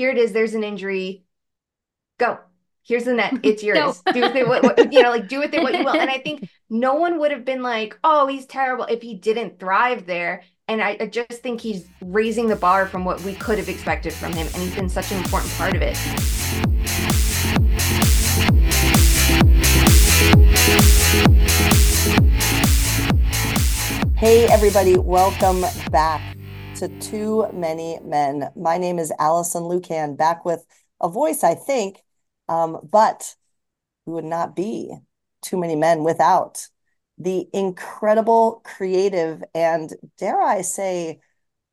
here 0.00 0.08
it 0.08 0.16
is, 0.16 0.32
there's 0.32 0.54
an 0.54 0.64
injury. 0.64 1.26
Go. 2.16 2.38
Here's 2.82 3.04
the 3.04 3.12
net. 3.12 3.34
It's 3.42 3.62
yours. 3.68 4.00
do 4.14 4.22
with 4.22 4.34
it 4.34 4.48
what, 4.48 4.62
what, 4.62 4.90
you 4.90 5.02
know, 5.02 5.10
like 5.10 5.28
do 5.28 5.40
with 5.40 5.52
it 5.52 5.62
what 5.62 5.76
you 5.76 5.84
will. 5.84 5.92
And 5.92 6.08
I 6.08 6.16
think 6.16 6.48
no 6.70 6.94
one 6.94 7.18
would 7.18 7.30
have 7.32 7.44
been 7.44 7.60
like, 7.62 7.98
oh, 8.02 8.26
he's 8.26 8.46
terrible 8.46 8.86
if 8.86 9.02
he 9.02 9.14
didn't 9.14 9.58
thrive 9.60 10.06
there. 10.06 10.42
And 10.68 10.80
I, 10.80 10.96
I 10.98 11.06
just 11.06 11.42
think 11.42 11.60
he's 11.60 11.86
raising 12.00 12.48
the 12.48 12.56
bar 12.56 12.86
from 12.86 13.04
what 13.04 13.20
we 13.24 13.34
could 13.34 13.58
have 13.58 13.68
expected 13.68 14.14
from 14.14 14.32
him. 14.32 14.46
And 14.54 14.62
he's 14.62 14.74
been 14.74 14.88
such 14.88 15.12
an 15.12 15.18
important 15.18 15.52
part 15.52 15.76
of 15.76 15.82
it. 15.82 15.98
Hey, 24.16 24.46
everybody, 24.46 24.96
welcome 24.96 25.60
back 25.90 26.38
to 26.80 26.88
Too 26.98 27.46
Many 27.52 27.98
Men. 28.02 28.48
My 28.56 28.78
name 28.78 28.98
is 28.98 29.12
Alison 29.18 29.64
Lukan, 29.64 30.16
back 30.16 30.46
with 30.46 30.64
a 30.98 31.10
voice, 31.10 31.44
I 31.44 31.54
think, 31.54 32.02
um, 32.48 32.78
but 32.90 33.34
we 34.06 34.14
would 34.14 34.24
not 34.24 34.56
be 34.56 34.96
Too 35.42 35.58
Many 35.58 35.76
Men 35.76 36.04
without 36.04 36.68
the 37.18 37.46
incredible, 37.52 38.62
creative, 38.64 39.44
and 39.54 39.92
dare 40.16 40.40
I 40.40 40.62
say, 40.62 41.20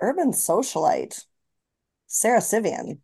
urban 0.01 0.33
socialite, 0.33 1.23
Sara 2.07 2.41
Civian, 2.41 3.01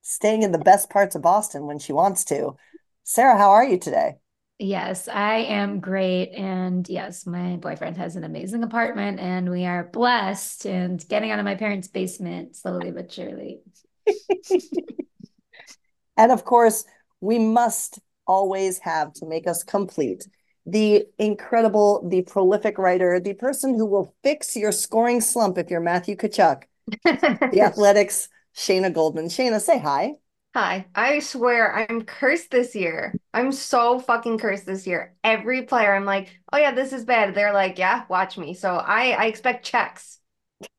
staying 0.00 0.42
in 0.42 0.52
the 0.52 0.58
best 0.58 0.88
parts 0.88 1.14
of 1.14 1.20
Boston 1.20 1.66
when 1.66 1.78
she 1.78 1.92
wants 1.92 2.24
to. 2.24 2.56
Sara, 3.04 3.36
how 3.36 3.50
are 3.50 3.64
you 3.64 3.78
today? 3.78 4.14
Yes, 4.58 5.06
I 5.06 5.36
am 5.36 5.78
great. 5.78 6.32
And 6.32 6.88
yes, 6.88 7.26
my 7.26 7.56
boyfriend 7.56 7.96
has 7.96 8.16
an 8.16 8.24
amazing 8.24 8.64
apartment 8.64 9.20
and 9.20 9.50
we 9.50 9.64
are 9.66 9.84
blessed 9.84 10.66
and 10.66 11.06
getting 11.08 11.30
out 11.30 11.38
of 11.38 11.44
my 11.44 11.54
parents' 11.54 11.86
basement 11.86 12.56
slowly 12.56 12.90
but 12.90 13.12
surely. 13.12 13.60
and 16.16 16.32
of 16.32 16.44
course, 16.44 16.84
we 17.20 17.38
must 17.38 18.00
always 18.26 18.78
have 18.80 19.12
to 19.14 19.26
make 19.26 19.46
us 19.46 19.62
complete 19.62 20.26
the 20.66 21.06
incredible, 21.18 22.06
the 22.08 22.22
prolific 22.22 22.78
writer, 22.78 23.18
the 23.20 23.34
person 23.34 23.74
who 23.74 23.86
will 23.86 24.14
fix 24.22 24.54
your 24.54 24.72
scoring 24.72 25.20
slump 25.20 25.56
if 25.56 25.70
you're 25.70 25.80
Matthew 25.80 26.16
Tkachuk, 26.16 26.64
The 27.04 27.60
Athletic's, 27.60 28.28
Shayna 28.56 28.92
Goldman. 28.92 29.26
Shayna, 29.26 29.60
say 29.60 29.78
hi. 29.78 30.14
Hi. 30.54 30.86
I 30.94 31.20
swear 31.20 31.72
I'm 31.74 32.02
cursed 32.02 32.50
this 32.50 32.74
year. 32.74 33.14
I'm 33.32 33.52
so 33.52 33.98
fucking 33.98 34.38
cursed 34.38 34.66
this 34.66 34.86
year. 34.86 35.14
Every 35.22 35.62
player, 35.62 35.94
I'm 35.94 36.04
like, 36.04 36.40
oh 36.52 36.58
yeah, 36.58 36.72
this 36.72 36.92
is 36.92 37.04
bad. 37.04 37.34
They're 37.34 37.52
like, 37.52 37.78
yeah, 37.78 38.04
watch 38.08 38.38
me. 38.38 38.54
So 38.54 38.74
I 38.74 39.10
I 39.10 39.26
expect 39.26 39.64
checks. 39.64 40.18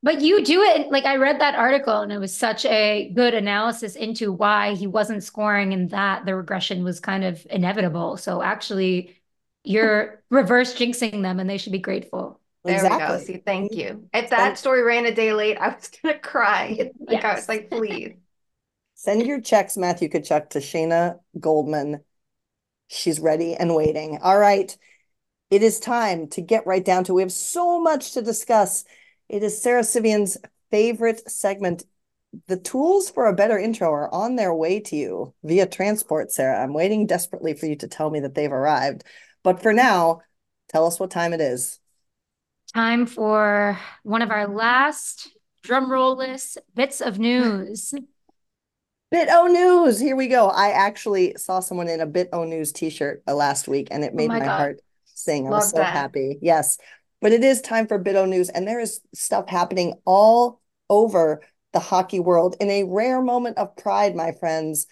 But 0.03 0.21
you 0.21 0.43
do 0.43 0.61
it 0.61 0.91
like 0.91 1.05
I 1.05 1.15
read 1.15 1.39
that 1.39 1.55
article 1.55 2.01
and 2.01 2.11
it 2.11 2.17
was 2.17 2.35
such 2.35 2.65
a 2.65 3.11
good 3.15 3.33
analysis 3.33 3.95
into 3.95 4.33
why 4.33 4.73
he 4.73 4.87
wasn't 4.87 5.23
scoring 5.23 5.73
and 5.73 5.89
that 5.91 6.25
the 6.25 6.35
regression 6.35 6.83
was 6.83 6.99
kind 6.99 7.23
of 7.23 7.45
inevitable. 7.49 8.17
So 8.17 8.41
actually 8.41 9.15
you're 9.63 10.21
reverse 10.29 10.75
jinxing 10.75 11.21
them 11.21 11.39
and 11.39 11.49
they 11.49 11.57
should 11.57 11.71
be 11.71 11.79
grateful. 11.79 12.41
There 12.65 12.75
exactly. 12.75 12.99
we 12.99 13.07
go. 13.07 13.23
See, 13.23 13.43
thank 13.45 13.73
you. 13.73 14.09
If 14.13 14.31
that 14.31 14.57
story 14.57 14.81
ran 14.81 15.05
a 15.05 15.15
day 15.15 15.31
late, 15.31 15.57
I 15.57 15.69
was 15.69 15.89
gonna 16.01 16.19
cry. 16.19 16.91
Like 16.99 17.23
yes. 17.23 17.23
I 17.23 17.35
was 17.35 17.47
like, 17.47 17.69
please. 17.69 18.15
Send 18.99 19.25
your 19.25 19.39
checks, 19.39 19.77
Matthew 19.77 20.09
Tkachuk, 20.09 20.49
to 20.49 20.59
Shayna 20.59 21.19
Goldman. 21.39 22.01
She's 22.89 23.21
ready 23.21 23.55
and 23.55 23.73
waiting. 23.73 24.19
All 24.21 24.37
right. 24.37 24.77
It 25.49 25.63
is 25.63 25.79
time 25.79 26.27
to 26.31 26.41
get 26.41 26.67
right 26.67 26.83
down 26.83 27.05
to. 27.05 27.13
We 27.13 27.21
have 27.21 27.31
so 27.31 27.79
much 27.79 28.11
to 28.15 28.21
discuss. 28.21 28.83
It 29.29 29.41
is 29.41 29.61
Sara 29.61 29.85
Civian's 29.85 30.35
favorite 30.69 31.31
segment. 31.31 31.85
The 32.47 32.57
tools 32.57 33.09
for 33.09 33.27
a 33.27 33.33
better 33.33 33.57
intro 33.57 33.89
are 33.89 34.13
on 34.13 34.35
their 34.35 34.53
way 34.53 34.81
to 34.81 34.97
you 34.97 35.33
via 35.45 35.65
transport, 35.65 36.33
Sara. 36.33 36.61
I'm 36.61 36.73
waiting 36.73 37.07
desperately 37.07 37.53
for 37.53 37.67
you 37.67 37.77
to 37.77 37.87
tell 37.87 38.09
me 38.09 38.19
that 38.19 38.35
they've 38.35 38.51
arrived. 38.51 39.05
But 39.43 39.61
for 39.61 39.71
now, 39.71 40.23
tell 40.67 40.85
us 40.85 40.99
what 40.99 41.09
time 41.09 41.31
it 41.31 41.39
is. 41.39 41.79
Time 42.73 43.05
for 43.05 43.79
one 44.03 44.21
of 44.21 44.29
our 44.29 44.49
last 44.49 45.29
drum 45.63 45.89
roll 45.89 46.17
list 46.17 46.57
bits 46.75 46.99
of 46.99 47.17
news. 47.17 47.93
Bit 49.11 49.29
O 49.31 49.47
News. 49.47 49.99
Here 49.99 50.15
we 50.15 50.27
go. 50.27 50.49
I 50.49 50.69
actually 50.69 51.33
saw 51.35 51.59
someone 51.59 51.87
in 51.87 51.99
a 51.99 52.05
Bit 52.05 52.29
O 52.31 52.43
News 52.43 52.71
t-shirt 52.71 53.23
uh, 53.27 53.33
last 53.33 53.67
week 53.67 53.87
and 53.89 54.03
it 54.03 54.11
oh 54.13 54.15
made 54.15 54.29
oh 54.29 54.33
my, 54.33 54.39
my 54.39 54.45
heart 54.45 54.81
sing. 55.05 55.47
I 55.47 55.49
Love 55.49 55.59
was 55.61 55.71
so 55.71 55.77
that. 55.77 55.93
happy. 55.93 56.37
Yes. 56.41 56.77
But 57.21 57.31
it 57.31 57.43
is 57.43 57.61
time 57.61 57.87
for 57.87 57.97
Bit 57.97 58.15
O 58.15 58.25
News 58.25 58.49
and 58.49 58.67
there 58.67 58.79
is 58.79 59.01
stuff 59.13 59.49
happening 59.49 59.95
all 60.05 60.61
over 60.89 61.41
the 61.73 61.79
hockey 61.79 62.19
world 62.19 62.55
in 62.59 62.69
a 62.69 62.83
rare 62.83 63.21
moment 63.21 63.57
of 63.57 63.75
pride, 63.75 64.15
my 64.15 64.31
friends. 64.33 64.85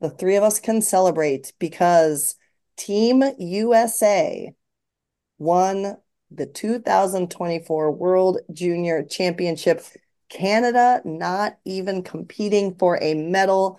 The 0.00 0.10
three 0.10 0.36
of 0.36 0.42
us 0.42 0.60
can 0.60 0.82
celebrate 0.82 1.52
because 1.58 2.34
Team 2.76 3.22
USA 3.38 4.52
won 5.38 5.96
the 6.30 6.46
2024 6.46 7.92
World 7.92 8.38
Junior 8.52 9.02
Championship 9.02 9.82
Canada 10.32 11.02
not 11.04 11.58
even 11.66 12.02
competing 12.02 12.74
for 12.76 12.98
a 13.02 13.14
medal. 13.14 13.78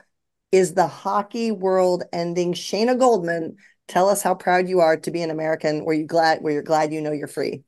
Is 0.51 0.75
the 0.75 0.85
hockey 0.85 1.51
world 1.51 2.03
ending? 2.13 2.53
Shayna 2.53 2.97
Goldman, 2.97 3.57
tell 3.87 4.07
us 4.07 4.21
how 4.21 4.35
proud 4.35 4.69
you 4.69 4.79
are 4.79 4.95
to 4.97 5.09
be 5.09 5.23
an 5.23 5.31
American. 5.31 5.83
Were 5.83 5.93
you 5.93 6.05
glad? 6.05 6.43
Where 6.43 6.53
you're 6.53 6.61
glad 6.61 6.93
you 6.93 7.01
know 7.01 7.11
you're 7.11 7.27
free? 7.27 7.63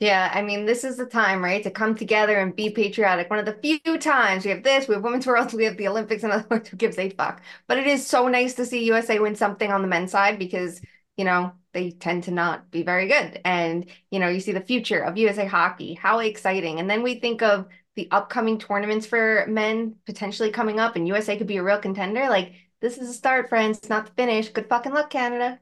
Yeah, 0.00 0.30
I 0.34 0.42
mean, 0.42 0.66
this 0.66 0.82
is 0.82 0.96
the 0.96 1.06
time, 1.06 1.42
right, 1.42 1.62
to 1.62 1.70
come 1.70 1.94
together 1.94 2.36
and 2.36 2.54
be 2.54 2.68
patriotic. 2.68 3.30
One 3.30 3.38
of 3.38 3.46
the 3.46 3.54
few 3.62 3.96
times 3.96 4.44
we 4.44 4.50
have 4.50 4.64
this, 4.64 4.88
we 4.88 4.94
have 4.94 5.04
Women's 5.04 5.26
World, 5.26 5.54
we 5.54 5.64
have 5.64 5.76
the 5.76 5.88
Olympics, 5.88 6.24
and 6.24 6.32
other 6.32 6.46
words, 6.50 6.68
who 6.68 6.76
gives 6.76 6.98
a 6.98 7.08
fuck? 7.10 7.40
But 7.68 7.78
it 7.78 7.86
is 7.86 8.04
so 8.06 8.26
nice 8.26 8.54
to 8.54 8.66
see 8.66 8.84
USA 8.86 9.20
win 9.20 9.36
something 9.36 9.70
on 9.70 9.82
the 9.82 9.88
men's 9.88 10.10
side 10.10 10.38
because, 10.38 10.82
you 11.16 11.24
know, 11.24 11.52
they 11.72 11.92
tend 11.92 12.24
to 12.24 12.32
not 12.32 12.70
be 12.72 12.82
very 12.82 13.06
good. 13.06 13.40
And, 13.44 13.86
you 14.10 14.18
know, 14.18 14.28
you 14.28 14.40
see 14.40 14.52
the 14.52 14.60
future 14.60 15.00
of 15.00 15.16
USA 15.16 15.46
hockey, 15.46 15.94
how 15.94 16.18
exciting. 16.18 16.80
And 16.80 16.90
then 16.90 17.04
we 17.04 17.20
think 17.20 17.40
of 17.40 17.66
the 17.96 18.08
upcoming 18.10 18.58
tournaments 18.58 19.06
for 19.06 19.46
men 19.48 19.96
potentially 20.04 20.50
coming 20.50 20.78
up 20.78 20.96
and 20.96 21.08
USA 21.08 21.36
could 21.36 21.46
be 21.46 21.56
a 21.56 21.62
real 21.62 21.78
contender, 21.78 22.28
like 22.28 22.52
this 22.80 22.98
is 22.98 23.08
a 23.08 23.14
start, 23.14 23.48
friends, 23.48 23.88
not 23.88 24.06
the 24.06 24.12
finish. 24.12 24.50
Good 24.50 24.68
fucking 24.68 24.92
luck, 24.92 25.10
Canada. 25.10 25.58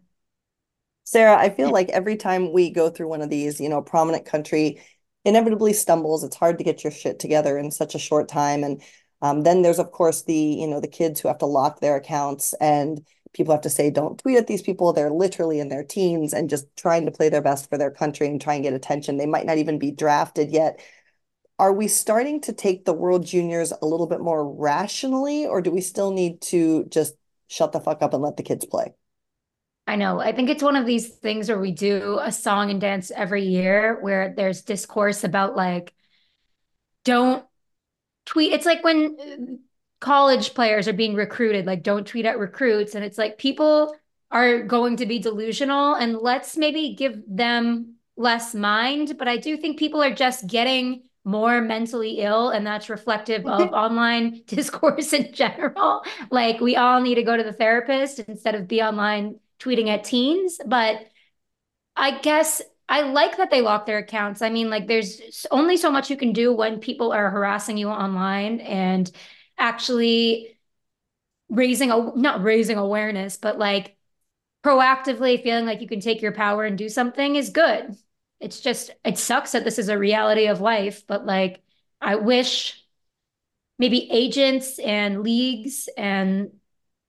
Sara, 1.04 1.38
I 1.38 1.50
feel 1.50 1.70
like 1.70 1.88
every 1.90 2.16
time 2.16 2.52
we 2.52 2.70
go 2.70 2.90
through 2.90 3.08
one 3.08 3.22
of 3.22 3.30
these, 3.30 3.60
you 3.60 3.68
know, 3.68 3.82
prominent 3.82 4.24
country 4.24 4.80
inevitably 5.24 5.72
stumbles. 5.72 6.24
It's 6.24 6.36
hard 6.36 6.58
to 6.58 6.64
get 6.64 6.82
your 6.82 6.90
shit 6.90 7.18
together 7.18 7.56
in 7.56 7.70
such 7.70 7.94
a 7.94 7.98
short 7.98 8.28
time. 8.28 8.64
And 8.64 8.82
um, 9.22 9.42
then 9.42 9.62
there's, 9.62 9.78
of 9.78 9.90
course, 9.90 10.22
the, 10.22 10.34
you 10.34 10.66
know, 10.66 10.80
the 10.80 10.88
kids 10.88 11.20
who 11.20 11.28
have 11.28 11.38
to 11.38 11.46
lock 11.46 11.80
their 11.80 11.96
accounts 11.96 12.52
and 12.60 13.00
people 13.32 13.52
have 13.52 13.62
to 13.62 13.70
say, 13.70 13.90
don't 13.90 14.18
tweet 14.18 14.38
at 14.38 14.46
these 14.46 14.62
people. 14.62 14.92
They're 14.92 15.10
literally 15.10 15.60
in 15.60 15.68
their 15.68 15.84
teens 15.84 16.32
and 16.32 16.50
just 16.50 16.66
trying 16.76 17.06
to 17.06 17.12
play 17.12 17.28
their 17.28 17.42
best 17.42 17.70
for 17.70 17.78
their 17.78 17.90
country 17.90 18.26
and 18.26 18.40
try 18.40 18.54
and 18.54 18.62
get 18.62 18.74
attention. 18.74 19.16
They 19.16 19.26
might 19.26 19.46
not 19.46 19.58
even 19.58 19.78
be 19.78 19.92
drafted 19.92 20.50
yet 20.50 20.80
are 21.58 21.72
we 21.72 21.88
starting 21.88 22.40
to 22.42 22.52
take 22.52 22.84
the 22.84 22.92
World 22.92 23.24
Juniors 23.24 23.72
a 23.72 23.86
little 23.86 24.06
bit 24.06 24.20
more 24.20 24.52
rationally, 24.52 25.46
or 25.46 25.62
do 25.62 25.70
we 25.70 25.80
still 25.80 26.10
need 26.10 26.40
to 26.42 26.84
just 26.86 27.14
shut 27.46 27.72
the 27.72 27.80
fuck 27.80 28.02
up 28.02 28.12
and 28.12 28.22
let 28.22 28.36
the 28.36 28.42
kids 28.42 28.64
play? 28.64 28.94
I 29.86 29.96
know. 29.96 30.18
I 30.18 30.32
think 30.32 30.48
it's 30.48 30.62
one 30.62 30.76
of 30.76 30.86
these 30.86 31.08
things 31.08 31.48
where 31.48 31.58
we 31.58 31.70
do 31.70 32.18
a 32.20 32.32
song 32.32 32.70
and 32.70 32.80
dance 32.80 33.10
every 33.10 33.44
year 33.44 33.98
where 34.00 34.32
there's 34.34 34.62
discourse 34.62 35.24
about 35.24 35.56
like, 35.56 35.94
don't 37.04 37.44
tweet. 38.24 38.52
It's 38.52 38.66
like 38.66 38.82
when 38.82 39.16
uh, 39.20 39.54
college 40.00 40.54
players 40.54 40.88
are 40.88 40.94
being 40.94 41.14
recruited, 41.14 41.66
like, 41.66 41.82
don't 41.82 42.06
tweet 42.06 42.24
at 42.24 42.38
recruits. 42.38 42.94
And 42.94 43.04
it's 43.04 43.18
like 43.18 43.36
people 43.36 43.94
are 44.30 44.62
going 44.62 44.96
to 44.96 45.06
be 45.06 45.18
delusional 45.18 45.94
and 45.94 46.16
let's 46.16 46.56
maybe 46.56 46.94
give 46.94 47.22
them 47.28 47.96
less 48.16 48.54
mind. 48.54 49.16
But 49.18 49.28
I 49.28 49.36
do 49.36 49.56
think 49.58 49.78
people 49.78 50.02
are 50.02 50.14
just 50.14 50.46
getting 50.46 51.02
more 51.24 51.60
mentally 51.62 52.20
ill 52.20 52.50
and 52.50 52.66
that's 52.66 52.90
reflective 52.90 53.46
of 53.46 53.72
online 53.72 54.42
discourse 54.46 55.12
in 55.12 55.32
general. 55.32 56.02
Like 56.30 56.60
we 56.60 56.76
all 56.76 57.00
need 57.00 57.16
to 57.16 57.22
go 57.22 57.36
to 57.36 57.42
the 57.42 57.52
therapist 57.52 58.20
instead 58.20 58.54
of 58.54 58.68
be 58.68 58.82
online 58.82 59.40
tweeting 59.60 59.88
at 59.88 60.04
teens 60.04 60.58
but 60.66 61.00
i 61.96 62.18
guess 62.18 62.60
i 62.88 63.02
like 63.02 63.36
that 63.36 63.50
they 63.50 63.62
lock 63.62 63.86
their 63.86 63.98
accounts. 63.98 64.42
I 64.42 64.50
mean 64.50 64.68
like 64.68 64.86
there's 64.86 65.46
only 65.50 65.76
so 65.76 65.90
much 65.90 66.10
you 66.10 66.16
can 66.16 66.32
do 66.32 66.52
when 66.52 66.80
people 66.80 67.12
are 67.12 67.30
harassing 67.30 67.78
you 67.78 67.88
online 67.88 68.60
and 68.60 69.10
actually 69.56 70.58
raising 71.48 71.90
a 71.90 72.12
not 72.16 72.42
raising 72.42 72.78
awareness 72.78 73.36
but 73.36 73.58
like 73.58 73.96
proactively 74.64 75.42
feeling 75.42 75.66
like 75.66 75.80
you 75.80 75.88
can 75.88 76.00
take 76.00 76.22
your 76.22 76.32
power 76.32 76.64
and 76.64 76.78
do 76.78 76.88
something 76.88 77.36
is 77.36 77.50
good 77.50 77.96
it's 78.44 78.60
just 78.60 78.90
it 79.04 79.18
sucks 79.18 79.52
that 79.52 79.64
this 79.64 79.78
is 79.78 79.88
a 79.88 79.98
reality 79.98 80.46
of 80.46 80.60
life 80.60 81.06
but 81.06 81.26
like 81.26 81.62
i 82.00 82.14
wish 82.14 82.84
maybe 83.78 84.10
agents 84.10 84.78
and 84.78 85.22
leagues 85.22 85.88
and 85.96 86.50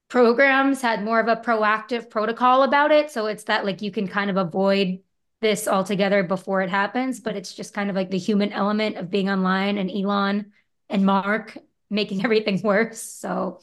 programs 0.08 0.82
had 0.82 1.04
more 1.04 1.20
of 1.20 1.28
a 1.28 1.36
proactive 1.36 2.10
protocol 2.10 2.64
about 2.64 2.92
it 2.92 3.12
so 3.12 3.26
it's 3.28 3.44
that 3.46 3.66
like 3.66 3.82
you 3.82 3.92
can 3.92 4.08
kind 4.08 4.30
of 4.30 4.38
avoid 4.38 5.00
this 5.42 5.68
altogether 5.68 6.24
before 6.24 6.62
it 6.62 6.70
happens 6.70 7.20
but 7.20 7.36
it's 7.36 7.54
just 7.54 7.74
kind 7.74 7.90
of 7.90 7.96
like 7.96 8.10
the 8.10 8.18
human 8.18 8.52
element 8.54 8.96
of 8.98 9.12
being 9.12 9.30
online 9.30 9.78
and 9.78 9.92
elon 9.92 10.52
and 10.90 11.06
mark 11.06 11.58
making 11.90 12.24
everything 12.26 12.62
worse. 12.62 13.02
So 13.02 13.60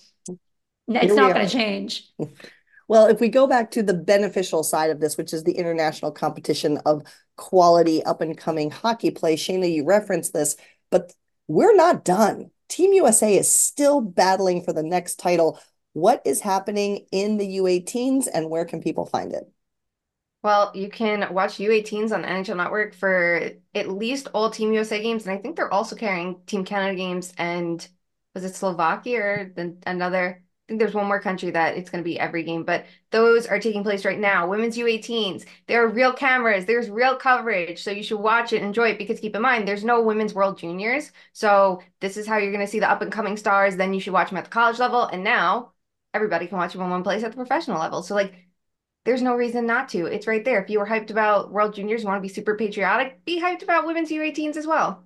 it's 0.88 1.14
not 1.14 1.34
going 1.34 1.46
to 1.46 1.52
change. 1.52 2.10
Well, 2.92 3.06
if 3.06 3.20
we 3.20 3.30
go 3.30 3.46
back 3.46 3.70
to 3.70 3.82
the 3.82 3.94
beneficial 3.94 4.62
side 4.62 4.90
of 4.90 5.00
this, 5.00 5.16
which 5.16 5.32
is 5.32 5.44
the 5.44 5.56
international 5.56 6.10
competition 6.10 6.76
of 6.84 7.02
quality 7.38 8.04
up 8.04 8.20
and 8.20 8.36
coming 8.36 8.70
hockey 8.70 9.10
play, 9.10 9.34
Shayna, 9.34 9.72
you 9.72 9.86
referenced 9.86 10.34
this, 10.34 10.56
but 10.90 11.14
we're 11.48 11.74
not 11.74 12.04
done. 12.04 12.50
Team 12.68 12.92
USA 12.92 13.34
is 13.34 13.50
still 13.50 14.02
battling 14.02 14.62
for 14.62 14.74
the 14.74 14.82
next 14.82 15.18
title. 15.18 15.58
What 15.94 16.20
is 16.26 16.42
happening 16.42 17.06
in 17.10 17.38
the 17.38 17.56
U18s 17.56 18.28
and 18.30 18.50
where 18.50 18.66
can 18.66 18.82
people 18.82 19.06
find 19.06 19.32
it? 19.32 19.50
Well, 20.42 20.70
you 20.74 20.90
can 20.90 21.32
watch 21.32 21.54
U18s 21.54 22.12
on 22.12 22.24
NHL 22.24 22.58
Network 22.58 22.92
for 22.92 23.52
at 23.74 23.88
least 23.88 24.28
all 24.34 24.50
Team 24.50 24.70
USA 24.74 25.02
games. 25.02 25.26
And 25.26 25.34
I 25.34 25.40
think 25.40 25.56
they're 25.56 25.72
also 25.72 25.96
carrying 25.96 26.42
Team 26.44 26.66
Canada 26.66 26.96
games 26.96 27.32
and 27.38 27.88
was 28.34 28.44
it 28.44 28.54
Slovakia 28.54 29.18
or 29.18 29.52
the, 29.56 29.78
another? 29.86 30.42
There's 30.78 30.94
one 30.94 31.06
more 31.06 31.20
country 31.20 31.50
that 31.50 31.76
it's 31.76 31.90
going 31.90 32.02
to 32.02 32.08
be 32.08 32.18
every 32.18 32.42
game, 32.42 32.64
but 32.64 32.86
those 33.10 33.46
are 33.46 33.58
taking 33.58 33.82
place 33.82 34.04
right 34.04 34.18
now. 34.18 34.48
Women's 34.48 34.76
U18s, 34.76 35.44
there 35.66 35.84
are 35.84 35.88
real 35.88 36.12
cameras, 36.12 36.64
there's 36.64 36.90
real 36.90 37.16
coverage. 37.16 37.82
So 37.82 37.90
you 37.90 38.02
should 38.02 38.20
watch 38.20 38.52
it, 38.52 38.62
enjoy 38.62 38.90
it, 38.90 38.98
because 38.98 39.20
keep 39.20 39.36
in 39.36 39.42
mind, 39.42 39.66
there's 39.66 39.84
no 39.84 40.02
Women's 40.02 40.34
World 40.34 40.58
Juniors. 40.58 41.12
So 41.32 41.82
this 42.00 42.16
is 42.16 42.26
how 42.26 42.38
you're 42.38 42.52
going 42.52 42.64
to 42.64 42.70
see 42.70 42.80
the 42.80 42.90
up 42.90 43.02
and 43.02 43.12
coming 43.12 43.36
stars. 43.36 43.76
Then 43.76 43.94
you 43.94 44.00
should 44.00 44.12
watch 44.12 44.30
them 44.30 44.38
at 44.38 44.44
the 44.44 44.50
college 44.50 44.78
level. 44.78 45.04
And 45.04 45.24
now 45.24 45.72
everybody 46.14 46.46
can 46.46 46.58
watch 46.58 46.72
them 46.72 46.82
in 46.82 46.90
one 46.90 47.02
place 47.02 47.22
at 47.22 47.32
the 47.32 47.36
professional 47.36 47.80
level. 47.80 48.02
So, 48.02 48.14
like, 48.14 48.34
there's 49.04 49.22
no 49.22 49.34
reason 49.34 49.66
not 49.66 49.88
to. 49.90 50.06
It's 50.06 50.26
right 50.26 50.44
there. 50.44 50.62
If 50.62 50.70
you 50.70 50.78
were 50.78 50.86
hyped 50.86 51.10
about 51.10 51.50
World 51.50 51.74
Juniors, 51.74 52.04
want 52.04 52.18
to 52.18 52.20
be 52.20 52.32
super 52.32 52.56
patriotic, 52.56 53.24
be 53.24 53.40
hyped 53.40 53.62
about 53.62 53.86
women's 53.86 54.10
U18s 54.10 54.56
as 54.56 54.66
well. 54.66 55.04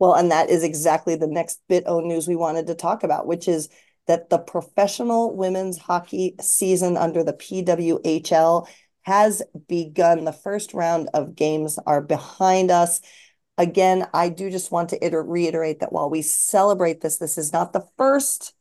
Well, 0.00 0.14
and 0.14 0.30
that 0.30 0.48
is 0.48 0.64
exactly 0.64 1.14
the 1.14 1.26
next 1.26 1.60
bit 1.68 1.84
of 1.84 2.02
news 2.02 2.26
we 2.26 2.34
wanted 2.34 2.66
to 2.68 2.74
talk 2.74 3.04
about, 3.04 3.26
which 3.26 3.46
is 3.46 3.68
that 4.10 4.28
the 4.28 4.38
professional 4.38 5.36
women's 5.36 5.78
hockey 5.78 6.34
season 6.40 6.96
under 6.96 7.22
the 7.22 7.32
PWHL 7.32 8.66
has 9.02 9.40
begun. 9.68 10.24
The 10.24 10.32
first 10.32 10.74
round 10.74 11.08
of 11.14 11.36
games 11.36 11.78
are 11.86 12.00
behind 12.00 12.72
us. 12.72 13.00
Again, 13.56 14.08
I 14.12 14.28
do 14.28 14.50
just 14.50 14.72
want 14.72 14.88
to 14.88 14.98
reiterate 15.24 15.78
that 15.78 15.92
while 15.92 16.10
we 16.10 16.22
celebrate 16.22 17.00
this, 17.00 17.18
this 17.18 17.38
is 17.38 17.52
not 17.52 17.72
the 17.72 17.86
first 17.96 18.52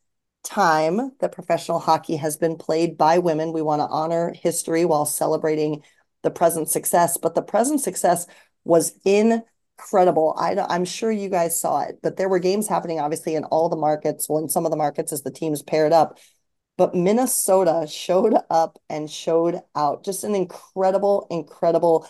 time 0.43 1.13
that 1.19 1.31
professional 1.31 1.79
hockey 1.79 2.17
has 2.17 2.37
been 2.37 2.55
played 2.55 2.95
by 2.95 3.17
women. 3.17 3.51
We 3.51 3.63
want 3.63 3.79
to 3.79 3.87
honor 3.87 4.31
history 4.35 4.85
while 4.85 5.07
celebrating 5.07 5.81
the 6.21 6.29
present 6.29 6.69
success, 6.69 7.17
but 7.17 7.33
the 7.33 7.41
present 7.41 7.81
success 7.81 8.27
was 8.65 8.93
incredible. 9.79 10.35
I, 10.37 10.55
I'm 10.69 10.85
sure 10.85 11.11
you 11.11 11.29
guys 11.29 11.59
saw 11.59 11.81
it, 11.81 11.99
but 12.03 12.17
there 12.17 12.29
were 12.29 12.39
games 12.39 12.67
happening 12.67 12.99
obviously 12.99 13.35
in 13.35 13.45
all 13.45 13.69
the 13.69 13.77
markets. 13.77 14.27
Well, 14.27 14.43
in 14.43 14.49
some 14.49 14.65
of 14.65 14.71
the 14.71 14.77
markets 14.77 15.13
as 15.13 15.23
the 15.23 15.31
teams 15.31 15.61
paired 15.61 15.93
up, 15.93 16.17
but 16.77 16.95
Minnesota 16.95 17.87
showed 17.89 18.35
up 18.49 18.79
and 18.89 19.09
showed 19.09 19.61
out. 19.75 20.03
Just 20.03 20.23
an 20.23 20.35
incredible, 20.35 21.27
incredible 21.29 22.07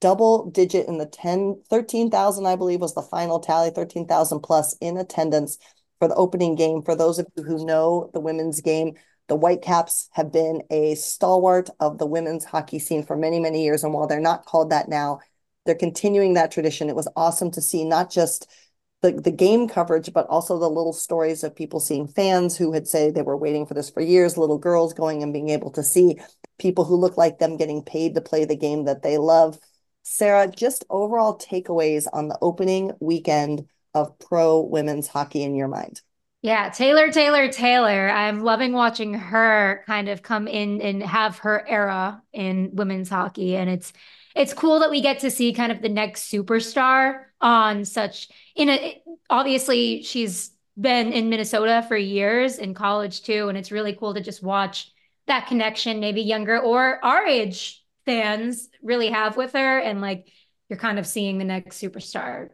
double 0.00 0.50
digit 0.50 0.86
in 0.86 0.98
the 0.98 1.06
10, 1.06 1.62
13,000, 1.68 2.46
I 2.46 2.56
believe 2.56 2.80
was 2.80 2.94
the 2.94 3.02
final 3.02 3.40
tally, 3.40 3.70
13,000 3.70 4.40
plus 4.40 4.76
in 4.80 4.96
attendance 4.96 5.58
for 5.98 6.06
the 6.06 6.14
opening 6.14 6.54
game. 6.54 6.82
For 6.82 6.94
those 6.94 7.18
of 7.18 7.26
you 7.36 7.42
who 7.42 7.64
know 7.64 8.10
the 8.14 8.20
women's 8.20 8.60
game, 8.60 8.94
the 9.26 9.36
Whitecaps 9.36 10.08
have 10.12 10.32
been 10.32 10.62
a 10.70 10.94
stalwart 10.94 11.68
of 11.80 11.98
the 11.98 12.06
women's 12.06 12.44
hockey 12.44 12.78
scene 12.78 13.04
for 13.04 13.16
many, 13.16 13.40
many 13.40 13.64
years. 13.64 13.82
And 13.82 13.92
while 13.92 14.06
they're 14.06 14.20
not 14.20 14.46
called 14.46 14.70
that 14.70 14.88
now, 14.88 15.20
they're 15.68 15.74
continuing 15.74 16.32
that 16.32 16.50
tradition. 16.50 16.88
It 16.88 16.96
was 16.96 17.08
awesome 17.14 17.50
to 17.50 17.60
see 17.60 17.84
not 17.84 18.10
just 18.10 18.50
the, 19.02 19.12
the 19.12 19.30
game 19.30 19.68
coverage, 19.68 20.10
but 20.14 20.26
also 20.28 20.58
the 20.58 20.66
little 20.66 20.94
stories 20.94 21.44
of 21.44 21.54
people 21.54 21.78
seeing 21.78 22.08
fans 22.08 22.56
who 22.56 22.72
had 22.72 22.88
said 22.88 23.14
they 23.14 23.20
were 23.20 23.36
waiting 23.36 23.66
for 23.66 23.74
this 23.74 23.90
for 23.90 24.00
years, 24.00 24.38
little 24.38 24.56
girls 24.56 24.94
going 24.94 25.22
and 25.22 25.30
being 25.30 25.50
able 25.50 25.70
to 25.72 25.82
see 25.82 26.18
people 26.58 26.86
who 26.86 26.96
look 26.96 27.18
like 27.18 27.38
them 27.38 27.58
getting 27.58 27.82
paid 27.82 28.14
to 28.14 28.22
play 28.22 28.46
the 28.46 28.56
game 28.56 28.86
that 28.86 29.02
they 29.02 29.18
love. 29.18 29.58
Sara, 30.04 30.48
just 30.48 30.86
overall 30.88 31.38
takeaways 31.38 32.06
on 32.14 32.28
the 32.28 32.38
opening 32.40 32.92
weekend 32.98 33.66
of 33.92 34.18
pro 34.18 34.60
women's 34.60 35.06
hockey 35.06 35.42
in 35.42 35.54
your 35.54 35.68
mind? 35.68 36.00
Yeah, 36.40 36.70
Taylor, 36.70 37.12
Taylor, 37.12 37.52
Taylor. 37.52 38.08
I'm 38.08 38.42
loving 38.42 38.72
watching 38.72 39.12
her 39.12 39.82
kind 39.86 40.08
of 40.08 40.22
come 40.22 40.48
in 40.48 40.80
and 40.80 41.02
have 41.02 41.38
her 41.40 41.62
era 41.68 42.22
in 42.32 42.70
women's 42.72 43.10
hockey. 43.10 43.54
And 43.54 43.68
it's 43.68 43.92
it's 44.38 44.54
cool 44.54 44.80
that 44.80 44.90
we 44.90 45.00
get 45.00 45.18
to 45.20 45.30
see 45.30 45.52
kind 45.52 45.72
of 45.72 45.82
the 45.82 45.88
next 45.88 46.32
superstar 46.32 47.24
on 47.40 47.84
such 47.84 48.28
in 48.54 48.68
a 48.68 49.02
obviously 49.28 50.02
she's 50.02 50.52
been 50.80 51.12
in 51.12 51.28
Minnesota 51.28 51.84
for 51.88 51.96
years 51.96 52.58
in 52.58 52.72
college 52.72 53.22
too. 53.22 53.48
And 53.48 53.58
it's 53.58 53.72
really 53.72 53.94
cool 53.94 54.14
to 54.14 54.20
just 54.20 54.42
watch 54.42 54.92
that 55.26 55.46
connection, 55.48 56.00
maybe 56.00 56.22
younger 56.22 56.58
or 56.58 57.04
our 57.04 57.26
age 57.26 57.84
fans 58.06 58.68
really 58.82 59.08
have 59.08 59.36
with 59.36 59.52
her. 59.52 59.78
And 59.78 60.00
like 60.00 60.30
you're 60.68 60.78
kind 60.78 60.98
of 60.98 61.06
seeing 61.06 61.38
the 61.38 61.44
next 61.44 61.82
superstar 61.82 62.50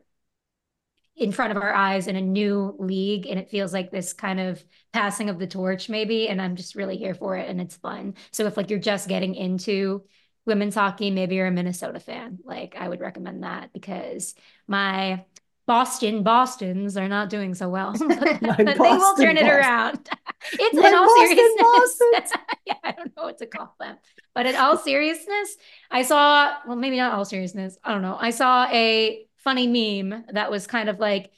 in 1.16 1.30
front 1.30 1.52
of 1.52 1.62
our 1.62 1.72
eyes 1.72 2.08
in 2.08 2.16
a 2.16 2.20
new 2.20 2.74
league 2.78 3.26
and 3.26 3.38
it 3.38 3.50
feels 3.50 3.72
like 3.72 3.90
this 3.90 4.12
kind 4.12 4.40
of 4.40 4.64
passing 4.92 5.30
of 5.30 5.38
the 5.38 5.46
torch 5.46 5.88
maybe 5.88 6.26
and 6.28 6.42
i'm 6.42 6.56
just 6.56 6.74
really 6.74 6.96
here 6.96 7.14
for 7.14 7.36
it 7.36 7.48
and 7.48 7.60
it's 7.60 7.76
fun 7.76 8.14
so 8.32 8.46
if 8.46 8.56
like 8.56 8.68
you're 8.68 8.80
just 8.80 9.08
getting 9.08 9.36
into 9.36 10.02
women's 10.46 10.74
hockey 10.74 11.10
maybe 11.10 11.36
you're 11.36 11.46
a 11.46 11.50
minnesota 11.50 12.00
fan 12.00 12.38
like 12.44 12.76
i 12.78 12.88
would 12.88 13.00
recommend 13.00 13.42
that 13.42 13.72
because 13.72 14.34
my 14.66 15.24
boston 15.66 16.22
bostons 16.22 16.96
are 16.96 17.08
not 17.08 17.30
doing 17.30 17.54
so 17.54 17.68
well 17.68 17.92
but, 17.98 18.40
they 18.40 18.74
will 18.74 19.16
turn 19.16 19.36
it 19.36 19.46
around. 19.46 20.08
It's 20.52 20.76
my 20.76 20.88
in 20.88 20.94
all 20.94 21.06
boston, 21.06 21.36
seriousness. 21.38 22.32
Yeah 22.66 22.74
i 22.84 22.92
don't 22.92 23.16
know 23.16 23.22
what 23.22 23.38
to 23.38 23.46
call 23.46 23.74
them. 23.80 23.96
But 24.34 24.44
in 24.44 24.56
all 24.56 24.76
seriousness 24.76 25.56
i 25.90 26.02
saw 26.02 26.54
well 26.66 26.76
maybe 26.76 26.98
not 26.98 27.14
all 27.14 27.24
seriousness 27.24 27.78
i 27.82 27.92
don't 27.92 28.02
know 28.02 28.18
i 28.20 28.28
saw 28.28 28.66
a 28.70 29.24
funny 29.38 29.66
meme 30.02 30.24
that 30.32 30.50
was 30.50 30.66
kind 30.66 30.90
of 30.90 30.98
like 30.98 31.30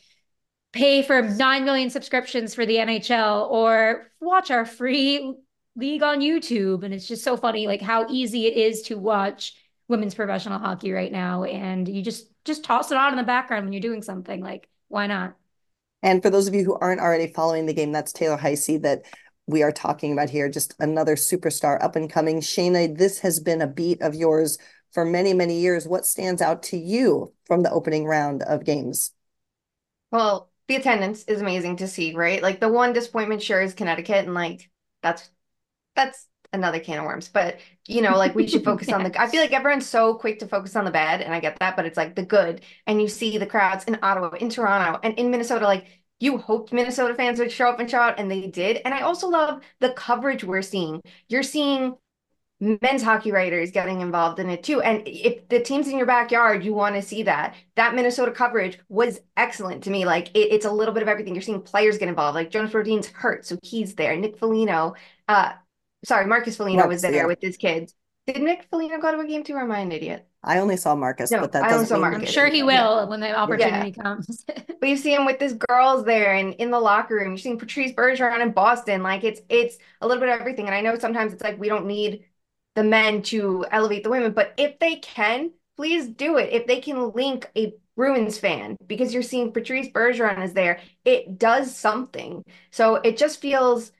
pay 0.72 1.02
for 1.02 1.22
9 1.22 1.64
million 1.64 1.90
subscriptions 1.90 2.54
for 2.54 2.66
the 2.66 2.76
NHL 2.76 3.50
or 3.50 4.06
watch 4.20 4.50
our 4.50 4.64
free 4.64 5.34
league 5.76 6.02
on 6.02 6.20
YouTube. 6.20 6.82
And 6.82 6.92
it's 6.92 7.06
just 7.06 7.22
so 7.22 7.36
funny, 7.36 7.66
like 7.66 7.82
how 7.82 8.06
easy 8.08 8.46
it 8.46 8.56
is 8.56 8.82
to 8.82 8.98
watch 8.98 9.54
women's 9.88 10.14
professional 10.14 10.58
hockey 10.58 10.90
right 10.90 11.12
now. 11.12 11.44
And 11.44 11.86
you 11.86 12.02
just, 12.02 12.28
just 12.44 12.64
toss 12.64 12.90
it 12.90 12.96
on 12.96 13.12
in 13.12 13.18
the 13.18 13.22
background 13.22 13.66
when 13.66 13.72
you're 13.72 13.80
doing 13.80 14.02
something 14.02 14.40
like, 14.40 14.68
why 14.88 15.06
not? 15.06 15.36
And 16.02 16.22
for 16.22 16.30
those 16.30 16.48
of 16.48 16.54
you 16.54 16.64
who 16.64 16.76
aren't 16.76 17.00
already 17.00 17.28
following 17.28 17.66
the 17.66 17.74
game, 17.74 17.92
that's 17.92 18.12
Taylor 18.12 18.36
Heise 18.36 18.66
that 18.82 19.04
we 19.46 19.62
are 19.62 19.72
talking 19.72 20.12
about 20.12 20.30
here. 20.30 20.48
Just 20.48 20.74
another 20.78 21.16
superstar 21.16 21.82
up 21.82 21.96
and 21.96 22.10
coming. 22.10 22.40
Shayna, 22.40 22.96
this 22.96 23.20
has 23.20 23.40
been 23.40 23.62
a 23.62 23.66
beat 23.66 24.02
of 24.02 24.14
yours 24.14 24.58
for 24.92 25.04
many, 25.04 25.34
many 25.34 25.60
years. 25.60 25.86
What 25.86 26.06
stands 26.06 26.40
out 26.40 26.62
to 26.64 26.76
you 26.76 27.32
from 27.44 27.62
the 27.62 27.70
opening 27.70 28.06
round 28.06 28.42
of 28.42 28.64
games? 28.64 29.12
Well, 30.10 30.50
the 30.68 30.76
attendance 30.76 31.24
is 31.24 31.40
amazing 31.40 31.76
to 31.76 31.88
see, 31.88 32.14
right? 32.14 32.42
Like 32.42 32.60
the 32.60 32.68
one 32.68 32.92
disappointment 32.92 33.42
sure 33.42 33.60
is 33.60 33.74
Connecticut, 33.74 34.24
and 34.24 34.34
like 34.34 34.70
that's 35.02 35.28
that's 35.96 36.26
another 36.52 36.80
can 36.80 36.98
of 36.98 37.04
worms. 37.04 37.28
But 37.28 37.58
you 37.86 38.02
know, 38.02 38.16
like 38.16 38.34
we 38.34 38.46
should 38.46 38.64
focus 38.70 38.90
on 38.90 39.02
the 39.02 39.20
I 39.20 39.28
feel 39.28 39.40
like 39.40 39.52
everyone's 39.52 39.88
so 39.88 40.14
quick 40.14 40.38
to 40.40 40.48
focus 40.48 40.76
on 40.76 40.84
the 40.84 40.90
bad, 40.90 41.22
and 41.22 41.34
I 41.34 41.40
get 41.40 41.58
that, 41.60 41.76
but 41.76 41.86
it's 41.86 41.96
like 41.96 42.14
the 42.14 42.24
good. 42.24 42.62
And 42.86 43.00
you 43.00 43.08
see 43.08 43.38
the 43.38 43.46
crowds 43.46 43.84
in 43.84 43.98
Ottawa, 44.02 44.30
in 44.36 44.50
Toronto, 44.50 45.00
and 45.02 45.18
in 45.18 45.30
Minnesota, 45.30 45.64
like 45.66 45.86
you 46.20 46.38
hoped 46.38 46.72
Minnesota 46.72 47.14
fans 47.14 47.38
would 47.38 47.52
show 47.52 47.68
up 47.68 47.80
and 47.80 47.90
show 47.90 47.98
out, 47.98 48.18
and 48.18 48.30
they 48.30 48.46
did. 48.46 48.80
And 48.84 48.94
I 48.94 49.00
also 49.00 49.28
love 49.28 49.62
the 49.80 49.90
coverage 49.92 50.44
we're 50.44 50.62
seeing. 50.62 51.02
You're 51.28 51.42
seeing 51.42 51.96
men's 52.58 53.02
hockey 53.02 53.32
writers 53.32 53.70
getting 53.70 54.00
involved 54.00 54.38
in 54.38 54.48
it 54.48 54.62
too. 54.62 54.80
And 54.80 55.02
if 55.06 55.46
the 55.48 55.60
team's 55.60 55.88
in 55.88 55.98
your 55.98 56.06
backyard, 56.06 56.64
you 56.64 56.72
want 56.72 56.94
to 56.94 57.02
see 57.02 57.22
that. 57.24 57.54
That 57.74 57.94
Minnesota 57.94 58.32
coverage 58.32 58.78
was 58.88 59.20
excellent 59.36 59.84
to 59.84 59.90
me. 59.90 60.06
Like 60.06 60.28
it, 60.28 60.52
it's 60.52 60.64
a 60.64 60.70
little 60.70 60.94
bit 60.94 61.02
of 61.02 61.08
everything. 61.08 61.34
You're 61.34 61.42
seeing 61.42 61.60
players 61.60 61.98
get 61.98 62.08
involved. 62.08 62.34
Like 62.34 62.50
Jonas 62.50 62.72
Brodin's 62.72 63.08
hurt, 63.08 63.44
so 63.44 63.58
he's 63.62 63.94
there. 63.94 64.16
Nick 64.16 64.38
Foligno, 64.38 64.94
uh, 65.28 65.52
sorry, 66.04 66.26
Marcus 66.26 66.56
Foligno 66.56 66.82
Marcus, 66.82 66.94
was 66.94 67.02
there 67.02 67.12
yeah. 67.12 67.26
with 67.26 67.40
his 67.40 67.56
kids. 67.56 67.94
Did 68.26 68.42
Nick 68.42 68.66
Foligno 68.70 68.98
go 68.98 69.12
to 69.12 69.20
a 69.20 69.26
game 69.26 69.44
too, 69.44 69.54
or 69.54 69.60
am 69.60 69.70
I 69.70 69.80
an 69.80 69.92
idiot? 69.92 70.26
I 70.42 70.58
only 70.58 70.76
saw 70.76 70.94
Marcus, 70.94 71.30
no, 71.30 71.40
but 71.40 71.52
that 71.52 71.64
I 71.64 71.74
only 71.74 71.86
saw 71.86 71.98
Marcus. 71.98 72.20
I'm 72.20 72.26
sure 72.26 72.48
he 72.48 72.62
will 72.62 72.72
yeah. 72.72 73.04
when 73.04 73.20
the 73.20 73.36
opportunity 73.36 73.94
yeah. 73.96 74.02
comes. 74.02 74.44
but 74.46 74.88
you 74.88 74.96
see 74.96 75.14
him 75.14 75.26
with 75.26 75.40
his 75.40 75.54
girls 75.54 76.04
there 76.04 76.34
and 76.34 76.54
in 76.54 76.70
the 76.70 76.78
locker 76.78 77.16
room. 77.16 77.30
You're 77.30 77.38
seeing 77.38 77.58
Patrice 77.58 77.92
Bergeron 77.92 78.40
in 78.40 78.52
Boston. 78.52 79.02
Like 79.02 79.24
it's 79.24 79.40
it's 79.48 79.78
a 80.00 80.06
little 80.06 80.20
bit 80.20 80.32
of 80.32 80.40
everything. 80.40 80.66
And 80.66 80.74
I 80.74 80.80
know 80.80 80.98
sometimes 80.98 81.32
it's 81.32 81.42
like 81.42 81.58
we 81.58 81.68
don't 81.68 81.86
need 81.86 82.24
the 82.74 82.84
men 82.84 83.22
to 83.22 83.64
elevate 83.70 84.04
the 84.04 84.10
women. 84.10 84.32
But 84.32 84.54
if 84.56 84.78
they 84.78 84.96
can, 84.96 85.52
please 85.76 86.08
do 86.08 86.36
it. 86.36 86.52
If 86.52 86.66
they 86.66 86.80
can 86.80 87.12
link 87.12 87.50
a 87.56 87.74
Bruins 87.96 88.38
fan, 88.38 88.76
because 88.86 89.14
you're 89.14 89.22
seeing 89.22 89.52
Patrice 89.52 89.88
Bergeron 89.88 90.44
is 90.44 90.52
there, 90.52 90.80
it 91.04 91.38
does 91.38 91.74
something. 91.74 92.44
So 92.70 92.96
it 92.96 93.16
just 93.16 93.40
feels 93.40 93.90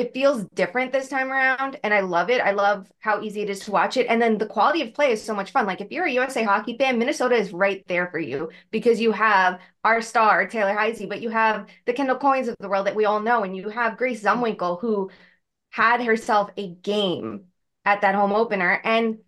it 0.00 0.14
feels 0.14 0.44
different 0.54 0.92
this 0.92 1.08
time 1.08 1.30
around 1.30 1.78
and 1.84 1.92
I 1.92 2.00
love 2.00 2.30
it. 2.30 2.40
I 2.40 2.52
love 2.52 2.90
how 2.98 3.20
easy 3.22 3.42
it 3.42 3.50
is 3.50 3.60
to 3.60 3.70
watch 3.70 3.96
it. 3.96 4.06
And 4.08 4.20
then 4.20 4.38
the 4.38 4.46
quality 4.46 4.82
of 4.82 4.94
play 4.94 5.12
is 5.12 5.22
so 5.22 5.34
much 5.34 5.52
fun. 5.52 5.66
Like 5.66 5.80
if 5.80 5.92
you're 5.92 6.06
a 6.06 6.12
USA 6.12 6.42
hockey 6.42 6.76
fan, 6.78 6.98
Minnesota 6.98 7.34
is 7.36 7.52
right 7.52 7.86
there 7.86 8.08
for 8.08 8.18
you 8.18 8.50
because 8.70 9.00
you 9.00 9.12
have 9.12 9.60
our 9.84 10.00
star, 10.00 10.46
Taylor 10.46 10.72
Heise 10.74 11.06
but 11.06 11.20
you 11.20 11.28
have 11.28 11.68
the 11.86 11.92
Kendall 11.92 12.18
Coynes 12.18 12.48
of 12.48 12.56
the 12.60 12.68
world 12.68 12.86
that 12.86 12.96
we 12.96 13.04
all 13.04 13.20
know. 13.20 13.44
And 13.44 13.56
you 13.56 13.68
have 13.68 13.98
Grace 13.98 14.22
Zumwinkle, 14.22 14.80
who 14.80 15.10
had 15.70 16.02
herself 16.02 16.50
a 16.56 16.74
game 16.74 17.44
at 17.84 18.00
that 18.00 18.14
home 18.14 18.32
opener. 18.32 18.80
And 18.82 19.18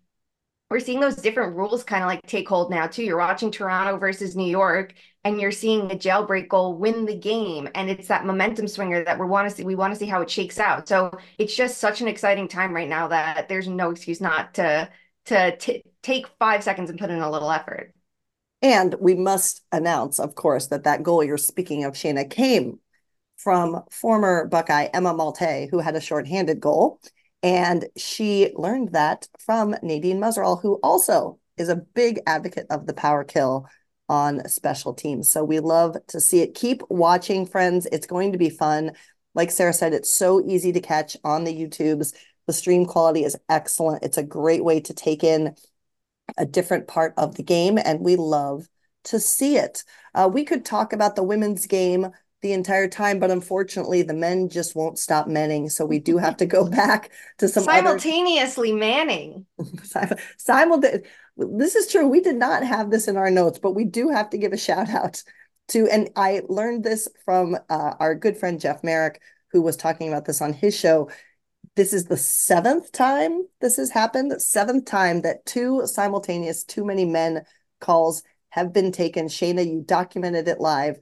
we're 0.69 0.79
seeing 0.79 0.99
those 0.99 1.15
different 1.15 1.55
rules 1.55 1.83
kind 1.83 2.03
of 2.03 2.07
like 2.07 2.21
take 2.25 2.49
hold 2.49 2.71
now 2.71 2.87
too. 2.87 3.03
You're 3.03 3.17
watching 3.17 3.51
Toronto 3.51 3.97
versus 3.97 4.35
New 4.35 4.49
York 4.49 4.95
and 5.23 5.39
you're 5.39 5.51
seeing 5.51 5.91
a 5.91 5.95
jailbreak 5.95 6.49
goal 6.49 6.75
win 6.75 7.05
the 7.05 7.15
game 7.15 7.69
and 7.75 7.89
it's 7.89 8.07
that 8.07 8.25
momentum 8.25 8.67
swinger 8.67 9.03
that 9.03 9.19
we 9.19 9.25
want 9.25 9.49
to 9.49 9.55
see 9.55 9.63
we 9.63 9.75
want 9.75 9.93
to 9.93 9.99
see 9.99 10.05
how 10.05 10.21
it 10.21 10.29
shakes 10.29 10.59
out. 10.59 10.87
So 10.87 11.17
it's 11.37 11.55
just 11.55 11.77
such 11.77 12.01
an 12.01 12.07
exciting 12.07 12.47
time 12.47 12.73
right 12.73 12.89
now 12.89 13.07
that 13.07 13.47
there's 13.49 13.67
no 13.67 13.91
excuse 13.91 14.21
not 14.21 14.53
to 14.55 14.89
to 15.25 15.55
t- 15.57 15.83
take 16.01 16.27
5 16.39 16.63
seconds 16.63 16.89
and 16.89 16.99
put 16.99 17.09
in 17.09 17.19
a 17.19 17.31
little 17.31 17.51
effort. 17.51 17.93
And 18.61 18.95
we 18.99 19.15
must 19.15 19.61
announce 19.71 20.19
of 20.19 20.35
course 20.35 20.67
that 20.67 20.83
that 20.83 21.03
goal 21.03 21.23
you're 21.23 21.37
speaking 21.37 21.85
of 21.85 21.93
Shayna 21.93 22.29
came 22.29 22.79
from 23.37 23.83
former 23.91 24.47
Buckeye 24.47 24.89
Emma 24.93 25.13
Maltais 25.13 25.69
who 25.69 25.79
had 25.79 25.95
a 25.95 26.01
shorthanded 26.01 26.59
goal 26.59 26.99
and 27.41 27.85
she 27.97 28.53
learned 28.55 28.93
that 28.93 29.27
from 29.37 29.75
Nadine 29.83 30.19
Muzerall, 30.19 30.61
who 30.61 30.79
also 30.81 31.39
is 31.57 31.67
a 31.67 31.75
big 31.75 32.21
advocate 32.25 32.67
of 32.69 32.87
the 32.87 32.93
power 32.93 33.25
kill 33.25 33.67
on 34.09 34.47
special 34.47 34.93
teams. 34.93 35.31
So 35.31 35.43
we 35.43 35.59
love 35.59 35.97
to 36.07 36.19
see 36.19 36.41
it. 36.41 36.55
Keep 36.55 36.83
watching, 36.89 37.45
friends. 37.45 37.87
It's 37.91 38.07
going 38.07 38.31
to 38.31 38.37
be 38.37 38.49
fun. 38.49 38.91
Like 39.35 39.51
Sarah 39.51 39.73
said, 39.73 39.93
it's 39.93 40.13
so 40.13 40.41
easy 40.45 40.71
to 40.73 40.81
catch 40.81 41.17
on 41.23 41.43
the 41.43 41.53
YouTubes. 41.55 42.13
The 42.45 42.53
stream 42.53 42.85
quality 42.85 43.23
is 43.23 43.37
excellent. 43.49 44.03
It's 44.03 44.17
a 44.17 44.23
great 44.23 44.63
way 44.63 44.81
to 44.81 44.93
take 44.93 45.23
in 45.23 45.55
a 46.37 46.45
different 46.45 46.87
part 46.87 47.13
of 47.17 47.35
the 47.35 47.43
game, 47.43 47.77
and 47.77 47.99
we 48.01 48.15
love 48.15 48.67
to 49.05 49.19
see 49.19 49.57
it. 49.57 49.83
Uh, 50.13 50.29
we 50.31 50.43
could 50.45 50.65
talk 50.65 50.93
about 50.93 51.15
the 51.15 51.23
women's 51.23 51.65
game 51.65 52.11
the 52.41 52.53
entire 52.53 52.87
time, 52.87 53.19
but 53.19 53.31
unfortunately, 53.31 54.01
the 54.03 54.13
men 54.13 54.49
just 54.49 54.75
won't 54.75 54.99
stop 54.99 55.27
manning. 55.27 55.69
So 55.69 55.85
we 55.85 55.99
do 55.99 56.17
have 56.17 56.37
to 56.37 56.45
go 56.45 56.69
back 56.69 57.11
to 57.39 57.47
some 57.47 57.63
simultaneously 57.63 58.71
other... 58.71 58.79
manning. 58.79 59.45
Simultaneously, 60.37 61.09
this 61.37 61.75
is 61.75 61.87
true. 61.87 62.07
We 62.07 62.21
did 62.21 62.35
not 62.35 62.63
have 62.63 62.89
this 62.89 63.07
in 63.07 63.17
our 63.17 63.31
notes, 63.31 63.59
but 63.59 63.73
we 63.73 63.85
do 63.85 64.09
have 64.09 64.29
to 64.31 64.37
give 64.37 64.53
a 64.53 64.57
shout 64.57 64.89
out 64.89 65.23
to, 65.69 65.87
and 65.87 66.09
I 66.15 66.41
learned 66.47 66.83
this 66.83 67.07
from 67.25 67.57
uh, 67.69 67.93
our 67.99 68.15
good 68.15 68.37
friend 68.37 68.59
Jeff 68.59 68.83
Marek, 68.83 69.21
who 69.51 69.61
was 69.61 69.77
talking 69.77 70.07
about 70.07 70.25
this 70.25 70.41
on 70.41 70.53
his 70.53 70.77
show. 70.77 71.09
This 71.75 71.93
is 71.93 72.05
the 72.05 72.17
seventh 72.17 72.91
time 72.91 73.47
this 73.61 73.77
has 73.77 73.89
happened, 73.89 74.39
seventh 74.41 74.85
time 74.85 75.21
that 75.21 75.45
two 75.45 75.85
simultaneous, 75.85 76.63
too 76.63 76.85
many 76.85 77.05
men 77.05 77.43
calls 77.79 78.23
have 78.49 78.73
been 78.73 78.91
taken. 78.91 79.27
Shayna, 79.27 79.65
you 79.65 79.81
documented 79.85 80.47
it 80.47 80.59
live 80.59 80.99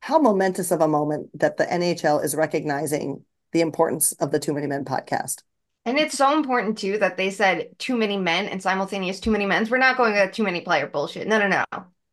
how 0.00 0.18
momentous 0.18 0.70
of 0.70 0.80
a 0.80 0.88
moment 0.88 1.28
that 1.38 1.56
the 1.56 1.66
NHL 1.66 2.24
is 2.24 2.34
recognizing 2.34 3.24
the 3.52 3.60
importance 3.60 4.12
of 4.12 4.30
the 4.30 4.38
Too 4.38 4.54
Many 4.54 4.66
Men 4.66 4.84
podcast. 4.84 5.42
And 5.86 5.98
it's 5.98 6.16
so 6.16 6.36
important 6.36 6.78
too 6.78 6.98
that 6.98 7.16
they 7.16 7.30
said 7.30 7.78
too 7.78 7.96
many 7.96 8.16
men 8.16 8.46
and 8.46 8.62
simultaneous 8.62 9.18
too 9.18 9.30
many 9.30 9.46
men's. 9.46 9.70
We're 9.70 9.78
not 9.78 9.96
going 9.96 10.14
to 10.14 10.30
too 10.30 10.42
many 10.42 10.60
player 10.60 10.86
bullshit. 10.86 11.26
No, 11.26 11.38
no, 11.38 11.48
no. 11.48 11.64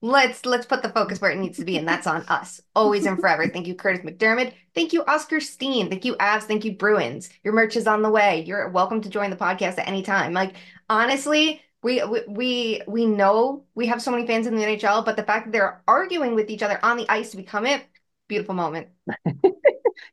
Let's 0.01 0.45
let's 0.45 0.67
put 0.67 0.83
the 0.83 0.89
focus 0.89 1.19
where 1.19 1.31
it 1.31 1.39
needs 1.39 1.57
to 1.57 1.65
be, 1.65 1.75
and 1.75 1.87
that's 1.87 2.05
on 2.05 2.21
us, 2.27 2.61
always 2.75 3.07
and 3.07 3.19
forever. 3.19 3.47
Thank 3.47 3.65
you, 3.65 3.73
Curtis 3.73 4.05
McDermott. 4.05 4.53
Thank 4.75 4.93
you, 4.93 5.03
Oscar 5.05 5.39
Steen. 5.39 5.89
Thank 5.89 6.05
you, 6.05 6.15
Avs. 6.17 6.43
Thank 6.43 6.65
you, 6.65 6.73
Bruins. 6.73 7.29
Your 7.43 7.53
merch 7.55 7.75
is 7.75 7.87
on 7.87 8.03
the 8.03 8.09
way. 8.09 8.43
You're 8.45 8.69
welcome 8.69 9.01
to 9.01 9.09
join 9.09 9.31
the 9.31 9.35
podcast 9.35 9.79
at 9.79 9.87
any 9.87 10.03
time. 10.03 10.33
Like 10.33 10.53
honestly, 10.87 11.61
we 11.81 12.03
we 12.27 12.83
we 12.87 13.07
know 13.07 13.65
we 13.73 13.87
have 13.87 14.01
so 14.01 14.11
many 14.11 14.27
fans 14.27 14.45
in 14.45 14.55
the 14.55 14.63
NHL, 14.63 15.03
but 15.03 15.15
the 15.15 15.23
fact 15.23 15.47
that 15.47 15.51
they're 15.51 15.81
arguing 15.87 16.35
with 16.35 16.51
each 16.51 16.61
other 16.61 16.79
on 16.83 16.97
the 16.97 17.09
ice 17.09 17.31
to 17.31 17.37
become 17.37 17.65
it, 17.65 17.83
beautiful 18.27 18.53
moment. 18.53 18.89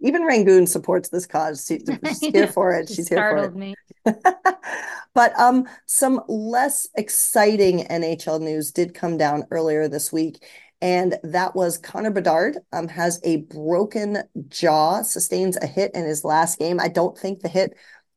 Even 0.00 0.24
Rangoon 0.24 0.66
supports 0.66 1.08
this 1.08 1.26
cause. 1.26 1.66
She, 1.66 1.80
she's 2.06 2.20
here 2.20 2.46
for 2.46 2.72
it. 2.72 2.88
She's 2.88 3.08
here 3.08 3.30
for 3.30 3.44
it. 3.44 3.54
Me. 3.54 3.74
but 5.14 5.38
um, 5.38 5.66
some 5.86 6.20
less 6.28 6.88
exciting 6.96 7.86
NHL 7.86 8.40
news 8.40 8.72
did 8.72 8.94
come 8.94 9.16
down 9.16 9.44
earlier 9.50 9.88
this 9.88 10.12
week, 10.12 10.44
and 10.80 11.16
that 11.22 11.54
was 11.54 11.78
Connor 11.78 12.10
Bedard 12.10 12.58
um, 12.72 12.88
has 12.88 13.20
a 13.24 13.38
broken 13.38 14.18
jaw, 14.48 15.02
sustains 15.02 15.56
a 15.56 15.66
hit 15.66 15.92
in 15.94 16.04
his 16.04 16.24
last 16.24 16.58
game. 16.58 16.78
I 16.78 16.88
don't 16.88 17.16
think 17.16 17.40
the 17.40 17.48
hit 17.48 17.74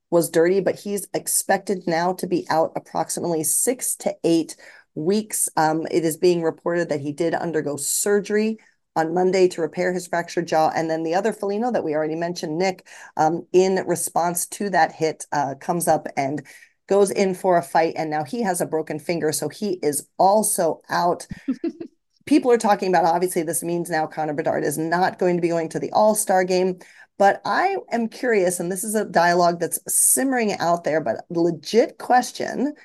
was 0.10 0.30
dirty, 0.30 0.60
but 0.60 0.80
he's 0.80 1.08
expected 1.14 1.84
now 1.88 2.14
to 2.14 2.28
be 2.28 2.46
out 2.50 2.72
approximately 2.76 3.44
six 3.44 3.96
to 3.98 4.16
eight 4.24 4.56
weeks. 4.96 5.50
Um, 5.56 5.86
it 5.92 6.04
is 6.04 6.18
being 6.18 6.42
reported 6.42 6.90
that 6.90 7.02
he 7.02 7.12
did 7.12 7.34
undergo 7.34 7.76
surgery 7.76 8.58
on 8.98 9.14
Monday 9.14 9.48
to 9.48 9.62
repair 9.62 9.94
his 9.94 10.08
fractured 10.08 10.48
jaw. 10.48 10.72
And 10.76 10.90
then 10.90 11.04
the 11.04 11.14
other 11.14 11.32
Foligno 11.32 11.72
that 11.72 11.84
we 11.84 11.94
already 11.94 12.16
mentioned, 12.16 12.58
Nick, 12.58 12.88
um, 13.16 13.46
in 13.54 13.76
response 13.86 14.48
to 14.48 14.70
that 14.72 14.92
hit, 14.92 15.26
uh, 15.32 15.56
comes 15.62 15.88
up 15.88 16.08
and 16.18 16.46
goes 16.90 17.12
in 17.12 17.36
for 17.36 17.58
a 17.58 17.62
fight. 17.62 17.94
And 17.96 18.10
now 18.10 18.24
he 18.24 18.42
has 18.42 18.60
a 18.60 18.66
broken 18.66 18.98
finger. 19.00 19.32
So 19.32 19.50
he 19.50 19.74
is 19.84 20.08
also 20.18 20.82
out. 20.90 21.28
People 22.26 22.52
are 22.52 22.58
talking 22.58 22.90
about 22.90 23.06
obviously 23.06 23.44
this 23.44 23.64
means 23.64 23.90
now 23.90 24.08
Connor 24.08 24.34
Bedard 24.34 24.64
is 24.64 24.78
not 24.78 25.20
going 25.20 25.38
to 25.38 25.42
be 25.42 25.48
going 25.48 25.70
to 25.70 25.80
the 25.80 25.92
All 25.92 26.16
Star 26.16 26.44
game. 26.44 26.80
But 27.20 27.42
I 27.46 27.78
am 27.92 28.10
curious, 28.10 28.60
and 28.60 28.72
this 28.72 28.84
is 28.84 28.94
a 28.94 29.06
dialogue 29.06 29.60
that's 29.60 29.80
simmering 29.88 30.54
out 30.54 30.84
there, 30.84 31.02
but 31.02 31.26
legit 31.30 31.98
question. 31.98 32.76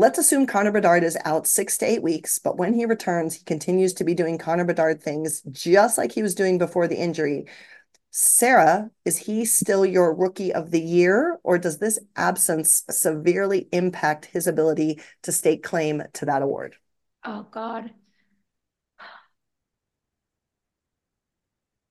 Let's 0.00 0.16
assume 0.16 0.46
Connor 0.46 0.70
Bedard 0.70 1.02
is 1.02 1.18
out 1.24 1.48
six 1.48 1.76
to 1.78 1.84
eight 1.84 2.04
weeks, 2.04 2.38
but 2.38 2.56
when 2.56 2.72
he 2.72 2.84
returns, 2.84 3.34
he 3.34 3.42
continues 3.42 3.92
to 3.94 4.04
be 4.04 4.14
doing 4.14 4.38
Connor 4.38 4.64
Bedard 4.64 5.02
things 5.02 5.42
just 5.50 5.98
like 5.98 6.12
he 6.12 6.22
was 6.22 6.36
doing 6.36 6.56
before 6.56 6.86
the 6.86 6.94
injury. 6.96 7.46
Sara, 8.12 8.92
is 9.04 9.18
he 9.18 9.44
still 9.44 9.84
your 9.84 10.14
rookie 10.14 10.54
of 10.54 10.70
the 10.70 10.80
year, 10.80 11.40
or 11.42 11.58
does 11.58 11.78
this 11.78 11.98
absence 12.14 12.84
severely 12.88 13.68
impact 13.72 14.26
his 14.26 14.46
ability 14.46 15.00
to 15.24 15.32
stake 15.32 15.64
claim 15.64 16.04
to 16.12 16.26
that 16.26 16.42
award? 16.42 16.76
Oh, 17.24 17.48
God. 17.50 17.90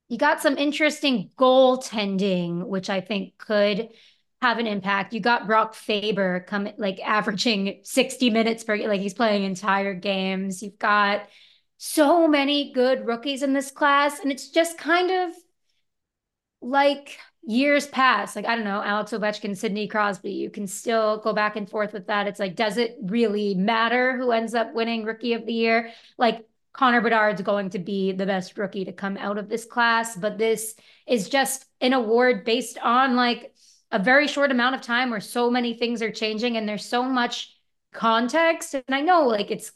You 0.08 0.18
got 0.18 0.42
some 0.42 0.58
interesting 0.58 1.30
goaltending, 1.38 2.66
which 2.68 2.90
I 2.90 3.02
think 3.02 3.38
could 3.38 3.90
have 4.42 4.60
an 4.60 4.68
impact. 4.68 5.14
You 5.14 5.20
got 5.20 5.48
Brock 5.48 5.74
Faber 5.74 6.42
coming 6.42 6.74
like 6.78 7.00
averaging 7.00 7.80
60 7.84 8.30
minutes 8.30 8.64
per 8.64 8.78
like 8.88 9.02
he's 9.02 9.14
playing 9.14 9.44
entire 9.44 9.94
games. 9.94 10.62
You've 10.62 10.78
got 10.78 11.28
so 11.78 12.28
many 12.28 12.72
good 12.74 13.06
rookies 13.06 13.44
in 13.44 13.54
this 13.54 13.72
class 13.72 14.20
and 14.20 14.32
it's 14.32 14.50
just 14.50 14.78
kind 14.78 15.12
of 15.12 15.36
like 16.60 17.20
years 17.44 17.88
past 17.88 18.36
like 18.36 18.46
i 18.46 18.56
don't 18.56 18.66
know 18.66 18.82
alex 18.82 19.12
ovechkin 19.12 19.56
sidney 19.56 19.88
crosby 19.88 20.32
you 20.32 20.50
can 20.50 20.66
still 20.66 21.22
go 21.22 21.34
back 21.34 21.56
and 21.56 21.70
forth 21.70 21.94
with 21.94 22.08
that 22.08 22.28
it's 22.28 22.40
like 22.40 22.56
does 22.56 22.78
it 22.78 22.98
really 23.04 23.54
matter 23.54 24.18
who 24.18 24.32
ends 24.32 24.56
up 24.56 24.74
winning 24.74 25.06
rookie 25.06 25.34
of 25.34 25.46
the 25.46 25.54
year 25.54 25.92
like 26.18 26.48
Connor 26.78 27.02
Bedard's 27.02 27.42
going 27.42 27.72
to 27.72 27.80
be 27.80 28.12
the 28.12 28.28
best 28.28 28.56
rookie 28.56 28.86
to 28.86 28.92
come 28.92 29.18
out 29.18 29.40
of 29.40 29.50
this 29.50 29.66
class, 29.66 30.16
but 30.16 30.38
this 30.38 30.76
is 31.08 31.28
just 31.28 31.66
an 31.82 31.94
award 31.94 32.46
based 32.46 32.78
on 32.78 33.16
like 33.16 33.52
a 33.92 34.00
very 34.00 34.28
short 34.28 34.52
amount 34.52 34.76
of 34.76 34.82
time 34.82 35.10
where 35.10 35.20
so 35.22 35.50
many 35.50 35.74
things 35.74 36.02
are 36.02 36.12
changing 36.12 36.58
and 36.58 36.68
there's 36.68 36.86
so 36.86 37.04
much 37.04 37.56
context. 37.94 38.74
And 38.74 38.84
I 38.90 39.02
know 39.02 39.28
like 39.28 39.52
it's, 39.52 39.72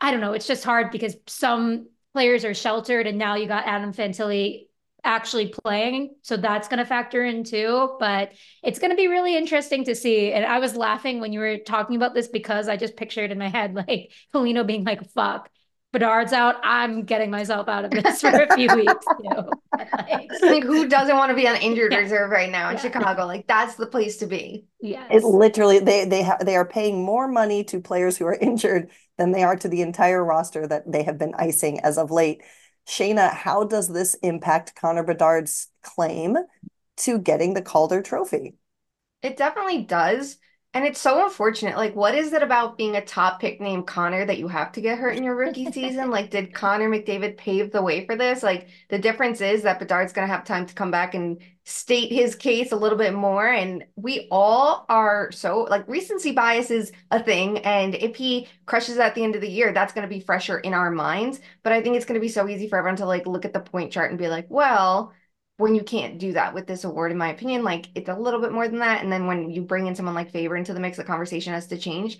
I 0.00 0.10
don't 0.10 0.20
know, 0.20 0.32
it's 0.32 0.46
just 0.46 0.64
hard 0.64 0.90
because 0.90 1.16
some 1.26 1.88
players 2.12 2.44
are 2.44 2.54
sheltered 2.54 3.06
and 3.06 3.18
now 3.18 3.34
you 3.34 3.46
got 3.46 3.66
Adam 3.66 3.92
Fantilli 3.92 4.66
actually 5.04 5.48
playing. 5.48 6.14
So 6.22 6.36
that's 6.36 6.68
going 6.68 6.78
to 6.78 6.86
factor 6.86 7.24
in 7.24 7.44
too. 7.44 7.96
But 8.00 8.32
it's 8.62 8.78
going 8.78 8.90
to 8.90 8.96
be 8.96 9.08
really 9.08 9.36
interesting 9.36 9.84
to 9.84 9.94
see. 9.94 10.32
And 10.32 10.44
I 10.44 10.58
was 10.58 10.74
laughing 10.74 11.20
when 11.20 11.32
you 11.32 11.40
were 11.40 11.58
talking 11.58 11.96
about 11.96 12.14
this 12.14 12.28
because 12.28 12.68
I 12.68 12.76
just 12.76 12.96
pictured 12.96 13.30
in 13.30 13.38
my 13.38 13.48
head 13.48 13.74
like 13.88 14.12
Foligno 14.32 14.64
being 14.64 14.84
like, 14.84 15.08
fuck, 15.10 15.50
Bedard's 15.94 16.32
out, 16.32 16.56
I'm 16.64 17.04
getting 17.04 17.30
myself 17.30 17.68
out 17.68 17.84
of 17.84 17.90
this 18.02 18.20
for 18.20 18.28
a 18.28 18.54
few 18.56 18.68
weeks 18.74 19.06
too. 19.22 19.50
Like, 19.78 20.28
like, 20.42 20.64
who 20.64 20.88
doesn't 20.88 21.16
want 21.16 21.30
to 21.30 21.36
be 21.36 21.46
on 21.46 21.56
injured 21.56 21.92
yeah. 21.92 21.98
reserve 21.98 22.30
right 22.30 22.50
now 22.50 22.68
in 22.68 22.76
yeah. 22.76 22.82
Chicago? 22.82 23.26
Like 23.26 23.46
that's 23.46 23.76
the 23.76 23.86
place 23.86 24.16
to 24.18 24.26
be. 24.26 24.66
Yeah. 24.80 25.06
It 25.10 25.22
literally 25.22 25.78
they 25.78 26.04
they 26.04 26.22
have 26.22 26.44
they 26.44 26.56
are 26.56 26.66
paying 26.66 27.04
more 27.04 27.28
money 27.28 27.62
to 27.64 27.80
players 27.80 28.16
who 28.16 28.26
are 28.26 28.34
injured 28.40 28.90
than 29.16 29.30
they 29.30 29.44
are 29.44 29.56
to 29.56 29.68
the 29.68 29.82
entire 29.82 30.22
roster 30.22 30.66
that 30.66 30.90
they 30.90 31.04
have 31.04 31.16
been 31.16 31.34
icing 31.38 31.80
as 31.80 31.96
of 31.96 32.10
late. 32.10 32.42
Shayna, 32.86 33.32
how 33.32 33.64
does 33.64 33.88
this 33.88 34.14
impact 34.22 34.74
Connor 34.74 35.04
Bedard's 35.04 35.68
claim 35.82 36.36
to 36.98 37.18
getting 37.18 37.54
the 37.54 37.62
Calder 37.62 38.02
trophy? 38.02 38.56
It 39.22 39.36
definitely 39.36 39.84
does. 39.84 40.36
And 40.74 40.84
it's 40.84 41.00
so 41.00 41.24
unfortunate. 41.24 41.76
Like, 41.76 41.94
what 41.94 42.16
is 42.16 42.32
it 42.32 42.42
about 42.42 42.76
being 42.76 42.96
a 42.96 43.04
top 43.04 43.40
pick 43.40 43.60
named 43.60 43.86
Connor 43.86 44.26
that 44.26 44.38
you 44.38 44.48
have 44.48 44.72
to 44.72 44.80
get 44.80 44.98
hurt 44.98 45.16
in 45.16 45.22
your 45.22 45.36
rookie 45.36 45.70
season? 45.70 46.10
Like, 46.10 46.30
did 46.30 46.52
Connor 46.52 46.90
McDavid 46.90 47.36
pave 47.36 47.70
the 47.70 47.80
way 47.80 48.04
for 48.04 48.16
this? 48.16 48.42
Like, 48.42 48.66
the 48.88 48.98
difference 48.98 49.40
is 49.40 49.62
that 49.62 49.78
Bedard's 49.78 50.12
going 50.12 50.26
to 50.26 50.34
have 50.34 50.44
time 50.44 50.66
to 50.66 50.74
come 50.74 50.90
back 50.90 51.14
and 51.14 51.38
state 51.62 52.10
his 52.10 52.34
case 52.34 52.72
a 52.72 52.76
little 52.76 52.98
bit 52.98 53.14
more. 53.14 53.46
And 53.46 53.84
we 53.94 54.26
all 54.32 54.84
are 54.88 55.30
so, 55.30 55.60
like, 55.70 55.86
recency 55.86 56.32
bias 56.32 56.72
is 56.72 56.90
a 57.12 57.22
thing. 57.22 57.58
And 57.58 57.94
if 57.94 58.16
he 58.16 58.48
crushes 58.66 58.98
at 58.98 59.14
the 59.14 59.22
end 59.22 59.36
of 59.36 59.42
the 59.42 59.48
year, 59.48 59.72
that's 59.72 59.92
going 59.92 60.06
to 60.06 60.12
be 60.12 60.18
fresher 60.18 60.58
in 60.58 60.74
our 60.74 60.90
minds. 60.90 61.38
But 61.62 61.72
I 61.72 61.82
think 61.82 61.94
it's 61.94 62.04
going 62.04 62.20
to 62.20 62.20
be 62.20 62.28
so 62.28 62.48
easy 62.48 62.68
for 62.68 62.78
everyone 62.78 62.96
to, 62.96 63.06
like, 63.06 63.28
look 63.28 63.44
at 63.44 63.52
the 63.52 63.60
point 63.60 63.92
chart 63.92 64.10
and 64.10 64.18
be 64.18 64.26
like, 64.26 64.46
well, 64.48 65.12
when 65.56 65.74
you 65.74 65.82
can't 65.82 66.18
do 66.18 66.32
that 66.32 66.54
with 66.54 66.66
this 66.66 66.84
award, 66.84 67.12
in 67.12 67.18
my 67.18 67.30
opinion, 67.30 67.62
like 67.62 67.88
it's 67.94 68.08
a 68.08 68.14
little 68.18 68.40
bit 68.40 68.52
more 68.52 68.68
than 68.68 68.80
that. 68.80 69.02
And 69.02 69.12
then 69.12 69.26
when 69.26 69.50
you 69.50 69.62
bring 69.62 69.86
in 69.86 69.94
someone 69.94 70.14
like 70.14 70.30
Faber 70.32 70.56
into 70.56 70.74
the 70.74 70.80
mix, 70.80 70.96
the 70.96 71.04
conversation 71.04 71.52
has 71.52 71.66
to 71.68 71.78
change. 71.78 72.18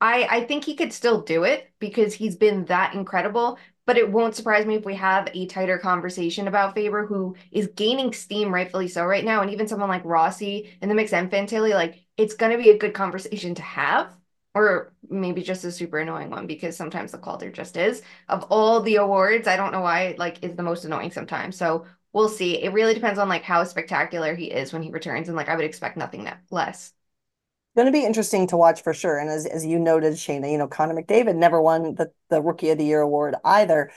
I 0.00 0.26
I 0.30 0.44
think 0.44 0.64
he 0.64 0.76
could 0.76 0.92
still 0.92 1.22
do 1.22 1.44
it 1.44 1.70
because 1.78 2.14
he's 2.14 2.36
been 2.36 2.64
that 2.66 2.94
incredible. 2.94 3.58
But 3.86 3.98
it 3.98 4.10
won't 4.10 4.34
surprise 4.34 4.66
me 4.66 4.74
if 4.74 4.84
we 4.84 4.96
have 4.96 5.28
a 5.32 5.46
tighter 5.46 5.78
conversation 5.78 6.48
about 6.48 6.74
Faber, 6.74 7.06
who 7.06 7.36
is 7.52 7.68
gaining 7.68 8.12
steam, 8.12 8.52
rightfully 8.52 8.88
so, 8.88 9.04
right 9.04 9.24
now. 9.24 9.42
And 9.42 9.50
even 9.52 9.68
someone 9.68 9.88
like 9.88 10.04
Rossi 10.04 10.76
in 10.82 10.88
the 10.88 10.94
mix 10.96 11.12
and 11.12 11.30
Fantilli, 11.30 11.72
like 11.72 12.04
it's 12.16 12.34
going 12.34 12.50
to 12.50 12.58
be 12.62 12.70
a 12.70 12.78
good 12.78 12.94
conversation 12.94 13.54
to 13.54 13.62
have 13.62 14.12
or 14.56 14.92
maybe 15.08 15.42
just 15.42 15.64
a 15.64 15.70
super 15.70 15.98
annoying 15.98 16.30
one 16.30 16.46
because 16.46 16.76
sometimes 16.76 17.12
the 17.12 17.18
Calder 17.18 17.50
just 17.52 17.76
is. 17.76 18.02
Of 18.28 18.44
all 18.50 18.80
the 18.80 18.96
awards, 18.96 19.46
I 19.46 19.56
don't 19.56 19.72
know 19.72 19.82
why 19.82 20.14
like 20.18 20.42
is 20.42 20.56
the 20.56 20.62
most 20.62 20.84
annoying 20.84 21.12
sometimes. 21.12 21.56
So 21.56 21.86
we'll 22.16 22.28
see. 22.30 22.62
It 22.62 22.72
really 22.72 22.94
depends 22.94 23.18
on 23.18 23.28
like 23.28 23.42
how 23.42 23.62
spectacular 23.64 24.34
he 24.34 24.46
is 24.46 24.72
when 24.72 24.82
he 24.82 24.90
returns, 24.90 25.28
and 25.28 25.36
like 25.36 25.50
I 25.50 25.54
would 25.54 25.66
expect 25.66 25.98
nothing 25.98 26.26
less. 26.50 26.94
Going 27.76 27.84
to 27.84 27.92
be 27.92 28.06
interesting 28.06 28.46
to 28.46 28.56
watch 28.56 28.82
for 28.82 28.94
sure. 28.94 29.18
And 29.18 29.28
as, 29.28 29.44
as 29.44 29.66
you 29.66 29.78
noted, 29.78 30.14
Shayna, 30.14 30.50
you 30.50 30.56
know, 30.56 30.66
Connor 30.66 30.94
McDavid 30.94 31.36
never 31.36 31.60
won 31.60 31.94
the, 31.94 32.10
the 32.30 32.40
Rookie 32.40 32.70
of 32.70 32.78
the 32.78 32.86
Year 32.86 33.02
award 33.02 33.34
either. 33.44 33.90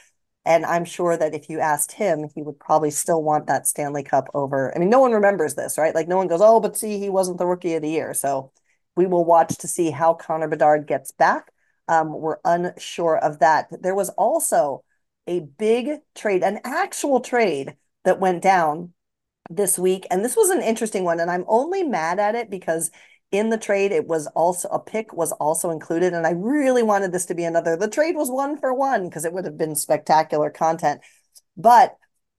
And 0.46 0.66
I'm 0.66 0.84
sure 0.84 1.16
that 1.16 1.34
if 1.34 1.50
you 1.50 1.62
asked 1.62 1.94
him, 1.94 2.28
he 2.36 2.42
would 2.42 2.60
probably 2.60 2.92
still 2.92 3.24
want 3.24 3.48
that 3.48 3.68
Stanley 3.68 4.04
Cup 4.04 4.28
over. 4.34 4.76
I 4.76 4.80
mean, 4.80 4.90
no 4.90 5.00
one 5.00 5.14
remembers 5.14 5.56
this, 5.56 5.78
right? 5.78 5.96
Like, 5.96 6.10
no 6.10 6.18
one 6.18 6.28
goes, 6.28 6.42
oh, 6.42 6.60
but 6.60 6.76
see, 6.76 7.00
he 7.00 7.10
wasn't 7.10 7.38
the 7.38 7.48
Rookie 7.48 7.76
of 7.76 7.82
the 7.82 7.90
Year. 7.90 8.14
So 8.14 8.52
we 8.98 9.06
will 9.06 9.24
watch 9.24 9.58
to 9.60 9.68
see 9.70 9.92
how 9.92 10.14
Connor 10.14 10.50
Bedard 10.50 10.88
gets 10.88 11.14
back. 11.14 11.50
Um, 11.88 12.12
we're 12.12 12.40
unsure 12.44 13.18
of 13.18 13.40
that. 13.40 13.68
There 13.82 13.96
was 13.96 14.10
also 14.10 14.84
a 15.26 15.40
big 15.40 16.00
trade, 16.16 16.44
an 16.44 16.60
actual 16.66 17.22
trade 17.22 17.78
that 18.06 18.20
went 18.20 18.42
down 18.42 18.94
this 19.50 19.80
week. 19.80 20.06
And 20.12 20.24
this 20.24 20.36
was 20.36 20.50
an 20.50 20.62
interesting 20.62 21.04
one. 21.04 21.20
And 21.20 21.30
I'm 21.30 21.46
only 21.48 21.84
mad 21.84 22.20
at 22.20 22.36
it 22.36 22.50
because 22.50 22.92
in 23.32 23.50
the 23.50 23.58
trade, 23.58 23.92
it 23.92 24.08
was 24.08 24.28
also 24.28 24.68
a 24.70 24.80
pick 24.80 25.14
was 25.14 25.32
also 25.34 25.70
included. 25.70 26.14
And 26.14 26.26
I 26.26 26.32
really 26.32 26.84
wanted 26.84 27.12
this 27.12 27.26
to 27.28 27.36
be 27.36 27.44
another. 27.44 27.76
The 27.76 27.90
trade 27.90 28.16
was 28.16 28.30
one 28.30 28.58
for 28.58 28.74
one 28.74 29.08
because 29.08 29.26
it 29.26 29.34
would 29.34 29.46
have 29.46 29.58
been 29.58 29.76
spectacular 29.76 30.50
content. 30.50 31.02
But 31.58 31.96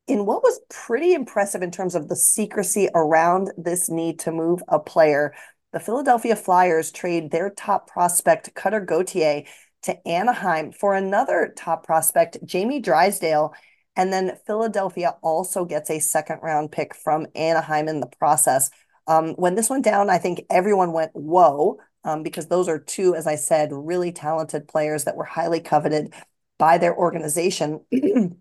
in 0.07 0.27
what 0.27 0.43
was 0.43 0.61
pretty 0.69 1.15
impressive 1.15 1.63
in 1.63 1.71
terms 1.71 1.95
of 1.95 2.09
the 2.09 2.17
secrecy 2.17 2.89
around 2.95 3.53
this 3.57 3.89
need 3.89 4.19
to 4.21 4.33
move 4.33 4.63
a 4.69 4.81
player, 4.81 5.35
the 5.73 5.79
Philadelphia 5.81 6.35
Flyers 6.35 6.91
trade 6.91 7.31
their 7.31 7.51
top 7.51 7.89
prospect, 7.89 8.55
Cutter 8.55 8.81
Gauthier, 8.81 9.45
to 9.83 10.09
Anaheim 10.09 10.73
for 10.73 10.95
another 10.95 11.55
top 11.57 11.87
prospect, 11.87 12.39
Jamie 12.45 12.81
Drysdale. 12.81 13.55
And 14.01 14.11
then 14.11 14.39
Philadelphia 14.47 15.17
also 15.21 15.67
gets 15.67 15.91
a 15.91 15.99
second 15.99 16.39
round 16.43 16.73
pick 16.73 16.95
from 16.95 17.27
Anaheim 17.35 17.87
in 17.87 18.01
the 18.01 18.07
process. 18.07 18.71
Um, 19.07 19.35
when 19.35 19.57
this 19.57 19.69
went 19.69 19.85
down, 19.85 20.09
I 20.09 20.17
think 20.17 20.47
everyone 20.49 20.93
went, 20.93 21.11
whoa, 21.13 21.77
um, 22.05 22.23
because 22.23 22.47
those 22.47 22.67
are 22.67 22.79
two, 22.79 23.15
as 23.15 23.27
I 23.27 23.35
said, 23.35 23.69
really 23.75 24.11
talented 24.11 24.67
players 24.69 25.05
that 25.05 25.17
were 25.17 25.25
highly 25.25 25.61
coveted 25.61 26.15
by 26.59 26.79
their 26.79 26.97
organization. 26.97 27.85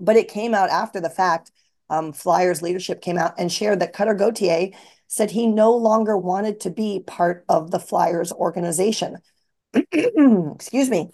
but 0.00 0.16
it 0.16 0.28
came 0.28 0.54
out 0.54 0.70
after 0.70 0.98
the 0.98 1.10
fact. 1.10 1.52
Um, 1.90 2.14
Flyers 2.14 2.62
leadership 2.62 3.02
came 3.02 3.18
out 3.18 3.34
and 3.36 3.52
shared 3.52 3.80
that 3.80 3.92
Cutter 3.92 4.14
Gauthier 4.14 4.70
said 5.08 5.30
he 5.30 5.46
no 5.46 5.76
longer 5.76 6.16
wanted 6.16 6.58
to 6.60 6.70
be 6.70 7.04
part 7.06 7.44
of 7.50 7.70
the 7.70 7.78
Flyers 7.78 8.32
organization. 8.32 9.18
Excuse 9.74 10.88
me. 10.88 11.10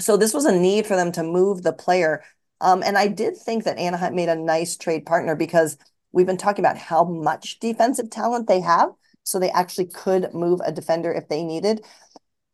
So 0.00 0.16
this 0.16 0.34
was 0.34 0.46
a 0.46 0.58
need 0.58 0.88
for 0.88 0.96
them 0.96 1.12
to 1.12 1.22
move 1.22 1.62
the 1.62 1.72
player 1.72 2.24
um, 2.60 2.82
and 2.82 2.98
I 2.98 3.08
did 3.08 3.36
think 3.36 3.64
that 3.64 3.78
Anaheim 3.78 4.14
made 4.14 4.28
a 4.28 4.36
nice 4.36 4.76
trade 4.76 5.06
partner 5.06 5.34
because 5.34 5.78
we've 6.12 6.26
been 6.26 6.36
talking 6.36 6.64
about 6.64 6.76
how 6.78 7.04
much 7.04 7.58
defensive 7.60 8.10
talent 8.10 8.48
they 8.48 8.60
have. 8.60 8.90
So 9.22 9.38
they 9.38 9.50
actually 9.50 9.86
could 9.86 10.32
move 10.34 10.60
a 10.64 10.72
defender 10.72 11.12
if 11.12 11.28
they 11.28 11.42
needed. 11.42 11.84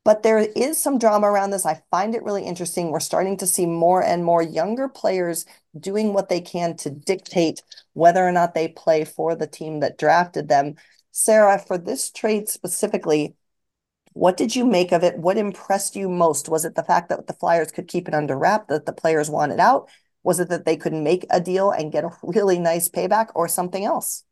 But 0.04 0.22
there 0.22 0.38
is 0.38 0.80
some 0.80 0.98
drama 0.98 1.28
around 1.28 1.50
this. 1.50 1.66
I 1.66 1.82
find 1.90 2.14
it 2.14 2.22
really 2.22 2.44
interesting. 2.44 2.90
We're 2.90 3.00
starting 3.00 3.36
to 3.38 3.46
see 3.46 3.66
more 3.66 4.02
and 4.02 4.24
more 4.24 4.42
younger 4.42 4.88
players 4.88 5.46
doing 5.78 6.12
what 6.12 6.28
they 6.28 6.40
can 6.40 6.76
to 6.78 6.90
dictate 6.90 7.62
whether 7.94 8.24
or 8.24 8.30
not 8.30 8.54
they 8.54 8.68
play 8.68 9.04
for 9.04 9.34
the 9.34 9.48
team 9.48 9.80
that 9.80 9.98
drafted 9.98 10.48
them. 10.48 10.76
Sara, 11.10 11.58
for 11.58 11.76
this 11.76 12.10
trade 12.10 12.48
specifically, 12.48 13.34
what 14.16 14.38
did 14.38 14.56
you 14.56 14.64
make 14.64 14.92
of 14.92 15.04
it? 15.04 15.18
What 15.18 15.36
impressed 15.36 15.94
you 15.94 16.08
most? 16.08 16.48
Was 16.48 16.64
it 16.64 16.74
the 16.74 16.82
fact 16.82 17.10
that 17.10 17.26
the 17.26 17.34
Flyers 17.34 17.70
could 17.70 17.86
keep 17.86 18.08
it 18.08 18.14
under 18.14 18.34
wrap, 18.34 18.68
that 18.68 18.86
the 18.86 18.92
players 18.94 19.28
wanted 19.28 19.60
out? 19.60 19.90
Was 20.22 20.40
it 20.40 20.48
that 20.48 20.64
they 20.64 20.78
could 20.78 20.94
make 20.94 21.26
a 21.28 21.38
deal 21.38 21.70
and 21.70 21.92
get 21.92 22.04
a 22.04 22.10
really 22.22 22.58
nice 22.58 22.88
payback 22.88 23.28
or 23.34 23.46
something 23.46 23.84
else? 23.84 24.24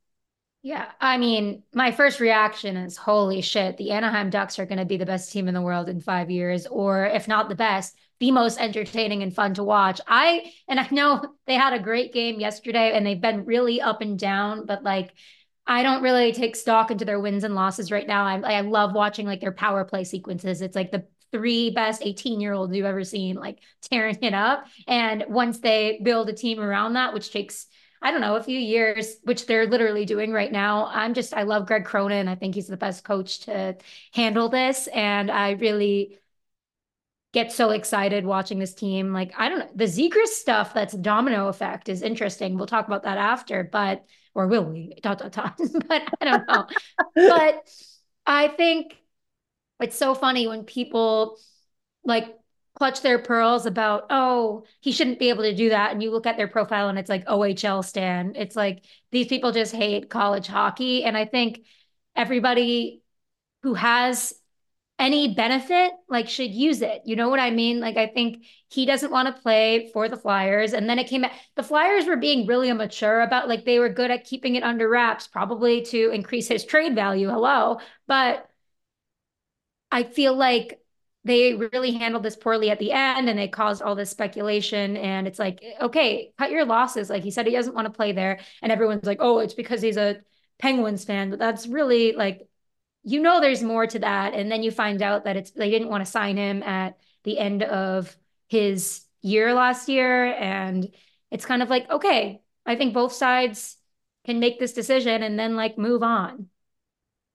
Yeah, 0.63 0.87
I 0.99 1.19
mean, 1.19 1.65
my 1.75 1.93
first 1.93 2.19
reaction 2.19 2.79
is 2.79 2.97
holy 2.97 3.43
shit, 3.43 3.77
the 3.77 3.91
Anaheim 3.91 4.31
Ducks 4.31 4.59
are 4.59 4.65
going 4.65 4.79
to 4.79 4.87
be 4.87 4.97
the 4.97 5.05
best 5.05 5.31
team 5.31 5.49
in 5.49 5.55
the 5.55 5.61
world 5.61 5.91
in 5.91 6.01
5 6.01 6.31
years 6.31 6.67
or 6.67 7.05
if 7.05 7.29
not 7.29 7.51
the 7.51 7.55
best, 7.55 7.95
the 8.21 8.31
most 8.31 8.59
entertaining 8.59 9.23
and 9.23 9.35
fun 9.35 9.53
to 9.53 9.63
watch. 9.63 10.01
I 10.09 10.51
and 10.67 10.81
I 10.81 10.89
know 10.91 11.23
they 11.47 11.57
had 11.57 11.75
a 11.75 11.79
great 11.79 12.15
game 12.15 12.41
yesterday 12.41 12.93
and 12.97 13.05
they've 13.05 13.21
been 13.21 13.45
really 13.45 13.83
up 13.83 14.01
and 14.01 14.19
down, 14.19 14.65
but 14.65 14.83
like 14.83 15.13
I 15.67 15.83
don't 15.83 16.03
really 16.03 16.33
take 16.33 16.57
stock 16.57 16.91
into 16.91 17.05
their 17.05 17.21
wins 17.21 17.45
and 17.45 17.55
losses 17.55 17.91
right 17.91 18.07
now. 18.07 18.25
I, 18.27 18.39
I 18.59 18.61
love 18.61 18.93
watching 18.93 19.27
like 19.27 19.41
their 19.41 19.53
power 19.53 19.85
play 19.85 20.05
sequences. 20.05 20.61
It's 20.61 20.77
like 20.77 20.91
the 20.91 21.07
three 21.33 21.71
best 21.71 22.03
18 22.05 22.41
year 22.41 22.53
olds 22.53 22.75
you've 22.75 22.85
ever 22.87 23.05
seen, 23.05 23.37
like 23.37 23.61
tearing 23.83 24.19
it 24.23 24.35
up. 24.35 24.67
And 24.87 25.25
once 25.29 25.61
they 25.61 26.01
build 26.03 26.29
a 26.29 26.33
team 26.35 26.61
around 26.61 26.95
that, 26.95 27.15
which 27.15 27.33
takes, 27.33 27.67
I 28.03 28.11
don't 28.11 28.21
know, 28.21 28.37
a 28.37 28.43
few 28.43 28.59
years, 28.59 29.17
which 29.25 29.47
they're 29.47 29.67
literally 29.67 30.05
doing 30.05 30.33
right 30.33 30.53
now. 30.53 30.87
I'm 30.87 31.15
just, 31.15 31.33
I 31.33 31.45
love 31.45 31.67
Greg 31.67 31.87
Cronin. 31.87 32.29
I 32.29 32.35
think 32.35 32.55
he's 32.55 32.69
the 32.69 32.77
best 32.77 33.03
coach 33.03 33.41
to 33.41 33.77
handle 34.13 34.51
this. 34.51 34.87
And 34.89 35.31
I 35.31 35.53
really 35.53 36.19
get 37.33 37.51
so 37.51 37.71
excited 37.71 38.25
watching 38.25 38.59
this 38.59 38.75
team. 38.75 39.13
Like, 39.13 39.33
I 39.37 39.49
don't 39.49 39.59
know, 39.59 39.71
the 39.75 39.85
Zegras 39.87 40.29
stuff 40.29 40.73
that's 40.73 40.95
domino 40.95 41.49
effect 41.49 41.89
is 41.89 42.03
interesting. 42.03 42.57
We'll 42.57 42.67
talk 42.67 42.87
about 42.87 43.03
that 43.03 43.19
after, 43.19 43.65
but 43.65 44.05
or 44.35 44.47
will 44.47 44.65
we? 44.65 44.95
Dot 45.03 45.19
dot 45.19 45.33
dot. 45.33 45.59
but 45.89 46.03
I 46.21 46.25
don't 46.25 46.49
know. 46.49 46.67
but 47.15 47.69
I 48.27 48.49
think 48.49 48.97
it's 49.81 49.97
so 49.97 50.15
funny 50.15 50.47
when 50.47 50.65
people 50.65 51.39
like 52.05 52.37
clutch 52.75 53.03
their 53.03 53.19
pearls 53.19 53.67
about, 53.67 54.07
oh, 54.11 54.65
he 54.81 54.93
shouldn't 54.93 55.19
be 55.19 55.29
able 55.29 55.45
to 55.45 55.55
do 55.55 55.71
that. 55.71 55.93
And 55.93 56.03
you 56.03 56.11
look 56.11 56.27
at 56.27 56.37
their 56.37 56.49
profile 56.49 56.89
and 56.89 56.99
it's 56.99 57.09
like 57.09 57.25
OHL 57.27 57.85
stand. 57.85 58.37
It's 58.37 58.57
like 58.57 58.85
these 59.13 59.29
people 59.29 59.53
just 59.53 59.75
hate 59.75 60.11
college 60.11 60.47
hockey. 60.47 61.05
And 61.05 61.17
I 61.17 61.25
think 61.25 61.65
everybody 62.17 63.03
who 63.63 63.75
has 63.75 64.35
any 64.99 65.35
benefit 65.35 65.93
like 66.09 66.29
should 66.29 66.53
use 66.53 66.81
it. 66.81 67.03
You 67.05 67.17
know 67.17 67.29
what 67.29 67.41
i 67.41 67.51
mean? 67.51 67.81
Like 67.81 67.97
i 67.97 68.07
think 68.07 68.45
he 68.69 68.87
doesn't 68.87 69.11
want 69.13 69.35
to 69.35 69.43
play 69.43 69.91
for 69.93 70.09
the 70.09 70.17
flyers 70.17 70.73
and 70.73 70.89
then 70.89 70.99
it 70.99 71.09
came 71.09 71.25
out 71.25 71.31
the 71.57 71.63
flyers 71.63 72.07
were 72.07 72.17
being 72.17 72.47
really 72.47 72.69
immature 72.69 73.21
about 73.21 73.49
like 73.49 73.65
they 73.65 73.79
were 73.79 73.89
good 73.89 74.11
at 74.11 74.25
keeping 74.25 74.57
it 74.57 74.63
under 74.65 74.89
wraps 74.89 75.27
probably 75.29 75.83
to 75.83 76.11
increase 76.11 76.49
his 76.49 76.65
trade 76.65 76.95
value 76.95 77.29
hello 77.29 77.79
but 78.09 78.49
i 79.93 80.03
feel 80.03 80.35
like 80.35 80.81
they 81.25 81.55
really 81.55 81.93
handled 81.93 82.23
this 82.23 82.37
poorly 82.37 82.71
at 82.71 82.79
the 82.79 82.93
end 82.93 83.29
and 83.29 83.39
they 83.39 83.49
caused 83.49 83.81
all 83.81 83.95
this 83.95 84.11
speculation 84.11 84.97
and 84.97 85.27
it's 85.27 85.39
like 85.39 85.63
okay 85.81 86.33
cut 86.39 86.51
your 86.51 86.65
losses. 86.65 87.09
Like 87.09 87.23
he 87.23 87.31
said 87.31 87.47
he 87.47 87.53
doesn't 87.53 87.75
want 87.75 87.87
to 87.87 87.93
play 87.93 88.13
there 88.13 88.41
and 88.63 88.71
everyone's 88.71 89.05
like 89.05 89.19
oh 89.21 89.39
it's 89.39 89.55
because 89.55 89.81
he's 89.81 89.97
a 89.97 90.21
penguins 90.59 91.05
fan 91.05 91.31
but 91.31 91.39
that's 91.39 91.67
really 91.67 92.13
like 92.13 92.47
you 93.05 93.21
know 93.21 93.41
there's 93.41 93.63
more 93.63 93.87
to 93.87 93.99
that. 94.01 94.35
And 94.35 94.51
then 94.51 94.63
you 94.63 94.71
find 94.71 95.03
out 95.03 95.25
that 95.25 95.37
it's 95.37 95.51
they 95.53 95.71
didn't 95.71 95.89
want 95.89 96.05
to 96.05 96.11
sign 96.11 96.37
him 96.37 96.63
at 96.63 96.99
the 97.23 97.39
end 97.39 97.63
of 97.63 98.17
his 98.49 99.03
year 99.23 99.55
last 99.55 99.89
year. 99.89 100.27
And 100.27 100.89
it's 101.31 101.47
kind 101.47 101.63
of 101.63 101.69
like 101.69 101.91
okay 101.91 102.41
i 102.65 102.77
think 102.77 102.95
both 102.95 103.13
sides 103.13 103.77
can 104.25 104.41
make 104.41 104.59
this 104.59 104.73
decision 104.73 105.23
and 105.23 105.39
then 105.39 105.57
like 105.57 105.79
move 105.79 106.03
on. 106.03 106.47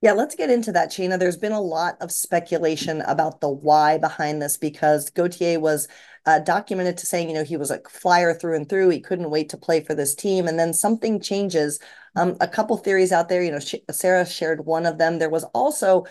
Yeah, 0.02 0.14
let's 0.14 0.36
get 0.36 0.50
into 0.50 0.72
that, 0.72 0.92
Shayna. 0.92 1.20
There's 1.20 1.38
been 1.38 1.52
a 1.52 1.62
lot 1.62 1.98
of 2.00 2.10
speculation 2.12 3.02
about 3.02 3.42
the 3.42 3.50
why 3.50 3.98
behind 3.98 4.42
this 4.42 4.56
because 4.56 5.10
Gauthier 5.10 5.60
was 5.60 5.90
uh, 6.26 6.40
documented 6.40 6.98
to 6.98 7.06
saying, 7.06 7.30
you 7.30 7.36
know, 7.36 7.44
he 7.44 7.58
was 7.58 7.72
a 7.72 7.82
flyer 7.90 8.34
through 8.34 8.56
and 8.56 8.70
through. 8.70 8.90
He 8.90 9.00
couldn't 9.00 9.30
wait 9.30 9.50
to 9.50 9.58
play 9.58 9.82
for 9.82 9.96
this 9.96 10.16
team. 10.16 10.48
And 10.48 10.60
then 10.60 10.74
something 10.74 11.20
changes. 11.20 11.80
Um, 12.16 12.38
a 12.42 12.48
couple 12.48 12.78
theories 12.78 13.12
out 13.12 13.30
there, 13.30 13.44
you 13.44 13.52
know, 13.52 13.60
Sara 13.92 14.26
shared 14.26 14.66
one 14.66 14.86
of 14.86 14.98
them. 14.98 15.20
There 15.20 15.30
was 15.30 15.46
also 15.46 16.06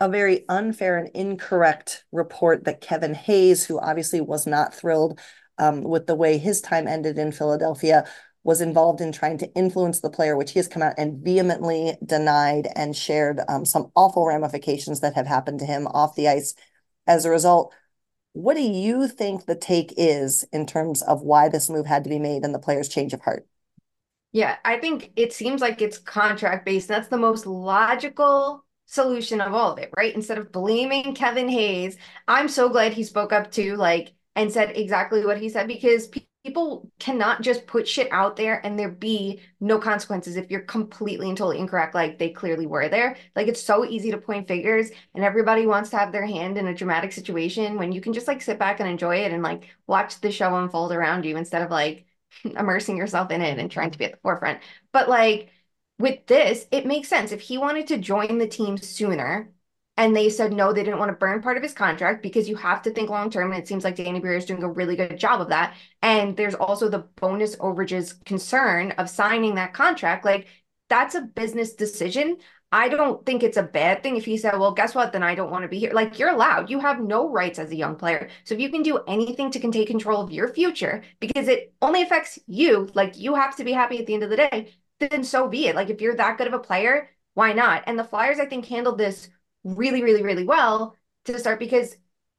a 0.00 0.08
very 0.08 0.44
unfair 0.48 0.96
and 0.98 1.08
incorrect 1.14 2.04
report 2.12 2.64
that 2.64 2.80
Kevin 2.80 3.14
Hayes, 3.14 3.64
who 3.64 3.80
obviously 3.80 4.20
was 4.20 4.46
not 4.46 4.74
thrilled 4.74 5.18
um, 5.58 5.82
with 5.82 6.06
the 6.06 6.14
way 6.14 6.38
his 6.38 6.60
time 6.60 6.86
ended 6.86 7.18
in 7.18 7.32
Philadelphia, 7.32 8.04
was 8.44 8.60
involved 8.60 9.00
in 9.00 9.12
trying 9.12 9.38
to 9.38 9.52
influence 9.54 10.00
the 10.00 10.10
player, 10.10 10.36
which 10.36 10.52
he 10.52 10.58
has 10.58 10.68
come 10.68 10.82
out 10.82 10.94
and 10.96 11.22
vehemently 11.22 11.96
denied 12.04 12.68
and 12.76 12.96
shared 12.96 13.40
um, 13.48 13.64
some 13.64 13.90
awful 13.96 14.26
ramifications 14.26 15.00
that 15.00 15.14
have 15.14 15.26
happened 15.26 15.58
to 15.58 15.66
him 15.66 15.86
off 15.88 16.14
the 16.14 16.28
ice 16.28 16.54
as 17.06 17.24
a 17.24 17.30
result. 17.30 17.74
What 18.32 18.54
do 18.54 18.62
you 18.62 19.08
think 19.08 19.44
the 19.46 19.54
take 19.54 19.92
is 19.96 20.44
in 20.52 20.66
terms 20.66 21.02
of 21.02 21.22
why 21.22 21.48
this 21.48 21.68
move 21.68 21.86
had 21.86 22.04
to 22.04 22.10
be 22.10 22.18
made 22.18 22.44
and 22.44 22.54
the 22.54 22.58
player's 22.58 22.88
change 22.88 23.12
of 23.12 23.20
heart? 23.22 23.46
Yeah, 24.32 24.56
I 24.64 24.78
think 24.78 25.12
it 25.16 25.32
seems 25.32 25.60
like 25.60 25.80
it's 25.80 25.98
contract 25.98 26.64
based. 26.66 26.88
That's 26.88 27.08
the 27.08 27.16
most 27.18 27.46
logical 27.46 28.64
solution 28.86 29.40
of 29.40 29.54
all 29.54 29.72
of 29.72 29.78
it, 29.78 29.90
right? 29.96 30.14
Instead 30.14 30.38
of 30.38 30.52
blaming 30.52 31.14
Kevin 31.14 31.48
Hayes, 31.48 31.96
I'm 32.26 32.48
so 32.48 32.68
glad 32.68 32.92
he 32.92 33.04
spoke 33.04 33.32
up 33.32 33.50
too, 33.50 33.76
like, 33.76 34.12
and 34.36 34.52
said 34.52 34.76
exactly 34.76 35.24
what 35.24 35.38
he 35.38 35.48
said 35.48 35.66
because 35.66 36.08
people 36.48 36.90
cannot 36.98 37.42
just 37.42 37.66
put 37.66 37.86
shit 37.86 38.08
out 38.10 38.34
there 38.34 38.64
and 38.64 38.78
there 38.78 38.88
be 38.88 39.38
no 39.60 39.78
consequences 39.78 40.36
if 40.36 40.50
you're 40.50 40.60
completely 40.62 41.28
and 41.28 41.36
totally 41.36 41.58
incorrect 41.58 41.94
like 41.94 42.18
they 42.18 42.30
clearly 42.30 42.66
were 42.66 42.88
there 42.88 43.16
like 43.36 43.48
it's 43.48 43.62
so 43.62 43.84
easy 43.84 44.10
to 44.10 44.16
point 44.16 44.48
fingers 44.48 44.90
and 45.14 45.22
everybody 45.22 45.66
wants 45.66 45.90
to 45.90 45.98
have 45.98 46.10
their 46.10 46.24
hand 46.24 46.56
in 46.56 46.68
a 46.68 46.74
dramatic 46.74 47.12
situation 47.12 47.76
when 47.76 47.92
you 47.92 48.00
can 48.00 48.14
just 48.14 48.26
like 48.26 48.40
sit 48.40 48.58
back 48.58 48.80
and 48.80 48.88
enjoy 48.88 49.16
it 49.16 49.30
and 49.30 49.42
like 49.42 49.68
watch 49.86 50.18
the 50.22 50.32
show 50.32 50.56
unfold 50.56 50.90
around 50.90 51.26
you 51.26 51.36
instead 51.36 51.60
of 51.60 51.70
like 51.70 52.06
immersing 52.44 52.96
yourself 52.96 53.30
in 53.30 53.42
it 53.42 53.58
and 53.58 53.70
trying 53.70 53.90
to 53.90 53.98
be 53.98 54.06
at 54.06 54.12
the 54.12 54.18
forefront 54.22 54.58
but 54.90 55.06
like 55.06 55.50
with 55.98 56.26
this, 56.26 56.64
it 56.70 56.86
makes 56.86 57.08
sense. 57.08 57.32
If 57.32 57.40
he 57.40 57.58
wanted 57.58 57.88
to 57.88 57.98
join 57.98 58.38
the 58.38 58.46
team 58.46 58.76
sooner 58.76 59.52
and 59.98 60.14
they 60.14 60.30
said 60.30 60.52
no, 60.52 60.72
they 60.72 60.84
didn't 60.84 61.00
want 61.00 61.10
to 61.10 61.16
burn 61.16 61.42
part 61.42 61.56
of 61.56 61.62
his 61.62 61.74
contract 61.74 62.22
because 62.22 62.48
you 62.48 62.54
have 62.54 62.82
to 62.82 62.90
think 62.90 63.10
long 63.10 63.30
term. 63.30 63.50
And 63.52 63.60
it 63.60 63.66
seems 63.66 63.82
like 63.82 63.96
Danny 63.96 64.20
Briere 64.20 64.36
is 64.36 64.44
doing 64.44 64.62
a 64.62 64.70
really 64.70 64.94
good 64.94 65.18
job 65.18 65.40
of 65.40 65.48
that. 65.48 65.74
And 66.02 66.36
there's 66.36 66.54
also 66.54 66.88
the 66.88 67.00
bonus 67.16 67.56
overages 67.56 68.24
concern 68.24 68.92
of 68.92 69.10
signing 69.10 69.56
that 69.56 69.74
contract. 69.74 70.24
Like 70.24 70.46
that's 70.88 71.16
a 71.16 71.22
business 71.22 71.74
decision. 71.74 72.38
I 72.70 72.88
don't 72.88 73.26
think 73.26 73.42
it's 73.42 73.56
a 73.56 73.62
bad 73.62 74.02
thing 74.04 74.16
if 74.16 74.24
he 74.24 74.36
said, 74.36 74.56
well, 74.56 74.72
guess 74.72 74.94
what? 74.94 75.12
Then 75.12 75.24
I 75.24 75.34
don't 75.34 75.50
want 75.50 75.62
to 75.62 75.68
be 75.68 75.80
here. 75.80 75.92
Like 75.92 76.16
you're 76.18 76.30
allowed. 76.30 76.70
You 76.70 76.78
have 76.78 77.00
no 77.00 77.28
rights 77.28 77.58
as 77.58 77.72
a 77.72 77.76
young 77.76 77.96
player. 77.96 78.28
So 78.44 78.54
if 78.54 78.60
you 78.60 78.70
can 78.70 78.82
do 78.82 79.00
anything 79.08 79.50
to 79.50 79.58
can 79.58 79.72
take 79.72 79.88
control 79.88 80.22
of 80.22 80.30
your 80.30 80.46
future 80.46 81.02
because 81.18 81.48
it 81.48 81.74
only 81.82 82.02
affects 82.02 82.38
you, 82.46 82.88
like 82.94 83.18
you 83.18 83.34
have 83.34 83.56
to 83.56 83.64
be 83.64 83.72
happy 83.72 83.98
at 83.98 84.06
the 84.06 84.14
end 84.14 84.22
of 84.22 84.30
the 84.30 84.36
day, 84.36 84.74
then 85.00 85.24
so 85.24 85.48
be 85.48 85.66
it. 85.66 85.74
Like 85.74 85.90
if 85.90 86.00
you're 86.00 86.14
that 86.14 86.38
good 86.38 86.46
of 86.46 86.52
a 86.52 86.58
player, 86.60 87.08
why 87.34 87.52
not? 87.52 87.84
And 87.86 87.98
the 87.98 88.04
Flyers, 88.04 88.38
I 88.38 88.46
think, 88.46 88.66
handled 88.66 88.98
this 88.98 89.28
really, 89.64 90.02
really, 90.02 90.22
really 90.22 90.44
well 90.44 90.96
to 91.24 91.38
start 91.38 91.58
because 91.58 91.96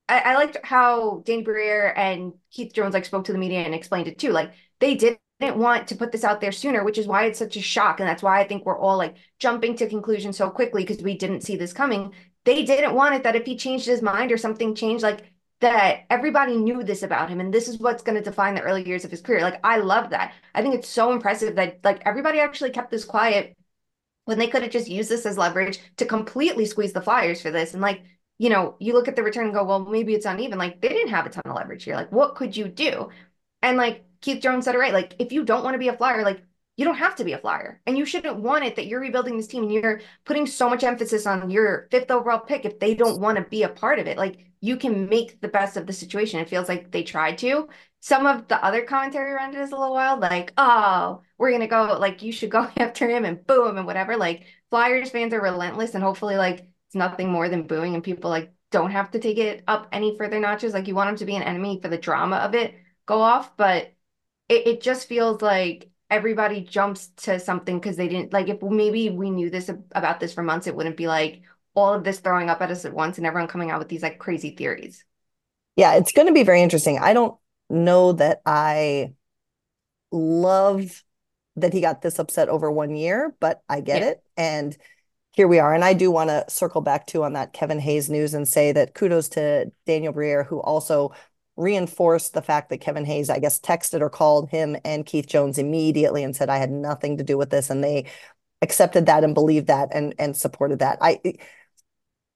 I, 0.08 0.20
I 0.20 0.36
liked 0.36 0.58
how 0.64 1.22
Dane 1.26 1.44
Briere 1.44 1.94
and 1.96 2.34
Keith 2.52 2.74
Jones 2.74 2.94
like 2.94 3.06
spoke 3.06 3.26
to 3.26 3.32
the 3.32 3.38
media 3.38 3.60
and 3.60 3.74
explained 3.76 4.08
it 4.08 4.20
too. 4.20 4.32
Like 4.32 4.54
they 4.80 4.96
didn't 4.96 5.20
want 5.42 5.88
to 5.88 5.96
put 5.96 6.12
this 6.12 6.24
out 6.24 6.42
there 6.42 6.52
sooner, 6.52 6.84
which 6.84 6.98
is 6.98 7.08
why 7.08 7.26
it's 7.26 7.40
such 7.40 7.56
a 7.56 7.62
shock. 7.62 8.00
And 8.00 8.10
that's 8.10 8.24
why 8.24 8.40
I 8.40 8.48
think 8.48 8.66
we're 8.66 8.80
all 8.80 8.98
like 8.98 9.16
jumping 9.40 9.76
to 9.78 9.88
conclusions 9.90 10.38
so 10.38 10.50
quickly 10.50 10.84
because 10.84 11.04
we 11.04 11.18
didn't 11.18 11.42
see 11.42 11.56
this 11.56 11.74
coming. 11.74 12.14
They 12.46 12.64
didn't 12.64 12.96
want 12.96 13.16
it 13.16 13.24
that 13.24 13.36
if 13.36 13.46
he 13.46 13.56
changed 13.56 13.86
his 13.86 14.02
mind 14.02 14.32
or 14.32 14.38
something 14.38 14.76
changed, 14.76 15.04
like 15.04 15.24
that 15.62 16.06
everybody 16.10 16.56
knew 16.58 16.84
this 16.84 17.04
about 17.04 17.30
him 17.30 17.40
and 17.40 17.54
this 17.54 17.68
is 17.68 17.80
what's 17.80 18.04
going 18.04 18.16
to 18.18 18.24
define 18.24 18.56
the 18.56 18.62
early 18.62 18.86
years 18.88 19.04
of 19.04 19.12
his 19.12 19.22
career 19.22 19.42
like 19.42 19.60
i 19.64 19.78
love 19.78 20.10
that 20.10 20.34
i 20.56 20.62
think 20.62 20.74
it's 20.74 20.88
so 20.88 21.12
impressive 21.12 21.56
that 21.56 21.80
like 21.84 22.02
everybody 22.06 22.40
actually 22.40 22.70
kept 22.70 22.90
this 22.90 23.06
quiet 23.06 23.56
when 24.30 24.38
they 24.38 24.48
could 24.48 24.62
have 24.62 24.72
just 24.72 24.88
used 24.88 25.10
this 25.10 25.26
as 25.26 25.40
leverage 25.40 25.80
to 25.98 26.06
completely 26.06 26.64
squeeze 26.64 26.94
the 26.94 27.02
flyers 27.02 27.42
for 27.42 27.50
this. 27.50 27.74
And 27.74 27.82
like 27.82 28.04
you 28.38 28.50
know 28.50 28.76
you 28.80 28.94
look 28.94 29.08
at 29.08 29.16
the 29.16 29.24
return 29.24 29.46
and 29.46 29.54
go 29.56 29.64
well 29.64 29.80
maybe 29.80 30.14
it's 30.14 30.28
uneven. 30.28 30.60
Like 30.60 30.82
they 30.82 30.90
didn't 30.90 31.10
have 31.10 31.26
a 31.26 31.30
ton 31.30 31.42
of 31.46 31.56
leverage 31.56 31.84
here. 31.84 31.96
Like 31.96 32.12
what 32.12 32.36
could 32.36 32.56
you 32.56 32.68
do? 32.68 33.10
And 33.64 33.76
like 33.76 34.06
keith 34.22 34.40
jones 34.44 34.66
said 34.66 34.76
it 34.76 34.78
right. 34.78 34.94
Like 34.94 35.16
if 35.18 35.32
you 35.32 35.44
don't 35.44 35.64
want 35.64 35.74
to 35.74 35.80
be 35.80 35.88
a 35.88 35.98
flyer 35.98 36.24
like 36.24 36.44
you 36.78 36.86
don't 36.86 36.96
have 36.96 37.16
to 37.16 37.26
be 37.26 37.34
a 37.34 37.40
flyer. 37.40 37.82
And 37.88 37.98
you 37.98 38.06
shouldn't 38.06 38.38
want 38.38 38.64
it 38.64 38.76
that 38.76 38.86
you're 38.86 39.02
rebuilding 39.02 39.36
this 39.36 39.48
team 39.48 39.64
and 39.64 39.74
you're 39.74 40.00
putting 40.26 40.46
so 40.46 40.70
much 40.70 40.84
emphasis 40.84 41.26
on 41.26 41.50
your 41.50 41.88
fifth 41.90 42.12
overall 42.12 42.40
pick 42.40 42.66
if 42.66 42.80
they 42.80 42.94
don't 42.94 43.20
want 43.20 43.38
to 43.38 43.44
be 43.44 43.64
a 43.64 43.70
part 43.70 43.98
of 43.98 44.06
it. 44.08 44.16
Like 44.18 44.46
you 44.62 44.78
can 44.78 45.10
make 45.10 45.42
the 45.42 45.48
best 45.48 45.76
of 45.76 45.88
the 45.88 45.94
situation. 45.94 46.40
It 46.40 46.50
feels 46.50 46.70
like 46.70 46.92
they 46.92 47.04
tried 47.04 47.40
to. 47.40 47.68
Some 48.02 48.26
of 48.26 48.48
the 48.48 48.64
other 48.64 48.84
commentary 48.84 49.32
around 49.32 49.56
it 49.56 49.62
is 49.62 49.72
a 49.72 49.78
little 49.78 49.94
wild, 49.94 50.22
like, 50.22 50.54
oh, 50.58 51.22
we're 51.38 51.52
gonna 51.52 51.68
go, 51.68 51.98
like, 52.00 52.22
you 52.22 52.32
should 52.32 52.52
go 52.52 52.68
after 52.78 53.10
him 53.10 53.26
and 53.26 53.46
boo 53.46 53.68
him 53.68 53.78
and 53.78 53.86
whatever. 53.86 54.18
Like, 54.18 54.46
Flyers 54.70 55.10
fans 55.10 55.34
are 55.34 55.42
relentless, 55.42 55.96
and 55.96 56.04
hopefully, 56.04 56.38
like, 56.38 56.60
it's 56.88 56.96
nothing 56.96 57.30
more 57.30 57.50
than 57.50 57.68
booing, 57.68 57.96
and 57.96 58.04
people 58.04 58.30
like 58.30 58.52
don't 58.72 58.92
have 58.92 59.12
to 59.12 59.20
take 59.20 59.38
it 59.38 59.64
up 59.68 59.88
any 59.92 60.18
further 60.18 60.40
notches. 60.40 60.74
Like, 60.74 60.88
you 60.88 60.96
want 60.96 61.10
him 61.10 61.16
to 61.18 61.26
be 61.26 61.36
an 61.36 61.44
enemy 61.44 61.80
for 61.82 61.90
the 61.90 61.98
drama 61.98 62.38
of 62.38 62.56
it, 62.56 62.76
go 63.06 63.22
off, 63.22 63.56
but 63.58 63.94
it, 64.48 64.68
it 64.68 64.82
just 64.82 65.08
feels 65.08 65.42
like 65.42 65.90
everybody 66.10 66.62
jumps 66.62 67.08
to 67.18 67.40
something 67.40 67.80
because 67.80 67.98
they 67.98 68.08
didn't 68.08 68.34
like 68.34 68.50
if 68.50 68.62
maybe 68.64 69.10
we 69.10 69.30
knew 69.30 69.50
this 69.50 69.70
about 69.92 70.20
this 70.20 70.34
for 70.34 70.44
months, 70.44 70.68
it 70.68 70.76
wouldn't 70.76 70.98
be 70.98 71.08
like, 71.08 71.44
all 71.76 71.94
of 71.94 72.04
this 72.04 72.20
throwing 72.20 72.50
up 72.50 72.62
at 72.62 72.72
us 72.72 72.86
at 72.86 72.94
once 72.94 73.18
and 73.18 73.26
everyone 73.28 73.48
coming 73.48 73.72
out 73.72 73.80
with 73.80 73.90
these 73.90 74.04
like 74.04 74.20
crazy 74.20 74.52
theories. 74.52 75.04
Yeah, 75.76 75.96
it's 75.96 76.12
going 76.12 76.28
to 76.28 76.34
be 76.34 76.44
very 76.44 76.62
interesting. 76.62 77.00
I 77.00 77.14
don't 77.14 77.38
know 77.70 78.14
that 78.14 78.42
I 78.46 79.14
love 80.12 81.04
that 81.56 81.74
he 81.74 81.82
got 81.82 82.02
this 82.02 82.20
upset 82.20 82.50
over 82.50 82.72
one 82.72 82.96
year, 82.96 83.36
but 83.40 83.62
I 83.70 83.82
get 83.82 84.02
yeah. 84.02 84.08
it. 84.10 84.24
And 84.38 84.78
here 85.32 85.48
we 85.48 85.60
are. 85.60 85.74
And 85.74 85.84
I 85.84 85.94
do 85.94 86.12
want 86.12 86.30
to 86.30 86.46
circle 86.50 86.82
back 86.82 87.08
to 87.08 87.24
on 87.24 87.34
that 87.34 87.54
Kevin 87.54 87.80
Hayes 87.80 88.10
news 88.10 88.34
and 88.34 88.48
say 88.48 88.72
that 88.72 88.94
kudos 88.94 89.30
to 89.30 89.72
Daniel 89.86 90.14
Briere, 90.14 90.44
who 90.44 90.60
also 90.60 91.14
reinforced 91.56 92.34
the 92.34 92.42
fact 92.42 92.70
that 92.70 92.80
Kevin 92.80 93.06
Hayes, 93.06 93.30
I 93.30 93.40
guess, 93.40 93.60
texted 93.60 94.02
or 94.02 94.10
called 94.10 94.50
him 94.50 94.78
and 94.86 95.06
Keith 95.06 95.28
Jones 95.28 95.58
immediately 95.58 96.24
and 96.24 96.36
said, 96.36 96.50
I 96.50 96.58
had 96.58 96.72
nothing 96.72 97.18
to 97.18 97.24
do 97.24 97.38
with 97.38 97.50
this. 97.50 97.70
And 97.70 97.84
they 97.84 98.06
accepted 98.62 99.06
that 99.06 99.24
and 99.24 99.34
believed 99.34 99.68
that 99.68 99.90
and 99.94 100.14
and 100.20 100.36
supported 100.36 100.80
that. 100.80 100.98
I 101.02 101.22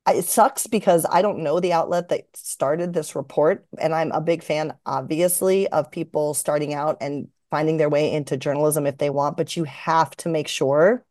it 0.07 0.25
sucks 0.25 0.67
because 0.67 1.05
I 1.09 1.21
don't 1.21 1.43
know 1.43 1.59
the 1.59 1.73
outlet 1.73 2.09
that 2.09 2.27
started 2.35 2.93
this 2.93 3.15
report. 3.15 3.65
And 3.79 3.93
I'm 3.93 4.11
a 4.11 4.21
big 4.21 4.43
fan, 4.43 4.73
obviously, 4.85 5.67
of 5.69 5.91
people 5.91 6.33
starting 6.33 6.73
out 6.73 6.97
and 6.99 7.29
finding 7.49 7.77
their 7.77 7.89
way 7.89 8.11
into 8.11 8.35
journalism 8.35 8.85
if 8.85 8.97
they 8.97 9.09
want. 9.09 9.37
But 9.37 9.55
you 9.55 9.63
have 9.63 10.15
to 10.17 10.29
make 10.29 10.47
sure 10.47 11.05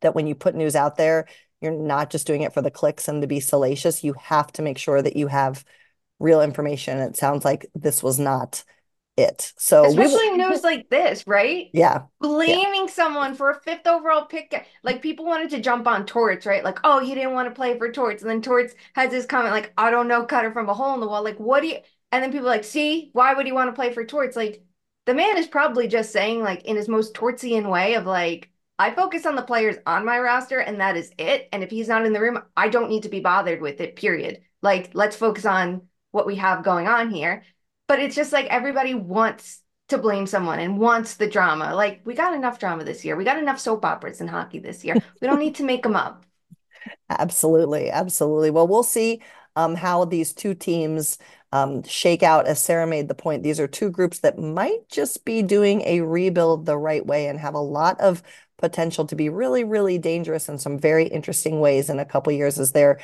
that 0.00 0.14
when 0.14 0.26
you 0.26 0.34
put 0.34 0.54
news 0.54 0.76
out 0.76 0.96
there, 0.96 1.26
you're 1.60 1.72
not 1.72 2.10
just 2.10 2.26
doing 2.26 2.42
it 2.42 2.54
for 2.54 2.62
the 2.62 2.70
clicks 2.70 3.08
and 3.08 3.20
to 3.22 3.26
be 3.26 3.40
salacious. 3.40 4.04
You 4.04 4.14
have 4.14 4.52
to 4.52 4.62
make 4.62 4.78
sure 4.78 5.00
that 5.02 5.16
you 5.16 5.26
have 5.26 5.64
real 6.18 6.40
information. 6.40 6.98
It 6.98 7.16
sounds 7.16 7.44
like 7.44 7.66
this 7.74 8.02
was 8.02 8.18
not 8.18 8.64
it. 9.16 9.52
So 9.56 9.84
especially 9.84 10.30
we, 10.30 10.36
news 10.38 10.62
like 10.64 10.88
this, 10.90 11.26
right? 11.26 11.68
Yeah. 11.72 12.02
Blaming 12.20 12.86
yeah. 12.86 12.92
someone 12.92 13.34
for 13.34 13.50
a 13.50 13.60
fifth 13.60 13.86
overall 13.86 14.26
pick. 14.26 14.66
Like 14.82 15.02
people 15.02 15.24
wanted 15.24 15.50
to 15.50 15.60
jump 15.60 15.86
on 15.86 16.06
Torts, 16.06 16.46
right? 16.46 16.64
Like, 16.64 16.78
oh, 16.84 17.00
he 17.00 17.14
didn't 17.14 17.32
want 17.32 17.48
to 17.48 17.54
play 17.54 17.78
for 17.78 17.90
Torts. 17.90 18.22
And 18.22 18.30
then 18.30 18.42
Torts 18.42 18.74
has 18.94 19.10
this 19.10 19.26
comment 19.26 19.52
like, 19.52 19.72
I 19.78 19.90
don't 19.90 20.08
know, 20.08 20.24
cutter 20.24 20.52
from 20.52 20.68
a 20.68 20.74
hole 20.74 20.94
in 20.94 21.00
the 21.00 21.08
wall. 21.08 21.22
Like, 21.22 21.38
what 21.38 21.62
do 21.62 21.68
you 21.68 21.78
and 22.12 22.22
then 22.22 22.32
people 22.32 22.46
like, 22.46 22.64
see, 22.64 23.10
why 23.12 23.34
would 23.34 23.46
he 23.46 23.52
want 23.52 23.68
to 23.68 23.74
play 23.74 23.92
for 23.92 24.04
Torts? 24.04 24.36
Like 24.36 24.62
the 25.06 25.14
man 25.14 25.36
is 25.36 25.46
probably 25.46 25.88
just 25.88 26.12
saying, 26.12 26.42
like, 26.42 26.62
in 26.64 26.76
his 26.76 26.88
most 26.88 27.14
Tortsian 27.14 27.70
way 27.70 27.94
of 27.94 28.06
like, 28.06 28.50
I 28.78 28.90
focus 28.90 29.26
on 29.26 29.36
the 29.36 29.42
players 29.42 29.76
on 29.86 30.04
my 30.04 30.18
roster 30.18 30.58
and 30.58 30.80
that 30.80 30.96
is 30.96 31.12
it. 31.18 31.48
And 31.52 31.62
if 31.62 31.70
he's 31.70 31.88
not 31.88 32.06
in 32.06 32.12
the 32.12 32.20
room, 32.20 32.42
I 32.56 32.68
don't 32.68 32.88
need 32.88 33.04
to 33.04 33.08
be 33.08 33.20
bothered 33.20 33.60
with 33.60 33.80
it, 33.80 33.96
period. 33.96 34.40
Like, 34.62 34.90
let's 34.94 35.16
focus 35.16 35.44
on 35.44 35.82
what 36.10 36.26
we 36.26 36.36
have 36.36 36.64
going 36.64 36.88
on 36.88 37.10
here 37.10 37.42
but 37.86 38.00
it's 38.00 38.16
just 38.16 38.32
like 38.32 38.46
everybody 38.46 38.94
wants 38.94 39.60
to 39.88 39.98
blame 39.98 40.26
someone 40.26 40.60
and 40.60 40.78
wants 40.78 41.14
the 41.14 41.28
drama. 41.28 41.74
Like 41.74 42.00
we 42.04 42.14
got 42.14 42.34
enough 42.34 42.58
drama 42.58 42.84
this 42.84 43.04
year. 43.04 43.16
We 43.16 43.24
got 43.24 43.38
enough 43.38 43.60
soap 43.60 43.84
operas 43.84 44.20
in 44.20 44.28
hockey 44.28 44.58
this 44.58 44.84
year. 44.84 44.96
We 45.20 45.28
don't 45.28 45.38
need 45.38 45.56
to 45.56 45.64
make 45.64 45.82
them 45.82 45.96
up. 45.96 46.24
Absolutely, 47.08 47.90
absolutely. 47.90 48.50
Well, 48.50 48.66
we'll 48.66 48.82
see 48.82 49.22
um, 49.56 49.74
how 49.74 50.04
these 50.04 50.32
two 50.32 50.54
teams 50.54 51.18
um, 51.52 51.82
shake 51.84 52.22
out. 52.22 52.46
As 52.46 52.62
Sara 52.62 52.86
made 52.86 53.08
the 53.08 53.14
point, 53.14 53.42
these 53.42 53.60
are 53.60 53.68
two 53.68 53.90
groups 53.90 54.20
that 54.20 54.38
might 54.38 54.88
just 54.88 55.24
be 55.24 55.42
doing 55.42 55.82
a 55.82 56.00
rebuild 56.00 56.66
the 56.66 56.76
right 56.76 57.04
way 57.04 57.26
and 57.26 57.38
have 57.38 57.54
a 57.54 57.60
lot 57.60 58.00
of 58.00 58.22
potential 58.58 59.06
to 59.06 59.16
be 59.16 59.28
really, 59.28 59.64
really 59.64 59.98
dangerous 59.98 60.48
in 60.48 60.58
some 60.58 60.78
very 60.78 61.06
interesting 61.06 61.60
ways 61.60 61.90
in 61.90 61.98
a 61.98 62.04
couple 62.04 62.32
years 62.32 62.58
as 62.58 62.72
their 62.72 62.98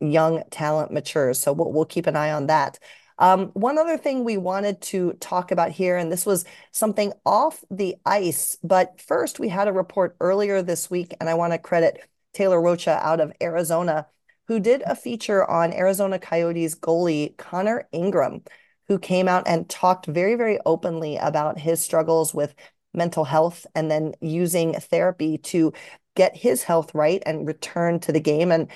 young 0.00 0.42
talent 0.50 0.92
matures. 0.92 1.38
So 1.38 1.52
we'll, 1.52 1.72
we'll 1.72 1.84
keep 1.84 2.06
an 2.06 2.16
eye 2.16 2.32
on 2.32 2.46
that. 2.46 2.78
Um, 3.18 3.48
one 3.54 3.78
other 3.78 3.96
thing 3.96 4.24
we 4.24 4.36
wanted 4.36 4.80
to 4.82 5.14
talk 5.14 5.50
about 5.50 5.70
here, 5.70 5.96
and 5.96 6.12
this 6.12 6.26
was 6.26 6.44
something 6.72 7.12
off 7.24 7.64
the 7.70 7.96
ice, 8.04 8.58
but 8.62 9.00
first 9.00 9.40
we 9.40 9.48
had 9.48 9.68
a 9.68 9.72
report 9.72 10.16
earlier 10.20 10.60
this 10.62 10.90
week, 10.90 11.14
and 11.18 11.28
I 11.28 11.34
want 11.34 11.52
to 11.52 11.58
credit 11.58 12.00
Taylor 12.34 12.60
Rocha 12.60 13.00
out 13.02 13.20
of 13.20 13.32
Arizona, 13.42 14.06
who 14.48 14.60
did 14.60 14.82
a 14.82 14.94
feature 14.94 15.48
on 15.50 15.72
Arizona 15.72 16.18
Coyotes 16.18 16.74
goalie 16.74 17.36
Connor 17.38 17.88
Ingram, 17.92 18.42
who 18.88 18.98
came 18.98 19.28
out 19.28 19.48
and 19.48 19.68
talked 19.68 20.06
very, 20.06 20.34
very 20.34 20.58
openly 20.66 21.16
about 21.16 21.58
his 21.58 21.80
struggles 21.80 22.34
with 22.34 22.54
mental 22.92 23.24
health 23.24 23.66
and 23.74 23.90
then 23.90 24.14
using 24.20 24.74
therapy 24.74 25.38
to 25.38 25.72
get 26.14 26.36
his 26.36 26.62
health 26.62 26.94
right 26.94 27.22
and 27.26 27.46
return 27.46 28.00
to 28.00 28.12
the 28.12 28.20
game. 28.20 28.52
And 28.52 28.68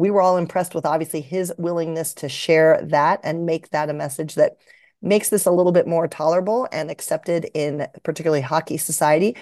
we 0.00 0.10
were 0.10 0.20
all 0.20 0.36
impressed 0.36 0.74
with 0.74 0.86
obviously 0.86 1.20
his 1.20 1.52
willingness 1.58 2.14
to 2.14 2.28
share 2.28 2.80
that 2.84 3.20
and 3.22 3.46
make 3.46 3.70
that 3.70 3.90
a 3.90 3.94
message 3.94 4.34
that 4.36 4.56
makes 5.02 5.28
this 5.30 5.46
a 5.46 5.50
little 5.50 5.72
bit 5.72 5.86
more 5.86 6.08
tolerable 6.08 6.68
and 6.72 6.90
accepted 6.90 7.46
in 7.54 7.86
particularly 8.02 8.40
hockey 8.40 8.76
society. 8.76 9.36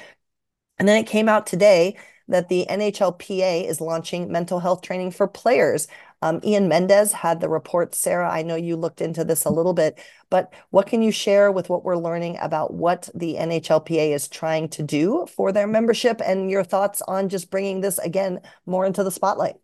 And 0.79 0.89
then 0.89 0.97
it 0.97 1.07
came 1.07 1.29
out 1.29 1.47
today 1.47 1.97
that 2.29 2.49
the 2.49 2.67
NHLPA 2.69 3.67
is 3.67 3.81
launching 3.81 4.31
mental 4.31 4.61
health 4.61 4.83
training 4.83 5.13
for 5.13 5.27
players. 5.27 5.89
Um, 6.21 6.41
Ian 6.45 6.69
Mendes 6.69 7.13
had 7.13 7.41
the 7.41 7.49
report. 7.49 7.95
Sara, 7.95 8.31
I 8.31 8.43
know 8.43 8.55
you 8.55 8.77
looked 8.77 9.01
into 9.01 9.25
this 9.25 9.45
a 9.45 9.51
little 9.51 9.73
bit, 9.73 9.99
but 10.31 10.53
what 10.71 10.87
can 10.87 11.01
you 11.03 11.11
share 11.11 11.51
with 11.51 11.71
what 11.71 11.85
we're 11.85 11.97
learning 11.97 12.37
about 12.41 12.75
what 12.75 13.09
the 13.15 13.37
NHLPA 13.37 14.13
is 14.15 14.29
trying 14.29 14.69
to 14.71 14.83
do 14.83 15.27
for 15.35 15.53
their 15.53 15.67
membership 15.67 16.21
and 16.25 16.51
your 16.51 16.65
thoughts 16.65 17.03
on 17.03 17.29
just 17.29 17.51
bringing 17.51 17.81
this 17.81 17.99
again 17.99 18.41
more 18.67 18.85
into 18.85 19.03
the 19.03 19.11
spotlight? 19.11 19.57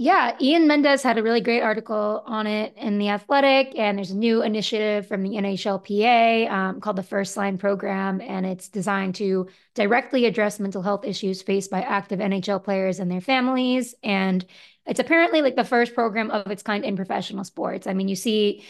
Yeah, 0.00 0.36
Ian 0.40 0.68
Mendes 0.68 1.02
had 1.02 1.18
a 1.18 1.24
really 1.24 1.40
great 1.40 1.60
article 1.60 2.22
on 2.24 2.46
it 2.46 2.72
in 2.76 2.98
The 2.98 3.08
Athletic, 3.08 3.76
and 3.76 3.98
there's 3.98 4.12
a 4.12 4.16
new 4.16 4.42
initiative 4.42 5.08
from 5.08 5.24
the 5.24 5.36
NHLPA 5.36 6.48
um, 6.48 6.80
called 6.80 6.94
the 6.94 7.02
First 7.02 7.36
Line 7.36 7.58
Program, 7.58 8.20
and 8.20 8.46
it's 8.46 8.68
designed 8.68 9.16
to 9.16 9.48
directly 9.74 10.24
address 10.26 10.60
mental 10.60 10.82
health 10.82 11.04
issues 11.04 11.42
faced 11.42 11.72
by 11.72 11.82
active 11.82 12.20
NHL 12.20 12.62
players 12.62 13.00
and 13.00 13.10
their 13.10 13.20
families. 13.20 13.96
And 14.04 14.46
it's 14.86 15.00
apparently 15.00 15.42
like 15.42 15.56
the 15.56 15.64
first 15.64 15.94
program 15.94 16.30
of 16.30 16.48
its 16.48 16.62
kind 16.62 16.84
in 16.84 16.94
professional 16.94 17.42
sports. 17.42 17.88
I 17.88 17.94
mean, 17.94 18.06
you 18.06 18.16
see 18.16 18.62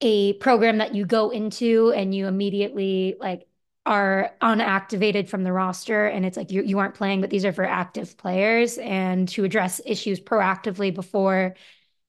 a 0.00 0.34
program 0.34 0.78
that 0.78 0.94
you 0.94 1.06
go 1.06 1.30
into 1.30 1.92
and 1.92 2.14
you 2.14 2.26
immediately 2.28 3.16
like 3.18 3.47
are 3.86 4.32
unactivated 4.42 5.28
from 5.28 5.44
the 5.44 5.52
roster 5.52 6.06
and 6.06 6.26
it's 6.26 6.36
like 6.36 6.50
you, 6.50 6.62
you 6.62 6.78
aren't 6.78 6.94
playing 6.94 7.20
but 7.20 7.30
these 7.30 7.44
are 7.44 7.52
for 7.52 7.64
active 7.64 8.16
players 8.18 8.76
and 8.78 9.28
to 9.28 9.44
address 9.44 9.80
issues 9.86 10.20
proactively 10.20 10.94
before 10.94 11.54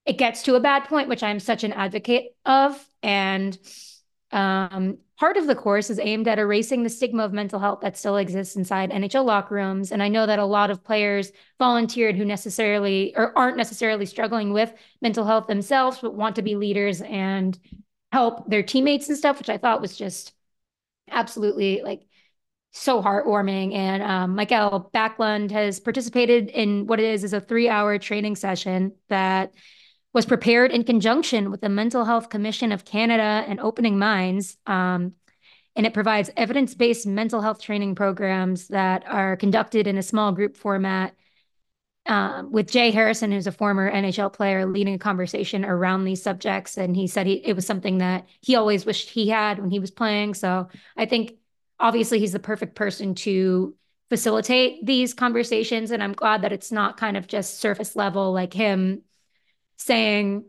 it 0.06 0.18
gets 0.18 0.44
to 0.44 0.56
a 0.56 0.60
bad 0.60 0.86
point 0.86 1.08
which 1.08 1.24
i'm 1.24 1.40
such 1.40 1.64
an 1.64 1.74
advocate 1.74 2.36
of. 2.46 2.84
And 3.02 3.58
um, 4.32 4.98
part 5.20 5.38
of 5.38 5.48
the 5.48 5.56
course 5.56 5.90
is 5.90 6.00
aimed 6.00 6.28
at 6.28 6.40
erasing 6.40 6.84
the 6.84 6.90
stigma 6.90 7.24
of 7.24 7.34
mental 7.34 7.60
health 7.60 7.80
that 7.82 7.98
still 7.98 8.18
exists 8.18 8.56
inside 8.56 8.92
nhl 8.92 9.24
locker 9.26 9.56
rooms. 9.56 9.92
And 9.92 10.02
i 10.04 10.08
know 10.08 10.26
that 10.26 10.40
a 10.40 10.46
lot 10.46 10.72
of 10.72 10.84
players 10.84 11.32
volunteered 11.60 12.16
who 12.16 12.26
necessarily 12.26 13.16
or 13.16 13.38
aren't 13.38 13.58
necessarily 13.58 14.06
struggling 14.06 14.52
with 14.52 14.74
mental 15.02 15.26
health 15.26 15.48
themselves 15.48 16.00
but 16.02 16.16
want 16.16 16.36
to 16.36 16.42
be 16.42 16.56
leaders 16.56 17.02
and 17.02 17.58
help 18.12 18.50
their 18.50 18.64
teammates 18.64 19.08
and 19.10 19.18
stuff 19.18 19.38
which 19.38 19.50
i 19.50 19.58
thought 19.58 19.82
was 19.82 19.96
just 19.96 20.34
absolutely 21.12 21.82
like 21.84 22.02
so 22.72 23.02
heartwarming. 23.02 23.74
And 23.74 24.04
um, 24.04 24.36
Mikael 24.36 24.90
Backlund 24.94 25.52
has 25.52 25.80
participated 25.80 26.50
in 26.50 26.86
what 26.88 27.00
it 27.00 27.06
is 27.06 27.24
is 27.24 27.34
a 27.34 27.42
three 27.42 27.68
hour 27.70 27.98
training 27.98 28.36
session 28.36 28.94
that 29.10 29.54
was 30.14 30.26
prepared 30.26 30.72
in 30.72 30.84
conjunction 30.84 31.52
with 31.52 31.62
the 31.62 31.70
Mental 31.70 32.06
Health 32.06 32.30
Commission 32.30 32.72
of 32.72 32.86
Canada 32.86 33.44
and 33.48 33.60
Opening 33.60 34.00
Minds. 34.00 34.58
Um, 34.66 35.14
and 35.76 35.86
it 35.86 35.94
provides 35.94 36.32
evidence 36.36 36.74
based 36.74 37.06
mental 37.08 37.42
health 37.42 37.62
training 37.62 37.96
programs 37.96 38.68
that 38.70 39.04
are 39.08 39.38
conducted 39.38 39.88
in 39.88 39.98
a 39.98 40.04
small 40.04 40.32
group 40.32 40.58
format. 40.58 41.16
Um, 42.10 42.52
with 42.52 42.72
Jay 42.72 42.90
Harrison, 42.90 43.32
who's 43.32 43.46
a 43.46 43.52
former 43.52 43.90
NHL 43.90 44.34
player, 44.34 44.66
leading 44.66 44.96
a 44.96 44.98
conversation 44.98 45.64
around 45.64 46.06
these 46.06 46.24
subjects. 46.24 46.76
And 46.76 46.96
he 46.96 47.06
said 47.06 47.28
he, 47.28 47.34
it 47.34 47.54
was 47.56 47.68
something 47.68 48.00
that 48.00 48.28
he 48.42 48.56
always 48.56 48.84
wished 48.84 49.12
he 49.12 49.30
had 49.30 49.60
when 49.60 49.70
he 49.70 49.78
was 49.78 49.92
playing. 49.92 50.34
So 50.34 50.70
I 50.98 51.06
think 51.06 51.34
obviously 51.80 52.20
he's 52.20 52.32
the 52.32 52.40
perfect 52.40 52.74
person 52.74 53.14
to 53.14 53.76
facilitate 54.10 54.84
these 54.84 55.14
conversations. 55.14 55.92
And 55.92 56.02
I'm 56.02 56.14
glad 56.14 56.42
that 56.42 56.52
it's 56.52 56.72
not 56.72 56.98
kind 56.98 57.16
of 57.16 57.28
just 57.28 57.60
surface 57.60 57.96
level, 57.96 58.34
like 58.34 58.54
him 58.54 59.04
saying 59.78 60.46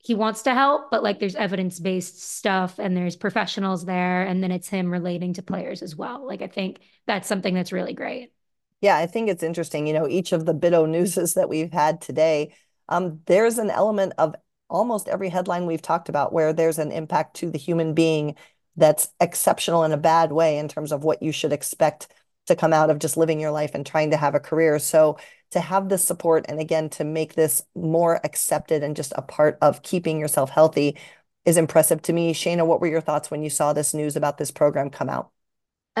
he 0.00 0.14
wants 0.14 0.42
to 0.42 0.52
help, 0.54 0.90
but 0.90 1.02
like 1.02 1.18
there's 1.18 1.34
evidence 1.34 1.80
based 1.80 2.20
stuff 2.22 2.78
and 2.78 2.94
there's 2.94 3.16
professionals 3.16 3.86
there. 3.86 4.22
And 4.22 4.42
then 4.42 4.52
it's 4.52 4.68
him 4.68 4.90
relating 4.90 5.32
to 5.32 5.42
players 5.42 5.80
as 5.80 5.96
well. 5.96 6.26
Like 6.26 6.42
I 6.42 6.46
think 6.46 6.80
that's 7.06 7.26
something 7.26 7.54
that's 7.54 7.72
really 7.72 7.94
great. 7.94 8.32
Yeah, 8.80 8.96
I 8.96 9.06
think 9.06 9.28
it's 9.28 9.42
interesting. 9.42 9.86
You 9.86 9.92
know, 9.94 10.08
each 10.08 10.32
of 10.32 10.46
the 10.46 10.54
Bit 10.54 10.74
O 10.74 10.86
newses 10.86 11.34
that 11.34 11.48
we've 11.48 11.72
had 11.72 12.00
today, 12.00 12.54
um, 12.88 13.20
there's 13.26 13.58
an 13.58 13.70
element 13.70 14.12
of 14.18 14.34
almost 14.70 15.08
every 15.08 15.28
headline 15.28 15.66
we've 15.66 15.82
talked 15.82 16.08
about 16.08 16.32
where 16.32 16.52
there's 16.52 16.78
an 16.78 16.92
impact 16.92 17.36
to 17.36 17.50
the 17.50 17.58
human 17.58 17.94
being 17.94 18.36
that's 18.76 19.08
exceptional 19.20 19.82
in 19.82 19.92
a 19.92 19.96
bad 19.96 20.30
way 20.30 20.58
in 20.58 20.68
terms 20.68 20.92
of 20.92 21.02
what 21.02 21.22
you 21.22 21.32
should 21.32 21.52
expect 21.52 22.08
to 22.46 22.54
come 22.54 22.72
out 22.72 22.90
of 22.90 22.98
just 22.98 23.16
living 23.16 23.40
your 23.40 23.50
life 23.50 23.72
and 23.74 23.84
trying 23.84 24.10
to 24.10 24.16
have 24.16 24.34
a 24.34 24.40
career. 24.40 24.78
So 24.78 25.18
to 25.50 25.60
have 25.60 25.88
this 25.88 26.04
support 26.04 26.46
and 26.48 26.60
again 26.60 26.88
to 26.90 27.04
make 27.04 27.34
this 27.34 27.64
more 27.74 28.20
accepted 28.24 28.82
and 28.82 28.94
just 28.94 29.12
a 29.16 29.22
part 29.22 29.58
of 29.60 29.82
keeping 29.82 30.20
yourself 30.20 30.50
healthy 30.50 30.96
is 31.44 31.56
impressive 31.56 32.00
to 32.02 32.12
me. 32.12 32.32
Shayna, 32.32 32.66
what 32.66 32.80
were 32.80 32.86
your 32.86 33.00
thoughts 33.00 33.30
when 33.30 33.42
you 33.42 33.50
saw 33.50 33.72
this 33.72 33.92
news 33.94 34.14
about 34.16 34.38
this 34.38 34.50
program 34.50 34.90
come 34.90 35.08
out? 35.08 35.30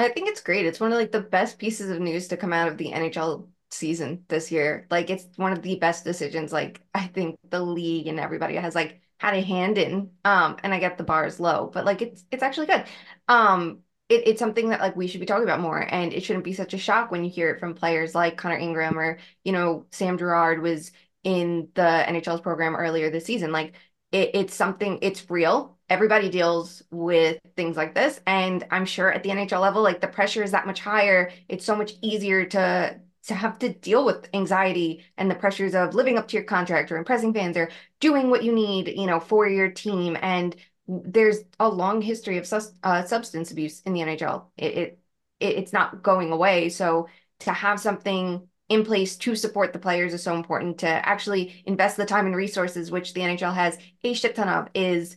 I 0.04 0.08
think 0.10 0.28
it's 0.28 0.40
great. 0.40 0.66
It's 0.66 0.80
one 0.80 0.92
of 0.92 0.98
like 0.98 1.12
the 1.12 1.20
best 1.20 1.58
pieces 1.58 1.90
of 1.90 2.00
news 2.00 2.28
to 2.28 2.36
come 2.36 2.52
out 2.52 2.68
of 2.68 2.78
the 2.78 2.92
NHL 2.92 3.48
season 3.70 4.24
this 4.28 4.50
year. 4.52 4.86
Like 4.90 5.10
it's 5.10 5.26
one 5.36 5.52
of 5.52 5.62
the 5.62 5.76
best 5.76 6.04
decisions 6.04 6.52
like 6.52 6.82
I 6.94 7.06
think 7.06 7.38
the 7.50 7.60
league 7.60 8.06
and 8.06 8.18
everybody 8.20 8.56
has 8.56 8.74
like 8.74 9.00
had 9.18 9.34
a 9.34 9.40
hand 9.40 9.78
in. 9.78 10.10
Um 10.24 10.56
and 10.62 10.74
I 10.74 10.78
get 10.80 10.98
the 10.98 11.04
bar 11.04 11.26
is 11.26 11.40
low, 11.40 11.70
but 11.72 11.84
like 11.84 12.02
it's 12.02 12.24
it's 12.30 12.42
actually 12.42 12.66
good. 12.66 12.84
Um 13.28 13.80
it, 14.08 14.26
it's 14.26 14.38
something 14.38 14.70
that 14.70 14.80
like 14.80 14.96
we 14.96 15.06
should 15.06 15.20
be 15.20 15.26
talking 15.26 15.44
about 15.44 15.60
more 15.60 15.86
and 15.92 16.12
it 16.14 16.24
shouldn't 16.24 16.44
be 16.44 16.54
such 16.54 16.74
a 16.74 16.78
shock 16.78 17.10
when 17.10 17.24
you 17.24 17.30
hear 17.30 17.50
it 17.50 17.60
from 17.60 17.74
players 17.74 18.14
like 18.14 18.36
Connor 18.38 18.56
Ingram 18.56 18.98
or 18.98 19.18
you 19.44 19.52
know 19.52 19.86
Sam 19.90 20.18
Girard 20.18 20.62
was 20.62 20.92
in 21.24 21.68
the 21.74 21.82
NHL's 21.82 22.40
program 22.40 22.76
earlier 22.76 23.10
this 23.10 23.24
season. 23.26 23.52
Like 23.52 23.74
it, 24.12 24.30
it's 24.34 24.54
something 24.54 24.98
it's 25.02 25.28
real 25.30 25.77
everybody 25.88 26.28
deals 26.28 26.82
with 26.90 27.38
things 27.56 27.76
like 27.76 27.94
this. 27.94 28.20
And 28.26 28.64
i'm 28.70 28.84
sure 28.84 29.12
at 29.12 29.22
the 29.22 29.30
nhl 29.30 29.60
level 29.60 29.82
like 29.82 30.00
the 30.00 30.08
pressure 30.08 30.42
is 30.42 30.52
that 30.52 30.66
much 30.66 30.80
higher. 30.80 31.30
It's 31.48 31.64
so 31.64 31.76
much 31.76 31.92
easier 32.02 32.44
to 32.46 33.00
to 33.24 33.34
have 33.34 33.58
to 33.58 33.68
deal 33.68 34.04
with 34.06 34.28
anxiety 34.32 35.04
and 35.18 35.30
the 35.30 35.34
pressures 35.34 35.74
of 35.74 35.94
living 35.94 36.16
up 36.16 36.28
to 36.28 36.36
your 36.36 36.44
contract 36.44 36.90
or 36.90 36.96
impressing 36.96 37.34
fans 37.34 37.56
or 37.56 37.70
doing 38.00 38.30
what 38.30 38.42
you 38.42 38.52
need 38.52 38.88
you 38.88 39.06
know 39.06 39.20
for 39.20 39.48
your 39.48 39.70
team. 39.70 40.16
And 40.20 40.54
there's 40.86 41.40
a 41.60 41.68
long 41.68 42.00
history 42.00 42.38
of 42.38 42.46
sus- 42.46 42.72
uh, 42.82 43.04
substance 43.04 43.50
abuse 43.50 43.80
in 43.82 43.92
the 43.92 44.00
nhl 44.00 44.44
it, 44.56 44.74
it, 44.74 44.98
it 45.40 45.56
it's 45.58 45.72
not 45.72 46.02
going 46.02 46.32
away. 46.32 46.68
So 46.68 47.08
to 47.40 47.52
have 47.52 47.80
something 47.80 48.48
in 48.68 48.84
place 48.84 49.16
to 49.16 49.34
support 49.34 49.72
the 49.72 49.78
players 49.78 50.12
is 50.12 50.22
so 50.22 50.34
important. 50.34 50.78
To 50.78 50.88
actually 50.88 51.62
invest 51.64 51.96
the 51.96 52.04
time 52.04 52.26
and 52.26 52.36
resources 52.36 52.90
which 52.90 53.14
the 53.14 53.20
nhl 53.22 53.54
has 53.54 53.78
a 54.04 54.12
shit 54.12 54.34
ton 54.34 54.48
of 54.48 54.68
is 54.74 55.16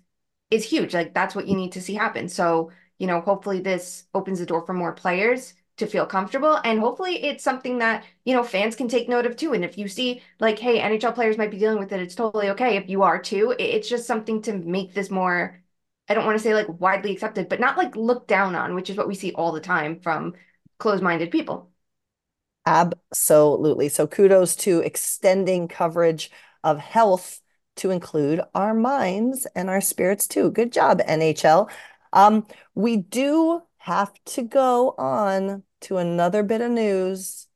is 0.52 0.64
huge. 0.66 0.94
Like 0.94 1.14
that's 1.14 1.36
what 1.36 1.48
you 1.48 1.56
need 1.56 1.72
to 1.74 1.82
see 1.82 1.94
happen. 1.96 2.30
So, 2.30 2.72
you 3.00 3.08
know, 3.08 3.22
hopefully 3.22 3.62
this 3.62 4.06
opens 4.14 4.40
the 4.40 4.46
door 4.46 4.66
for 4.66 4.74
more 4.74 4.94
players 4.94 5.54
to 5.78 5.88
feel 5.88 6.06
comfortable 6.06 6.60
and 6.64 6.80
hopefully 6.80 7.24
it's 7.24 7.44
something 7.44 7.80
that, 7.80 8.04
you 8.26 8.36
know, 8.36 8.44
fans 8.44 8.76
can 8.76 8.88
take 8.88 9.10
note 9.10 9.26
of 9.26 9.36
too. 9.36 9.54
And 9.54 9.66
if 9.66 9.78
you 9.78 9.88
see 9.88 10.22
like, 10.40 10.60
hey, 10.60 10.80
NHL 10.80 11.16
players 11.16 11.38
might 11.38 11.50
be 11.52 11.58
dealing 11.58 11.80
with 11.80 11.92
it, 11.92 12.02
it's 12.02 12.14
totally 12.16 12.50
okay 12.52 12.78
if 12.78 12.90
you 12.90 13.02
are 13.04 13.20
too. 13.20 13.56
It's 13.58 13.90
just 13.90 14.06
something 14.06 14.42
to 14.44 14.54
make 14.54 14.94
this 14.94 15.10
more 15.10 15.62
I 16.10 16.14
don't 16.14 16.26
want 16.26 16.38
to 16.38 16.44
say 16.44 16.54
like 16.54 16.68
widely 16.82 17.14
accepted, 17.14 17.48
but 17.48 17.62
not 17.62 17.78
like 17.78 17.96
looked 17.96 18.28
down 18.28 18.54
on, 18.54 18.76
which 18.76 18.90
is 18.90 18.98
what 18.98 19.08
we 19.08 19.16
see 19.16 19.32
all 19.32 19.54
the 19.54 19.62
time 19.62 20.00
from 20.02 20.34
closed-minded 20.78 21.32
people. 21.32 21.72
Absolutely. 22.66 23.88
So 23.90 24.08
kudos 24.08 24.56
to 24.58 24.80
extending 24.80 25.68
coverage 25.68 26.30
of 26.64 26.80
health 26.80 27.42
to 27.82 27.89
include 27.89 28.41
our 28.54 28.76
minds 28.76 29.48
and 29.56 29.67
our 29.70 29.82
spirits 29.82 30.28
too. 30.28 30.52
Good 30.52 30.72
job, 30.72 31.02
NHL. 31.02 31.70
Um, 32.13 32.46
we 32.76 32.98
do 32.98 33.63
have 33.78 34.13
to 34.26 34.44
go 34.44 34.94
on 35.00 35.63
to 35.82 35.98
another 35.98 36.44
bit 36.44 36.62
of 36.62 36.70
news. 36.70 37.48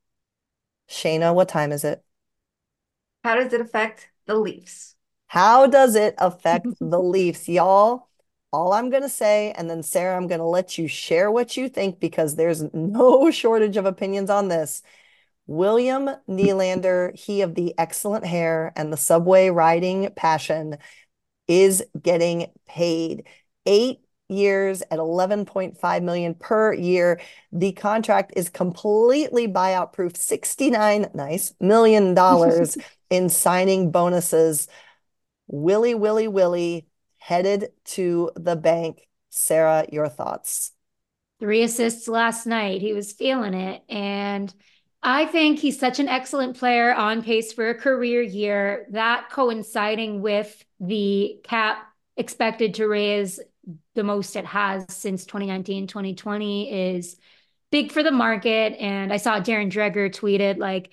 Shayna, 0.90 1.34
what 1.36 1.48
time 1.48 1.72
is 1.72 1.84
it? 1.84 2.04
How 3.24 3.36
does 3.36 3.54
it 3.54 3.62
affect 3.62 4.10
the 4.26 4.36
Leafs? 4.36 4.96
How 5.28 5.68
does 5.68 5.96
it 5.96 6.16
affect 6.18 6.68
the 6.80 7.00
Leafs, 7.00 7.48
y'all? 7.48 8.08
All 8.52 8.74
I'm 8.74 8.90
going 8.90 9.04
to 9.04 9.10
say, 9.10 9.52
and 9.52 9.70
then 9.70 9.84
Sara, 9.84 10.18
I'm 10.18 10.28
going 10.28 10.40
to 10.40 10.46
let 10.46 10.80
you 10.80 10.88
share 10.88 11.30
what 11.30 11.56
you 11.56 11.70
think 11.70 12.00
because 12.00 12.36
there's 12.36 12.64
no 12.74 13.30
shortage 13.30 13.78
of 13.78 13.86
opinions 13.86 14.32
on 14.32 14.48
this. 14.48 14.82
William 15.48 16.10
Nylander, 16.28 17.16
he 17.16 17.42
of 17.42 17.56
the 17.56 17.74
excellent 17.78 18.26
hair 18.26 18.74
and 18.76 18.92
the 18.92 18.98
subway 18.98 19.50
riding 19.50 20.10
passion, 20.16 20.78
is 21.48 21.84
getting 22.02 22.48
paid 22.68 23.28
eight 23.66 24.00
years 24.28 24.82
at 24.90 24.98
11.5 24.98 26.04
million 26.04 26.34
per 26.34 26.74
year. 26.74 27.22
The 27.52 27.74
contract 27.74 28.34
is 28.36 28.50
completely 28.50 29.48
buyout 29.48 29.94
proof, 29.94 30.16
69 30.18 31.10
nice 31.14 31.54
million 31.60 32.14
dollars 32.16 32.78
in 33.10 33.30
signing 33.30 33.92
bonuses. 33.92 34.68
Willy 35.48 35.94
Willy 35.94 36.28
Willy 36.28 36.88
headed 37.18 37.70
to 37.86 38.32
the 38.36 38.56
bank. 38.56 39.08
Sara, 39.30 39.86
your 39.92 40.08
thoughts? 40.08 40.72
Three 41.40 41.64
assists 41.64 42.08
last 42.08 42.48
night. 42.48 42.82
He 42.82 42.94
was 42.94 43.12
feeling 43.12 43.54
it. 43.54 43.84
And 43.90 44.54
I 45.08 45.28
think 45.28 45.60
he's 45.60 45.80
such 45.80 46.00
an 46.00 46.08
excellent 46.08 46.58
player 46.58 46.92
on 46.92 47.22
pace 47.22 47.54
for 47.54 47.70
a 47.70 47.76
career 47.76 48.24
year. 48.24 48.88
That 48.90 49.30
coinciding 49.30 50.24
with 50.24 50.66
the 50.80 51.40
cap 51.44 51.78
expected 52.18 52.74
to 52.76 52.88
raise 52.88 53.40
the 53.94 54.04
most 54.04 54.36
it 54.36 54.46
has 54.46 54.84
since 54.90 55.26
2019, 55.26 55.86
2020 55.86 56.98
is 56.98 57.18
big 57.72 57.92
for 57.92 58.02
the 58.02 58.10
market. 58.10 58.74
And 58.80 59.14
I 59.14 59.18
saw 59.18 59.40
Darren 59.40 59.72
Dreger 59.72 60.10
tweeted, 60.10 60.58
like, 60.58 60.92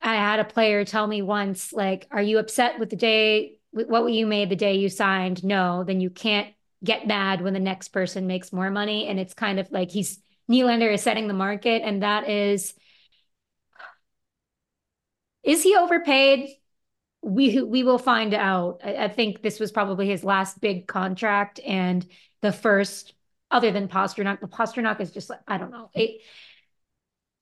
I 0.00 0.14
had 0.14 0.38
a 0.38 0.44
player 0.44 0.84
tell 0.84 1.08
me 1.08 1.20
once, 1.20 1.72
like, 1.72 2.06
are 2.12 2.22
you 2.22 2.38
upset 2.38 2.78
with 2.78 2.90
the 2.90 2.96
day, 2.96 3.58
what 3.72 4.06
you 4.06 4.28
made 4.28 4.50
the 4.50 4.56
day 4.56 4.76
you 4.76 4.88
signed? 4.88 5.42
No, 5.42 5.82
then 5.82 6.00
you 6.00 6.10
can't 6.10 6.54
get 6.84 7.08
mad 7.08 7.40
when 7.40 7.54
the 7.54 7.58
next 7.58 7.88
person 7.88 8.28
makes 8.28 8.52
more 8.52 8.70
money. 8.70 9.08
And 9.08 9.18
it's 9.18 9.34
kind 9.34 9.58
of 9.58 9.68
like 9.72 9.90
he's, 9.90 10.20
Nylander 10.48 10.94
is 10.94 11.02
setting 11.02 11.26
the 11.26 11.34
market. 11.34 11.82
And 11.82 12.04
that 12.04 12.28
is, 12.28 12.72
is 15.46 15.62
he 15.62 15.76
overpaid? 15.76 16.50
We 17.22 17.62
we 17.62 17.82
will 17.84 17.98
find 17.98 18.34
out. 18.34 18.80
I, 18.84 19.04
I 19.04 19.08
think 19.08 19.40
this 19.42 19.58
was 19.58 19.72
probably 19.72 20.08
his 20.08 20.24
last 20.24 20.60
big 20.60 20.86
contract 20.86 21.60
and 21.64 22.06
the 22.42 22.52
first, 22.52 23.14
other 23.50 23.70
than 23.70 23.88
Pastrnak. 23.88 24.40
The 24.40 24.48
Pastrnak 24.48 25.00
is 25.00 25.12
just 25.12 25.30
like 25.30 25.40
I 25.48 25.56
don't 25.56 25.70
know. 25.70 25.90
It, 25.94 26.20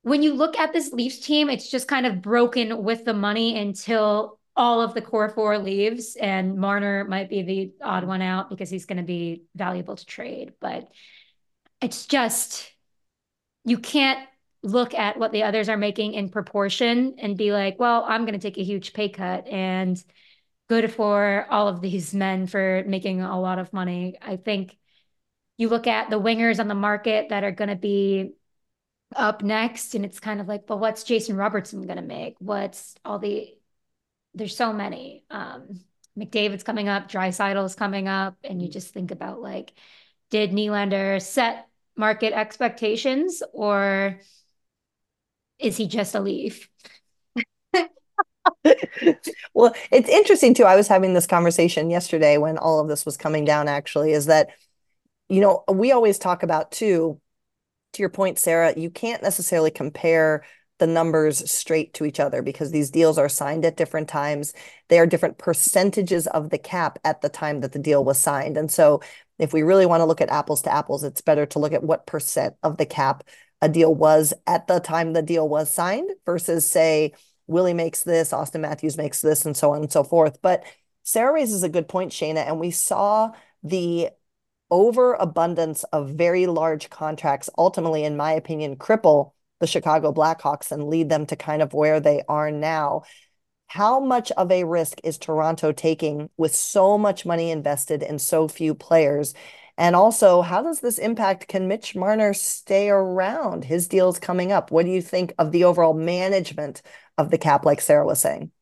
when 0.03 0.23
you 0.23 0.35
look 0.35 0.59
at 0.59 0.73
this 0.75 0.93
Leafs 0.93 1.19
team, 1.19 1.49
it's 1.49 1.71
just 1.71 1.89
kind 1.89 2.05
of 2.05 2.21
broken 2.21 2.85
with 2.85 3.07
the 3.07 3.15
money 3.15 3.59
until 3.59 4.39
all 4.55 4.83
of 4.83 4.95
the 4.95 5.03
core 5.03 5.31
four 5.31 5.59
leaves, 5.59 6.17
and 6.17 6.59
Marner 6.59 7.05
might 7.05 7.31
be 7.31 7.43
the 7.43 7.73
odd 7.83 8.05
one 8.05 8.23
out 8.23 8.51
because 8.51 8.69
he's 8.69 8.85
going 8.85 8.99
to 8.99 9.03
be 9.03 9.45
valuable 9.57 9.97
to 9.97 10.07
trade. 10.07 10.53
But 10.61 10.89
it's 11.81 12.07
just 12.07 12.71
you 13.65 13.79
can't 13.79 14.29
look 14.65 14.95
at 14.95 15.19
what 15.19 15.31
the 15.31 15.43
others 15.43 15.69
are 15.69 15.77
making 15.77 16.15
in 16.15 16.31
proportion 16.31 17.17
and 17.19 17.37
be 17.37 17.53
like, 17.53 17.79
well, 17.79 18.03
I'm 18.09 18.23
going 18.23 18.33
to 18.33 18.39
take 18.39 18.57
a 18.57 18.65
huge 18.65 18.95
pay 18.95 19.11
cut 19.11 19.47
and 19.47 20.03
good 20.71 20.91
for 20.91 21.47
all 21.51 21.69
of 21.69 21.83
these 21.83 22.15
men 22.15 22.47
for 22.47 22.83
making 22.87 23.21
a 23.21 23.39
lot 23.39 23.59
of 23.59 23.73
money. 23.73 24.17
I 24.23 24.37
think 24.37 24.77
you 25.59 25.69
look 25.69 25.87
at 25.87 26.09
the 26.09 26.21
wingers 26.21 26.59
on 26.61 26.69
the 26.69 26.75
market 26.75 27.29
that 27.29 27.45
are 27.45 27.53
going 27.53 27.69
to 27.69 27.77
be 27.77 28.33
up 29.15 29.43
next 29.43 29.95
and 29.95 30.05
it's 30.05 30.19
kind 30.19 30.41
of 30.41 30.49
like, 30.49 30.67
but 30.67 30.79
what's 30.79 31.05
Jason 31.05 31.37
Robertson 31.37 31.83
going 31.83 31.97
to 31.97 32.03
make? 32.03 32.37
What's 32.39 32.95
all 33.05 33.19
the 33.19 33.55
there's 34.35 34.57
so 34.57 34.73
many. 34.73 35.25
Um 35.31 35.81
McDavid's 36.19 36.63
coming 36.63 36.89
up, 36.89 37.11
Draisaitl's 37.11 37.75
coming 37.75 38.09
up 38.09 38.37
and 38.45 38.63
you 38.63 38.69
just 38.69 38.95
think 38.95 39.11
about 39.11 39.41
like 39.43 39.75
did 40.31 40.53
Nylander 40.53 41.21
set 41.21 41.69
market 41.97 42.33
expectations 42.33 43.43
or 43.53 44.21
is 45.59 45.77
he 45.77 45.87
just 45.87 46.15
a 46.15 46.21
leaf? 46.21 46.69
well, 49.55 49.75
it's 49.91 50.09
interesting 50.09 50.55
too. 50.55 50.65
I 50.65 50.77
was 50.77 50.89
having 50.89 51.15
this 51.15 51.27
conversation 51.27 51.91
yesterday 51.91 52.39
when 52.39 52.59
all 52.59 52.81
of 52.81 52.89
this 52.89 53.07
was 53.07 53.17
coming 53.17 53.45
down, 53.45 53.69
actually, 53.69 54.13
is 54.13 54.27
that, 54.27 54.51
you 55.29 55.41
know, 55.41 55.65
we 55.71 55.93
always 55.93 56.19
talk 56.19 56.43
about 56.43 56.73
too, 56.73 57.21
to 57.95 58.03
your 58.03 58.11
point, 58.11 58.39
Sara, 58.39 58.75
you 58.77 58.91
can't 58.91 59.23
necessarily 59.23 59.71
compare 59.71 60.45
the 60.79 60.87
numbers 60.87 61.49
straight 61.51 61.95
to 61.95 62.05
each 62.05 62.19
other 62.19 62.43
because 62.43 62.73
these 62.73 62.91
deals 62.91 63.17
are 63.17 63.29
signed 63.29 63.65
at 63.65 63.77
different 63.77 64.09
times. 64.09 64.53
They 64.89 64.99
are 64.99 65.07
different 65.07 65.39
percentages 65.39 66.27
of 66.27 66.51
the 66.51 66.59
cap 66.59 66.99
at 67.05 67.21
the 67.21 67.29
time 67.29 67.61
that 67.61 67.73
the 67.73 67.79
deal 67.79 68.05
was 68.05 68.19
signed. 68.19 68.57
And 68.57 68.71
so 68.71 69.01
if 69.39 69.53
we 69.53 69.63
really 69.63 69.87
want 69.87 70.01
to 70.01 70.05
look 70.05 70.21
at 70.21 70.31
apples 70.31 70.63
to 70.63 70.73
apples, 70.73 71.05
it's 71.05 71.21
better 71.21 71.47
to 71.47 71.59
look 71.59 71.73
at 71.73 71.85
what 71.85 72.07
percent 72.07 72.57
of 72.63 72.77
the 72.77 72.87
cap 72.87 73.25
a 73.65 73.69
deal 73.69 73.95
was 73.95 74.35
at 74.47 74.67
the 74.67 74.79
time 74.79 75.15
the 75.15 75.23
deal 75.23 75.49
was 75.49 75.71
signed 75.71 76.11
versus 76.27 76.71
say 76.71 77.15
Willie 77.47 77.73
makes 77.73 78.03
this, 78.03 78.31
Auston 78.31 78.61
Matthews 78.61 78.99
makes 78.99 79.23
this, 79.23 79.47
and 79.47 79.57
so 79.57 79.73
on 79.73 79.81
and 79.81 79.91
so 79.91 80.05
forth. 80.05 80.43
But 80.43 80.65
Sara 81.03 81.33
raises 81.33 81.63
a 81.63 81.71
good 81.71 81.89
point, 81.89 82.13
Shayna, 82.13 82.47
and 82.47 82.61
we 82.61 82.71
saw 82.71 83.33
the 83.63 84.11
overabundance 84.71 85.85
of 85.85 86.11
very 86.11 86.47
large 86.47 86.91
contracts 86.91 87.49
ultimately, 87.57 88.05
in 88.05 88.19
my 88.19 88.33
opinion, 88.33 88.77
cripple 88.77 89.33
the 89.61 89.67
Chicago 89.67 90.13
Blackhawks 90.13 90.71
and 90.71 90.89
lead 90.89 91.09
them 91.09 91.25
to 91.27 91.37
kind 91.37 91.63
of 91.63 91.73
where 91.73 92.01
they 92.01 92.23
are 92.29 92.51
now. 92.51 93.05
How 93.67 93.99
much 93.99 94.31
of 94.33 94.51
a 94.51 94.65
risk 94.65 95.01
is 95.05 95.17
Toronto 95.17 95.73
taking 95.73 96.29
with 96.37 96.55
so 96.55 96.99
much 96.99 97.25
money 97.25 97.51
invested 97.51 98.03
in 98.03 98.19
so 98.19 98.47
few 98.47 98.75
players? 98.75 99.33
And 99.77 99.97
also, 99.97 100.43
how 100.43 100.63
does 100.63 100.81
this 100.81 100.99
impact? 100.99 101.49
Can 101.49 101.67
Mitch 101.67 101.97
Marner 101.97 102.33
stay 102.33 102.91
around? 102.91 103.65
His 103.65 103.89
deal's 103.89 104.19
coming 104.21 104.53
up. 104.53 104.71
What 104.71 104.85
do 104.87 104.93
you 104.93 105.03
think 105.03 105.35
of 105.39 105.51
the 105.51 105.65
overall 105.65 105.95
management 105.95 106.83
of 107.19 107.31
the 107.31 107.39
cap, 107.39 107.65
like 107.65 107.81
Sara 107.81 108.07
was 108.07 108.21
saying? 108.21 108.53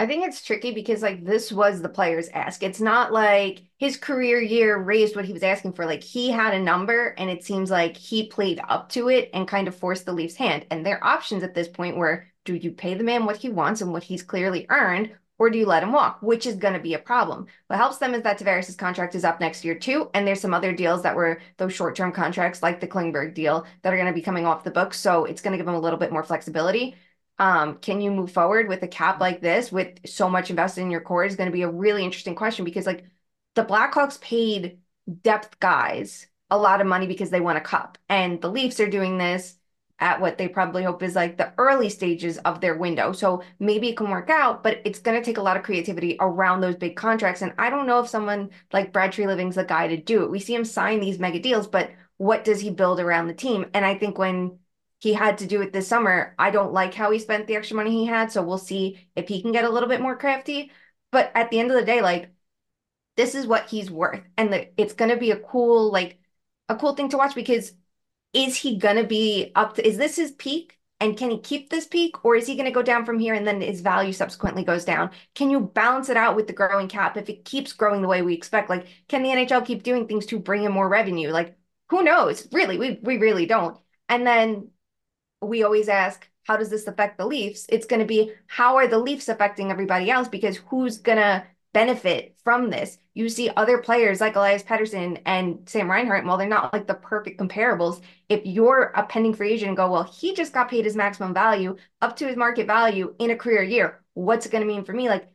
I 0.00 0.06
think 0.06 0.24
it's 0.24 0.44
tricky 0.44 0.70
because 0.70 1.02
like 1.02 1.24
this 1.24 1.50
was 1.50 1.82
the 1.82 1.88
player's 1.88 2.28
ask. 2.28 2.62
It's 2.62 2.80
not 2.80 3.12
like 3.12 3.62
his 3.78 3.96
career 3.96 4.40
year 4.40 4.78
raised 4.78 5.16
what 5.16 5.24
he 5.24 5.32
was 5.32 5.42
asking 5.42 5.72
for. 5.72 5.86
Like 5.86 6.04
he 6.04 6.30
had 6.30 6.54
a 6.54 6.62
number 6.62 7.14
and 7.18 7.28
it 7.28 7.44
seems 7.44 7.68
like 7.68 7.96
he 7.96 8.28
played 8.28 8.60
up 8.68 8.90
to 8.90 9.08
it 9.08 9.28
and 9.34 9.48
kind 9.48 9.66
of 9.66 9.74
forced 9.74 10.06
the 10.06 10.12
Leafs 10.12 10.36
hand. 10.36 10.66
And 10.70 10.86
their 10.86 11.04
options 11.04 11.42
at 11.42 11.54
this 11.54 11.66
point 11.68 11.96
were 11.96 12.26
do 12.44 12.54
you 12.54 12.70
pay 12.70 12.94
the 12.94 13.02
man 13.04 13.26
what 13.26 13.38
he 13.38 13.48
wants 13.48 13.80
and 13.80 13.92
what 13.92 14.04
he's 14.04 14.22
clearly 14.22 14.66
earned, 14.70 15.10
or 15.38 15.50
do 15.50 15.58
you 15.58 15.66
let 15.66 15.82
him 15.82 15.92
walk, 15.92 16.18
which 16.20 16.46
is 16.46 16.56
going 16.56 16.74
to 16.74 16.80
be 16.80 16.94
a 16.94 16.98
problem. 16.98 17.46
What 17.68 17.76
helps 17.78 17.98
them 17.98 18.14
is 18.14 18.22
that 18.22 18.38
Tavares' 18.38 18.76
contract 18.76 19.14
is 19.14 19.24
up 19.24 19.40
next 19.40 19.64
year 19.64 19.74
too, 19.74 20.10
and 20.14 20.26
there's 20.26 20.40
some 20.40 20.54
other 20.54 20.72
deals 20.72 21.02
that 21.02 21.14
were 21.16 21.40
those 21.56 21.72
short-term 21.72 22.12
contracts, 22.12 22.62
like 22.62 22.80
the 22.80 22.88
Klingberg 22.88 23.34
deal, 23.34 23.66
that 23.82 23.92
are 23.92 23.96
going 23.96 24.08
to 24.08 24.12
be 24.12 24.22
coming 24.22 24.46
off 24.46 24.64
the 24.64 24.70
books. 24.70 24.98
So 24.98 25.24
it's 25.24 25.40
going 25.40 25.52
to 25.52 25.58
give 25.58 25.66
them 25.66 25.74
a 25.74 25.80
little 25.80 25.98
bit 25.98 26.12
more 26.12 26.24
flexibility. 26.24 26.96
Um, 27.38 27.78
can 27.78 28.00
you 28.00 28.10
move 28.10 28.32
forward 28.32 28.68
with 28.68 28.82
a 28.82 28.88
cap 28.88 29.20
like 29.20 29.40
this 29.40 29.70
with 29.70 30.00
so 30.06 30.28
much 30.28 30.50
invested 30.50 30.80
in 30.80 30.90
your 30.90 31.00
core 31.00 31.24
is 31.24 31.36
going 31.36 31.48
to 31.48 31.52
be 31.52 31.62
a 31.62 31.70
really 31.70 32.04
interesting 32.04 32.34
question 32.34 32.64
because 32.64 32.84
like 32.84 33.04
the 33.54 33.64
Blackhawks 33.64 34.20
paid 34.20 34.80
depth 35.22 35.60
guys 35.60 36.26
a 36.50 36.58
lot 36.58 36.80
of 36.80 36.86
money 36.86 37.06
because 37.06 37.30
they 37.30 37.40
won 37.40 37.56
a 37.56 37.60
cup, 37.60 37.98
and 38.08 38.40
the 38.40 38.50
Leafs 38.50 38.80
are 38.80 38.88
doing 38.88 39.18
this 39.18 39.54
at 40.00 40.20
what 40.20 40.38
they 40.38 40.48
probably 40.48 40.84
hope 40.84 41.02
is 41.02 41.16
like 41.16 41.36
the 41.36 41.52
early 41.58 41.88
stages 41.88 42.38
of 42.38 42.60
their 42.60 42.76
window. 42.76 43.12
So 43.12 43.42
maybe 43.58 43.88
it 43.88 43.96
can 43.96 44.10
work 44.10 44.30
out, 44.30 44.62
but 44.62 44.80
it's 44.84 45.00
going 45.00 45.18
to 45.20 45.24
take 45.24 45.38
a 45.38 45.42
lot 45.42 45.56
of 45.56 45.64
creativity 45.64 46.16
around 46.20 46.60
those 46.60 46.76
big 46.76 46.96
contracts. 46.96 47.42
And 47.42 47.52
I 47.58 47.68
don't 47.70 47.86
know 47.86 48.00
if 48.00 48.08
someone 48.08 48.50
like 48.72 48.92
Brad 48.92 49.12
Treliving's 49.12 49.56
the 49.56 49.64
guy 49.64 49.88
to 49.88 49.96
do 49.96 50.22
it. 50.22 50.30
We 50.30 50.38
see 50.38 50.54
him 50.54 50.64
sign 50.64 51.00
these 51.00 51.18
mega 51.18 51.40
deals, 51.40 51.66
but 51.66 51.90
what 52.16 52.44
does 52.44 52.60
he 52.60 52.70
build 52.70 53.00
around 53.00 53.26
the 53.26 53.34
team? 53.34 53.66
And 53.74 53.84
I 53.84 53.96
think 53.96 54.18
when 54.18 54.58
he 55.00 55.12
had 55.12 55.38
to 55.38 55.46
do 55.46 55.62
it 55.62 55.72
this 55.72 55.88
summer, 55.88 56.34
I 56.38 56.50
don't 56.50 56.72
like 56.72 56.94
how 56.94 57.10
he 57.10 57.18
spent 57.18 57.46
the 57.46 57.56
extra 57.56 57.76
money 57.76 57.90
he 57.90 58.06
had. 58.06 58.30
So 58.30 58.42
we'll 58.42 58.58
see 58.58 59.08
if 59.16 59.28
he 59.28 59.42
can 59.42 59.52
get 59.52 59.64
a 59.64 59.70
little 59.70 59.88
bit 59.88 60.00
more 60.00 60.16
crafty. 60.16 60.70
But 61.10 61.32
at 61.34 61.50
the 61.50 61.58
end 61.58 61.70
of 61.70 61.76
the 61.76 61.84
day, 61.84 62.02
like 62.02 62.30
this 63.16 63.34
is 63.34 63.46
what 63.48 63.68
he's 63.68 63.90
worth. 63.90 64.22
And 64.36 64.52
the, 64.52 64.80
it's 64.80 64.92
going 64.94 65.10
to 65.10 65.16
be 65.16 65.32
a 65.32 65.40
cool, 65.40 65.90
like 65.90 66.20
a 66.68 66.76
cool 66.76 66.94
thing 66.94 67.08
to 67.10 67.16
watch 67.16 67.34
because 67.34 67.72
is 68.32 68.56
he 68.56 68.76
gonna 68.78 69.04
be 69.04 69.52
up 69.54 69.74
to 69.74 69.86
is 69.86 69.96
this 69.96 70.16
his 70.16 70.32
peak? 70.32 70.78
And 71.00 71.16
can 71.16 71.30
he 71.30 71.38
keep 71.38 71.70
this 71.70 71.86
peak 71.86 72.24
or 72.24 72.34
is 72.34 72.48
he 72.48 72.56
going 72.56 72.64
to 72.64 72.72
go 72.72 72.82
down 72.82 73.06
from 73.06 73.20
here 73.20 73.32
and 73.32 73.46
then 73.46 73.60
his 73.60 73.82
value 73.82 74.12
subsequently 74.12 74.64
goes 74.64 74.84
down? 74.84 75.10
Can 75.36 75.48
you 75.48 75.60
balance 75.60 76.08
it 76.08 76.16
out 76.16 76.34
with 76.34 76.48
the 76.48 76.52
growing 76.52 76.88
cap? 76.88 77.16
If 77.16 77.28
it 77.28 77.44
keeps 77.44 77.72
growing 77.72 78.02
the 78.02 78.08
way 78.08 78.22
we 78.22 78.34
expect 78.34 78.68
like 78.68 78.86
can 79.06 79.22
the 79.22 79.28
nhl 79.28 79.64
keep 79.64 79.84
doing 79.84 80.08
things 80.08 80.26
to 80.26 80.40
bring 80.40 80.64
in 80.64 80.72
more 80.72 80.88
revenue? 80.88 81.30
Like 81.30 81.56
who 81.90 82.02
knows? 82.02 82.48
Really 82.52 82.78
we, 82.78 82.98
we 83.02 83.18
really 83.18 83.46
don't. 83.46 83.78
And 84.08 84.26
then 84.26 84.70
we 85.40 85.62
always 85.62 85.88
ask 85.88 86.28
how 86.44 86.56
does 86.56 86.70
this 86.70 86.86
affect 86.86 87.18
the 87.18 87.26
leafs? 87.26 87.66
It's 87.68 87.86
going 87.86 88.00
to 88.00 88.06
be 88.06 88.32
how 88.46 88.76
are 88.76 88.88
the 88.88 88.98
leafs 88.98 89.28
affecting 89.28 89.70
everybody 89.70 90.10
else? 90.10 90.28
Because 90.28 90.56
who's 90.56 90.98
going 90.98 91.18
to 91.18 91.44
benefit 91.72 92.36
from 92.42 92.70
this. 92.70 92.98
You 93.18 93.28
see 93.28 93.50
other 93.56 93.78
players 93.78 94.20
like 94.20 94.36
Elias 94.36 94.62
Pettersson 94.62 95.20
and 95.26 95.68
Sam 95.68 95.90
Reinhart, 95.90 96.24
while 96.24 96.38
they're 96.38 96.46
not 96.46 96.72
like 96.72 96.86
the 96.86 96.94
perfect 96.94 97.40
comparables, 97.40 98.00
if 98.28 98.46
you're 98.46 98.92
a 98.94 99.04
pending 99.04 99.34
free 99.34 99.50
agent 99.50 99.70
and 99.70 99.76
go, 99.76 99.90
well, 99.90 100.04
he 100.04 100.34
just 100.34 100.52
got 100.52 100.70
paid 100.70 100.84
his 100.84 100.94
maximum 100.94 101.34
value 101.34 101.74
up 102.00 102.14
to 102.18 102.28
his 102.28 102.36
market 102.36 102.68
value 102.68 103.16
in 103.18 103.32
a 103.32 103.36
career 103.36 103.64
year, 103.64 104.04
what's 104.14 104.46
it 104.46 104.52
going 104.52 104.62
to 104.62 104.72
mean 104.72 104.84
for 104.84 104.92
me? 104.92 105.08
Like, 105.08 105.26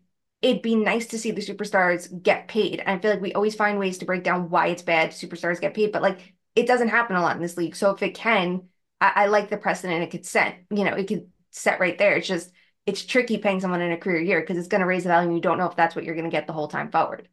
it'd 0.42 0.62
be 0.62 0.76
nice 0.76 1.08
to 1.08 1.20
see 1.20 1.32
the 1.32 1.42
superstars 1.42 2.24
get 2.24 2.48
paid. 2.48 2.80
And 2.80 2.90
I 2.90 3.00
feel 3.00 3.12
like 3.12 3.22
we 3.22 3.34
always 3.34 3.54
find 3.56 3.78
ways 3.78 3.98
to 3.98 4.06
break 4.06 4.24
down 4.24 4.50
why 4.50 4.68
it's 4.68 4.82
bad 4.82 5.12
superstars 5.12 5.60
get 5.60 5.74
paid, 5.74 5.92
but 5.92 6.02
like 6.02 6.34
it 6.56 6.68
doesn't 6.68 6.88
happen 6.88 7.18
a 7.18 7.22
lot 7.22 7.36
in 7.36 7.42
this 7.42 7.58
league. 7.58 7.76
So 7.76 7.92
if 7.92 8.02
it 8.02 8.16
can, 8.16 8.70
I, 9.02 9.12
I 9.16 9.26
like 9.28 9.50
the 9.50 9.58
precedent 9.58 10.04
it 10.04 10.12
could 10.12 10.26
set. 10.26 10.56
You 10.70 10.86
know, 10.86 10.94
it 10.94 11.10
could 11.10 11.30
set 11.52 11.82
right 11.82 11.98
there. 11.98 12.16
It's 12.16 12.28
just 12.28 12.50
it's 12.86 13.06
tricky 13.06 13.40
paying 13.40 13.60
someone 13.60 13.82
in 13.82 13.92
a 13.92 13.98
career 13.98 14.22
year 14.22 14.40
because 14.40 14.58
it's 14.58 14.70
going 14.70 14.80
to 14.80 14.88
raise 14.88 15.04
the 15.04 15.10
value 15.10 15.28
and 15.28 15.36
you 15.36 15.42
don't 15.42 15.58
know 15.58 15.68
if 15.68 15.76
that's 15.76 15.98
what 15.98 16.06
you're 16.06 16.16
going 16.16 16.30
to 16.30 16.32
get 16.32 16.48
the 16.48 16.54
whole 16.54 16.70
time 16.70 16.90
forward. 16.90 17.28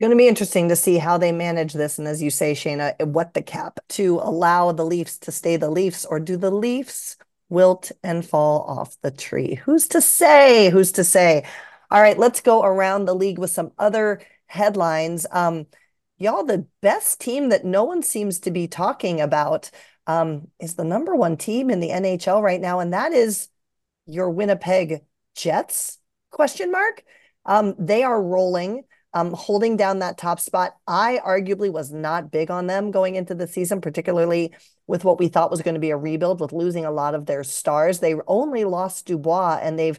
Going 0.00 0.10
to 0.10 0.16
be 0.16 0.28
interesting 0.28 0.70
to 0.70 0.76
see 0.76 0.96
how 0.96 1.18
they 1.18 1.30
manage 1.30 1.74
this. 1.74 1.98
And 1.98 2.08
as 2.08 2.22
you 2.22 2.30
say, 2.30 2.52
Shayna, 2.52 2.98
what 3.06 3.34
the 3.34 3.42
cap 3.42 3.80
to 3.90 4.18
allow 4.22 4.72
the 4.72 4.84
Leafs 4.84 5.18
to 5.18 5.32
stay 5.32 5.56
the 5.58 5.68
Leafs 5.68 6.06
or 6.06 6.18
do 6.18 6.38
the 6.38 6.50
Leafs 6.50 7.18
wilt 7.50 7.92
and 8.02 8.24
fall 8.26 8.62
off 8.62 8.96
the 9.02 9.10
tree? 9.10 9.56
Who's 9.56 9.88
to 9.88 10.00
say? 10.00 10.70
Who's 10.70 10.92
to 10.92 11.04
say? 11.04 11.44
All 11.90 12.00
right, 12.00 12.18
let's 12.18 12.40
go 12.40 12.62
around 12.62 13.04
the 13.04 13.14
league 13.14 13.38
with 13.38 13.50
some 13.50 13.72
other 13.76 14.22
headlines. 14.46 15.26
Um, 15.32 15.66
y'all, 16.18 16.44
the 16.44 16.66
best 16.80 17.20
team 17.20 17.50
that 17.50 17.64
no 17.64 17.84
one 17.84 18.02
seems 18.02 18.38
to 18.40 18.50
be 18.50 18.68
talking 18.68 19.20
about 19.20 19.70
um, 20.06 20.48
is 20.60 20.76
the 20.76 20.84
number 20.84 21.14
one 21.14 21.36
team 21.36 21.68
in 21.68 21.80
the 21.80 21.90
NHL 21.90 22.42
right 22.42 22.60
now, 22.60 22.80
and 22.80 22.92
that 22.92 23.12
is 23.12 23.48
your 24.06 24.30
Winnipeg 24.30 25.02
Jets? 25.34 25.98
Question 26.30 26.70
mark. 26.70 27.04
Um, 27.44 27.74
they 27.78 28.02
are 28.02 28.22
rolling, 28.22 28.84
um, 29.12 29.32
holding 29.32 29.76
down 29.76 29.98
that 29.98 30.18
top 30.18 30.40
spot. 30.40 30.76
I 30.86 31.20
arguably 31.24 31.72
was 31.72 31.90
not 31.90 32.30
big 32.30 32.50
on 32.50 32.66
them 32.66 32.90
going 32.90 33.16
into 33.16 33.34
the 33.34 33.46
season, 33.46 33.80
particularly 33.80 34.52
with 34.86 35.04
what 35.04 35.18
we 35.18 35.28
thought 35.28 35.50
was 35.50 35.62
going 35.62 35.74
to 35.74 35.80
be 35.80 35.90
a 35.90 35.96
rebuild, 35.96 36.40
with 36.40 36.52
losing 36.52 36.84
a 36.84 36.90
lot 36.90 37.14
of 37.14 37.26
their 37.26 37.44
stars. 37.44 37.98
They 37.98 38.14
only 38.26 38.64
lost 38.64 39.06
Dubois, 39.06 39.58
and 39.62 39.78
they've 39.78 39.98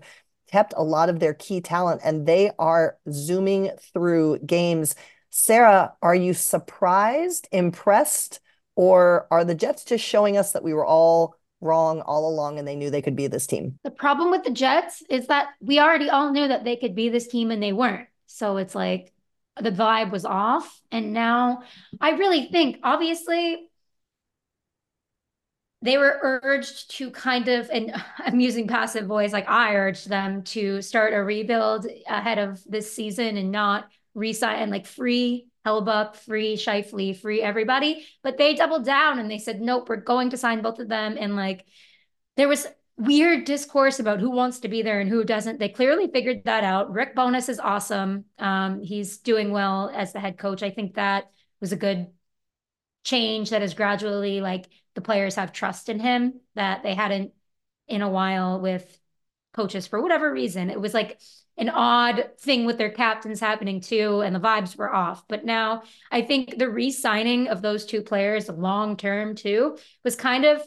kept 0.51 0.73
a 0.75 0.83
lot 0.83 1.09
of 1.09 1.19
their 1.19 1.33
key 1.33 1.61
talent, 1.61 2.01
and 2.03 2.25
they 2.25 2.51
are 2.59 2.97
zooming 3.11 3.71
through 3.93 4.39
games. 4.39 4.95
Sara, 5.29 5.93
are 6.01 6.15
you 6.15 6.33
surprised, 6.33 7.47
impressed? 7.51 8.39
Or 8.75 9.27
are 9.31 9.43
the 9.43 9.55
Jets 9.55 9.83
just 9.83 10.03
showing 10.03 10.37
us 10.37 10.53
that 10.53 10.63
we 10.63 10.73
were 10.73 10.85
all 10.85 11.35
wrong 11.59 12.01
all 12.01 12.27
along 12.27 12.57
and 12.57 12.67
they 12.67 12.75
knew 12.75 12.89
they 12.89 13.01
could 13.01 13.15
be 13.15 13.27
this 13.27 13.47
team? 13.47 13.77
The 13.83 13.91
problem 13.91 14.31
with 14.31 14.43
the 14.43 14.51
Jets 14.51 15.03
is 15.09 15.27
that 15.27 15.49
we 15.59 15.79
already 15.79 16.09
all 16.09 16.31
knew 16.31 16.47
that 16.47 16.63
they 16.63 16.75
could 16.75 16.95
be 16.95 17.09
this 17.09 17.27
team 17.27 17.51
and 17.51 17.61
they 17.61 17.73
weren't. 17.73 18.07
So 18.31 18.57
it's 18.57 18.75
like 18.75 19.13
the 19.59 19.71
vibe 19.71 20.11
was 20.11 20.25
off. 20.25 20.81
And 20.91 21.13
now 21.13 21.63
I 21.99 22.11
really 22.11 22.47
think, 22.47 22.79
obviously, 22.83 23.67
they 25.81 25.97
were 25.97 26.39
urged 26.43 26.91
to 26.97 27.09
kind 27.11 27.47
of, 27.47 27.69
and 27.69 27.93
I'm 28.19 28.39
using 28.39 28.67
passive 28.67 29.07
voice, 29.07 29.33
like 29.33 29.49
I 29.49 29.75
urged 29.75 30.09
them 30.09 30.43
to 30.43 30.81
start 30.81 31.13
a 31.13 31.23
rebuild 31.23 31.87
ahead 32.07 32.37
of 32.37 32.61
this 32.65 32.93
season 32.93 33.37
and 33.37 33.51
not 33.51 33.89
resign 34.13 34.61
and 34.61 34.71
like 34.71 34.85
free 34.85 35.47
Hellebuyck, 35.65 36.15
free 36.15 36.55
Scheifele, 36.55 37.15
free 37.15 37.41
everybody. 37.41 38.05
But 38.23 38.37
they 38.37 38.55
doubled 38.55 38.85
down 38.85 39.19
and 39.19 39.29
they 39.29 39.37
said, 39.37 39.61
nope, 39.61 39.89
we're 39.89 39.97
going 39.97 40.31
to 40.31 40.37
sign 40.37 40.61
both 40.61 40.79
of 40.79 40.87
them. 40.87 41.17
And 41.19 41.35
like 41.35 41.65
there 42.35 42.47
was 42.47 42.67
weird 43.01 43.45
discourse 43.45 43.99
about 43.99 44.19
who 44.19 44.29
wants 44.29 44.59
to 44.59 44.67
be 44.67 44.81
there 44.81 44.99
and 44.99 45.09
who 45.09 45.23
doesn't. 45.23 45.59
They 45.59 45.69
clearly 45.69 46.07
figured 46.07 46.43
that 46.45 46.63
out. 46.63 46.91
Rick 46.91 47.15
Bowness 47.15 47.49
is 47.49 47.59
awesome. 47.59 48.25
Um, 48.37 48.81
he's 48.81 49.17
doing 49.17 49.51
well 49.51 49.91
as 49.93 50.13
the 50.13 50.19
head 50.19 50.37
coach. 50.37 50.61
I 50.61 50.69
think 50.69 50.95
that 50.95 51.31
was 51.59 51.71
a 51.71 51.77
good 51.77 52.07
change 53.03 53.49
that 53.49 53.63
is 53.63 53.73
gradually 53.73 54.41
like 54.41 54.69
the 54.93 55.01
players 55.01 55.35
have 55.35 55.51
trust 55.51 55.89
in 55.89 55.99
him 55.99 56.41
that 56.55 56.83
they 56.83 56.93
hadn't 56.93 57.31
in 57.87 58.01
a 58.01 58.09
while 58.09 58.61
with 58.61 58.99
coaches 59.53 59.87
for 59.87 60.01
whatever 60.01 60.31
reason. 60.31 60.69
It 60.69 60.79
was 60.79 60.93
like 60.93 61.19
an 61.57 61.69
odd 61.69 62.29
thing 62.39 62.65
with 62.65 62.77
their 62.77 62.91
captains 62.91 63.39
happening 63.39 63.81
too, 63.81 64.21
and 64.21 64.35
the 64.35 64.39
vibes 64.39 64.77
were 64.77 64.93
off. 64.93 65.27
But 65.27 65.43
now 65.43 65.83
I 66.11 66.21
think 66.21 66.57
the 66.57 66.69
re 66.69 66.91
signing 66.91 67.47
of 67.47 67.61
those 67.61 67.85
two 67.85 68.01
players 68.01 68.47
long 68.47 68.95
term 68.95 69.35
too 69.35 69.77
was 70.03 70.15
kind 70.15 70.45
of 70.45 70.61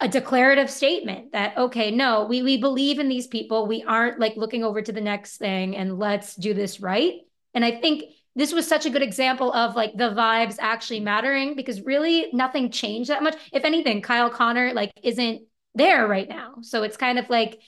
a 0.00 0.08
declarative 0.08 0.70
statement 0.70 1.32
that 1.32 1.56
okay 1.58 1.90
no 1.90 2.24
we 2.24 2.42
we 2.42 2.56
believe 2.56 2.98
in 2.98 3.08
these 3.08 3.26
people. 3.26 3.66
We 3.66 3.82
aren't 3.82 4.20
like 4.20 4.36
looking 4.36 4.62
over 4.62 4.80
to 4.80 4.92
the 4.92 5.00
next 5.00 5.38
thing 5.38 5.76
and 5.76 5.98
let's 5.98 6.36
do 6.36 6.54
this 6.54 6.80
right. 6.80 7.14
And 7.54 7.64
i 7.64 7.80
think 7.80 8.04
this 8.36 8.52
was 8.52 8.68
such 8.68 8.86
a 8.86 8.90
good 8.90 9.02
example 9.02 9.52
of 9.52 9.74
like 9.74 9.96
the 9.96 10.10
vibes 10.10 10.58
actually 10.60 11.00
mattering 11.00 11.56
because 11.56 11.80
really 11.80 12.28
nothing 12.32 12.70
changed 12.70 13.10
that 13.10 13.22
much. 13.22 13.36
If 13.52 13.64
anything 13.64 14.00
kyle 14.00 14.30
connor 14.30 14.72
like 14.72 14.92
isn't 15.02 15.42
there 15.74 16.06
right 16.06 16.28
now. 16.28 16.56
So 16.62 16.82
it's 16.84 16.96
kind 16.96 17.18
of 17.18 17.28
like 17.28 17.60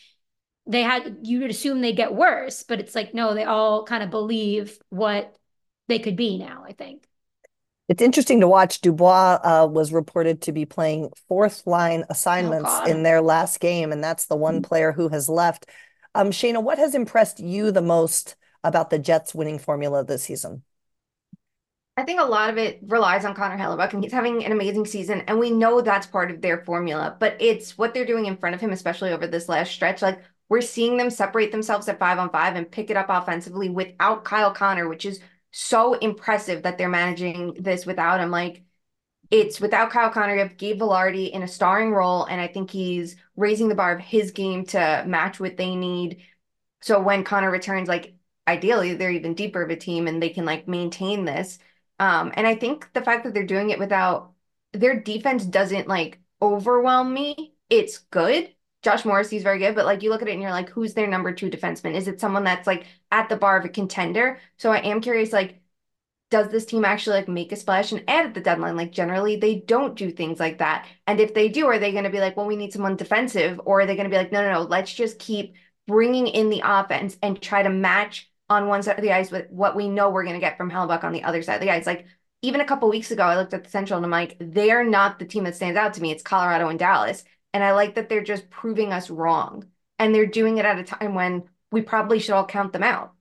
they 0.66 0.83
had 0.83 1.18
you 1.22 1.41
would 1.41 1.51
assume 1.51 1.81
they 1.81 1.93
get 1.93 2.14
worse, 2.14 2.62
but 2.62 2.78
it's 2.78 2.95
like 2.95 3.14
no, 3.14 3.35
they 3.35 3.45
all 3.45 3.85
kind 3.85 4.05
of 4.05 4.11
believe 4.11 4.78
what 4.91 5.35
they 5.89 5.99
could 5.99 6.16
be 6.16 6.39
now. 6.39 6.64
I 6.66 6.72
think 6.72 7.05
it's 7.91 8.01
interesting 8.01 8.38
to 8.38 8.47
watch. 8.47 8.82
Dubois 8.82 9.41
uh, 9.43 9.66
was 9.66 9.93
reported 9.93 10.43
to 10.43 10.53
be 10.53 10.64
playing 10.64 11.11
fourth 11.26 11.66
line 11.66 12.05
assignments 12.09 12.70
oh, 12.70 12.84
in 12.84 13.03
their 13.03 13.20
last 13.20 13.59
game, 13.59 13.91
and 13.91 14.03
that's 14.03 14.26
the 14.26 14.36
one 14.36 14.55
mm-hmm. 14.55 14.62
player 14.62 14.93
who 14.93 15.09
has 15.09 15.28
left. 15.28 15.66
Um, 16.14 16.30
Shayna, 16.30 16.62
what 16.62 16.78
has 16.78 16.95
impressed 16.95 17.41
you 17.41 17.72
the 17.72 17.82
most 17.82 18.36
about 18.62 18.91
the 18.91 18.99
Jets' 19.01 19.34
winning 19.34 19.59
formula 19.59 20.05
this 20.05 20.22
season? 20.22 20.62
I 21.97 22.05
think 22.05 22.20
a 22.20 22.24
lot 22.24 22.49
of 22.49 22.59
it 22.59 22.78
relies 22.86 23.24
on 23.24 23.34
Connor 23.34 23.59
Hellebuyck, 23.59 23.93
and 23.93 24.05
he's 24.05 24.12
having 24.12 24.45
an 24.45 24.53
amazing 24.53 24.86
season. 24.86 25.22
And 25.26 25.41
we 25.41 25.51
know 25.51 25.80
that's 25.80 26.07
part 26.07 26.30
of 26.30 26.41
their 26.41 26.64
formula, 26.64 27.16
but 27.18 27.38
it's 27.41 27.76
what 27.76 27.93
they're 27.93 28.07
doing 28.07 28.26
in 28.26 28.36
front 28.36 28.55
of 28.55 28.61
him, 28.61 28.70
especially 28.70 29.11
over 29.11 29.26
this 29.26 29.49
last 29.49 29.72
stretch. 29.72 30.01
Like 30.01 30.22
we're 30.49 30.61
seeing 30.61 30.97
them 30.97 31.11
separate 31.11 31.51
themselves 31.51 31.88
at 31.88 31.99
five 31.99 32.20
on 32.20 32.30
five 32.30 32.55
and 32.55 32.70
pick 32.70 32.88
it 32.88 32.97
up 32.97 33.07
offensively 33.09 33.68
without 33.68 34.24
Kyle 34.24 34.53
Connor, 34.53 34.88
which 34.88 35.05
is 35.05 35.18
so 35.51 35.95
impressive 35.95 36.63
that 36.63 36.79
they're 36.79 36.89
managing 36.89 37.55
this 37.55 37.87
without 37.87 38.21
him. 38.21 38.31
Like 38.31 38.65
it's 39.31 39.61
without 39.61 39.91
Kyle 39.91 40.11
Connor, 40.11 40.35
you 40.35 40.41
have 40.41 40.57
Gabe 40.57 40.81
Vilardi 40.81 41.31
in 41.31 41.43
a 41.43 41.49
starring 41.49 41.93
role, 41.93 42.25
and 42.25 42.41
I 42.41 42.49
think 42.49 42.71
he's 42.71 43.17
raising 43.37 43.69
the 43.69 43.75
bar 43.75 43.93
of 43.93 44.01
his 44.01 44.33
game 44.33 44.65
to 44.67 45.05
match 45.07 45.39
what 45.41 45.57
they 45.57 45.77
need. 45.77 46.23
So 46.83 47.01
when 47.01 47.25
Connor 47.25 47.51
returns, 47.51 47.89
like 47.89 48.15
ideally 48.49 48.95
they're 48.95 49.11
even 49.11 49.35
deeper 49.35 49.63
of 49.63 49.71
a 49.71 49.77
team 49.77 50.09
and 50.09 50.23
they 50.23 50.31
can 50.31 50.45
like 50.45 50.67
maintain 50.67 51.25
this. 51.25 51.59
Um, 51.99 52.33
and 52.35 52.47
I 52.47 52.57
think 52.57 52.93
the 52.95 53.03
fact 53.03 53.25
that 53.25 53.35
they're 53.35 53.45
doing 53.47 53.71
it 53.71 53.79
without 53.79 54.33
their 54.73 55.01
defense 55.01 55.45
doesn't 55.45 55.89
like 55.89 56.19
overwhelm 56.43 57.13
me. 57.13 57.55
It's 57.69 57.99
good 57.99 58.55
Josh 58.83 59.05
Morrissey's 59.05 59.43
very 59.43 59.59
good, 59.59 59.74
but 59.74 59.85
like 59.85 60.03
you 60.03 60.11
look 60.11 60.22
at 60.22 60.28
it 60.28 60.33
and 60.33 60.43
you're 60.43 60.51
like, 60.51 60.70
who's 60.70 60.95
their 60.95 61.07
number 61.07 61.33
two 61.33 61.51
defenseman? 61.51 61.95
Is 61.95 62.09
it 62.09 62.20
someone 62.20 62.45
that's 62.45 62.66
like 62.66 62.87
at 63.11 63.28
the 63.28 63.37
bar 63.37 63.59
of 63.59 63.64
a 63.64 63.68
contender? 63.68 64.39
So 64.57 64.72
I 64.72 64.78
am 64.78 65.01
curious, 65.01 65.33
like, 65.33 65.61
does 66.31 66.49
this 66.49 66.64
team 66.64 66.85
actually 66.85 67.16
like 67.16 67.28
make 67.28 67.51
a 67.53 67.57
splash 67.57 67.93
and 67.93 68.05
add 68.09 68.26
at 68.26 68.35
the 68.35 68.41
deadline? 68.41 68.76
Like 68.76 68.93
generally 68.93 69.37
they 69.37 69.57
don't 69.57 69.97
do 69.97 70.11
things 70.11 70.39
like 70.39 70.59
that. 70.59 70.87
And 71.07 71.20
if 71.20 71.35
they 71.35 71.49
do, 71.49 71.66
are 71.66 71.78
they 71.78 71.93
going 71.93 72.05
to 72.05 72.11
be 72.11 72.20
like, 72.20 72.37
well, 72.37 72.47
we 72.47 72.57
need 72.57 72.72
someone 72.72 72.97
defensive, 72.97 73.61
or 73.64 73.81
are 73.81 73.87
they 73.87 73.97
going 73.97 74.09
to 74.09 74.14
be 74.14 74.16
like, 74.16 74.33
no, 74.33 74.43
no, 74.43 74.53
no, 74.53 74.62
let's 74.62 74.93
just 74.95 75.18
keep 75.18 75.55
bringing 75.87 76.28
in 76.28 76.49
the 76.49 76.62
offense 76.64 77.18
and 77.22 77.41
try 77.43 77.62
to 77.62 77.70
match 77.70 78.31
on 78.49 78.68
one 78.68 78.83
side 78.83 78.97
of 78.97 79.03
the 79.03 79.12
ice 79.12 79.31
with 79.31 79.51
what 79.51 79.76
we 79.76 79.89
know 79.89 80.11
we're 80.11 80.24
going 80.24 80.35
to 80.35 80.41
get 80.41 80.57
from 80.57 80.70
Hellebuyck 80.70 81.05
on 81.05 81.12
the 81.12 81.24
other 81.24 81.43
side 81.43 81.57
of 81.57 81.61
the 81.61 81.70
ice. 81.70 81.87
Like 81.87 82.07
even 82.43 82.61
a 82.61 82.64
couple 82.64 82.89
weeks 82.89 83.11
ago, 83.11 83.24
I 83.24 83.37
looked 83.37 83.55
at 83.55 83.64
the 83.64 83.70
Central 83.70 83.97
and 83.97 84.07
I'm 84.07 84.11
like, 84.11 84.37
they're 84.41 84.85
not 84.85 85.18
the 85.18 85.26
team 85.26 85.45
that 85.45 85.57
stands 85.57 85.76
out 85.76 85.95
to 85.95 86.03
me. 86.03 86.12
It's 86.12 86.22
Colorado 86.22 86.68
and 86.68 86.78
Dallas. 86.78 87.24
And 87.53 87.65
I 87.65 87.73
like 87.73 87.95
that 87.97 88.09
they're 88.09 88.23
just 88.23 88.51
proving 88.51 88.93
us 88.93 89.11
wrong. 89.11 89.67
And 89.99 90.15
they're 90.15 90.27
doing 90.27 90.59
it 90.59 90.65
at 90.65 90.79
a 90.79 90.85
time 90.85 91.15
when 91.15 91.45
we 91.73 91.83
probably 91.83 92.19
should 92.19 92.35
all 92.35 92.47
count 92.47 92.73
them 92.73 92.83
out. 92.83 93.13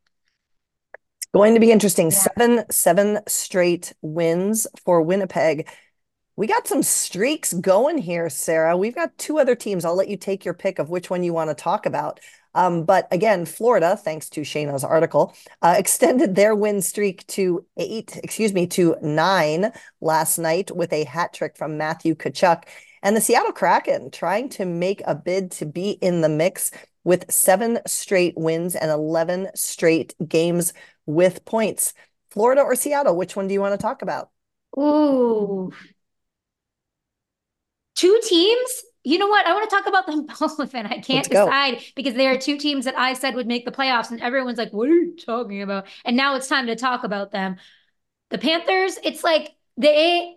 Going 1.34 1.54
to 1.54 1.60
be 1.60 1.72
interesting. 1.72 2.10
Yeah. 2.10 2.18
Seven, 2.18 2.64
seven 2.72 3.20
straight 3.28 3.94
wins 4.02 4.66
for 4.84 5.02
Winnipeg. 5.02 5.68
We 6.36 6.48
got 6.48 6.68
some 6.68 6.84
streaks 6.84 7.52
going 7.52 7.98
here, 7.98 8.30
Sara. 8.30 8.78
We've 8.78 8.96
got 8.96 9.18
two 9.18 9.40
other 9.40 9.56
teams. 9.56 9.84
I'll 9.84 9.96
let 9.96 10.08
you 10.08 10.16
take 10.16 10.46
your 10.46 10.54
pick 10.54 10.80
of 10.80 10.90
which 10.90 11.10
one 11.10 11.22
you 11.22 11.34
want 11.34 11.50
to 11.50 11.54
talk 11.54 11.86
about. 11.86 12.22
Um, 12.56 12.84
but 12.84 13.08
again, 13.12 13.46
Florida, 13.46 13.96
thanks 13.96 14.30
to 14.30 14.42
Shayna's 14.42 14.84
article, 14.84 15.36
uh, 15.62 15.76
extended 15.78 16.36
their 16.36 16.56
win 16.56 16.82
streak 16.82 17.28
to 17.28 17.66
eight, 17.78 18.18
excuse 18.24 18.54
me, 18.54 18.68
to 18.68 18.96
nine 19.02 19.72
last 20.02 20.38
night 20.38 20.76
with 20.76 20.94
a 20.94 21.04
hat 21.04 21.34
trick 21.34 21.58
from 21.58 21.78
Matthew 21.78 22.16
Tkachuk. 22.16 22.64
And 23.02 23.16
the 23.16 23.22
Seattle 23.22 23.52
Kraken 23.52 24.12
trying 24.12 24.50
to 24.50 24.66
make 24.66 25.02
a 25.06 25.16
bid 25.16 25.52
to 25.52 25.66
be 25.66 25.92
in 25.92 26.22
the 26.22 26.30
mix 26.30 26.72
with 27.04 27.32
seven 27.32 27.80
straight 27.88 28.38
wins 28.38 28.76
and 28.76 28.92
11 28.92 29.50
straight 29.56 30.16
games 30.28 30.74
with 31.06 31.46
points. 31.46 31.94
Florida 32.30 32.62
or 32.62 32.76
Seattle, 32.76 33.16
which 33.16 33.36
one 33.36 33.48
do 33.48 33.54
you 33.54 33.62
want 33.62 33.74
to 33.74 33.82
talk 33.82 34.02
about? 34.02 34.30
Ooh. 34.78 35.72
Two 37.96 38.20
teams? 38.24 38.84
You 39.04 39.18
know 39.18 39.28
what? 39.28 39.46
I 39.46 39.54
want 39.54 39.70
to 39.70 39.76
talk 39.76 39.88
about 39.88 40.06
them 40.06 40.26
both, 40.40 40.76
and 40.76 40.88
I 40.88 41.00
can't 41.00 41.28
decide 41.28 41.82
because 41.96 42.14
there 42.14 42.32
are 42.34 42.38
two 42.38 42.58
teams 42.58 42.86
that 42.86 42.98
I 42.98 43.14
said 43.14 43.36
would 43.36 43.48
make 43.48 43.66
the 43.66 43.72
playoffs, 43.72 44.12
and 44.12 44.22
everyone's 44.22 44.58
like, 44.58 44.72
What 44.72 44.90
are 44.90 44.94
you 44.94 45.16
talking 45.16 45.62
about? 45.62 45.88
And 46.06 46.16
now 46.16 46.36
it's 46.36 46.48
time 46.48 46.68
to 46.68 46.76
talk 46.76 47.04
about 47.04 47.32
them. 47.32 47.58
The 48.30 48.38
Panthers, 48.38 49.00
it's 49.04 49.24
like 49.24 49.52
they 49.78 50.36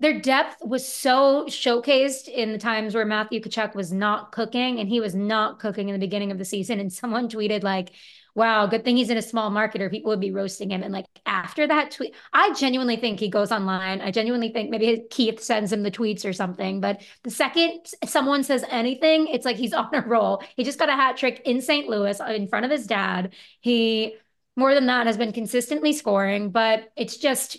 their 0.00 0.18
depth 0.18 0.56
was 0.62 0.86
so 0.86 1.44
showcased 1.44 2.26
in 2.26 2.52
the 2.52 2.58
times 2.58 2.94
where 2.94 3.04
Matthew 3.04 3.40
Tkachuk 3.40 3.74
was 3.74 3.92
not 3.92 4.32
cooking 4.32 4.80
and 4.80 4.88
he 4.88 4.98
was 4.98 5.14
not 5.14 5.58
cooking 5.58 5.88
in 5.88 5.92
the 5.92 6.04
beginning 6.04 6.30
of 6.30 6.38
the 6.38 6.44
season. 6.44 6.80
And 6.80 6.90
someone 6.90 7.28
tweeted 7.28 7.62
like, 7.62 7.92
wow, 8.34 8.66
good 8.66 8.82
thing 8.82 8.96
he's 8.96 9.10
in 9.10 9.18
a 9.18 9.22
small 9.22 9.50
market 9.50 9.82
or 9.82 9.90
people 9.90 10.08
would 10.10 10.20
be 10.20 10.30
roasting 10.30 10.70
him. 10.70 10.82
And 10.82 10.92
like 10.92 11.04
after 11.26 11.66
that 11.66 11.90
tweet, 11.90 12.14
I 12.32 12.54
genuinely 12.54 12.96
think 12.96 13.20
he 13.20 13.28
goes 13.28 13.52
online. 13.52 14.00
I 14.00 14.10
genuinely 14.10 14.50
think 14.50 14.70
maybe 14.70 15.04
Keith 15.10 15.42
sends 15.42 15.70
him 15.70 15.82
the 15.82 15.90
tweets 15.90 16.24
or 16.24 16.32
something. 16.32 16.80
But 16.80 17.02
the 17.22 17.30
second 17.30 17.86
someone 18.06 18.42
says 18.42 18.64
anything, 18.70 19.26
it's 19.26 19.44
like 19.44 19.56
he's 19.56 19.72
on 19.74 19.94
a 19.94 20.00
roll. 20.00 20.42
He 20.56 20.64
just 20.64 20.78
got 20.78 20.88
a 20.88 20.92
hat 20.92 21.18
trick 21.18 21.42
in 21.44 21.60
St. 21.60 21.88
Louis 21.88 22.18
in 22.20 22.48
front 22.48 22.64
of 22.64 22.70
his 22.70 22.86
dad. 22.86 23.34
He 23.60 24.16
more 24.56 24.74
than 24.74 24.86
that 24.86 25.06
has 25.06 25.18
been 25.18 25.32
consistently 25.32 25.92
scoring, 25.92 26.50
but 26.50 26.90
it's 26.96 27.18
just 27.18 27.58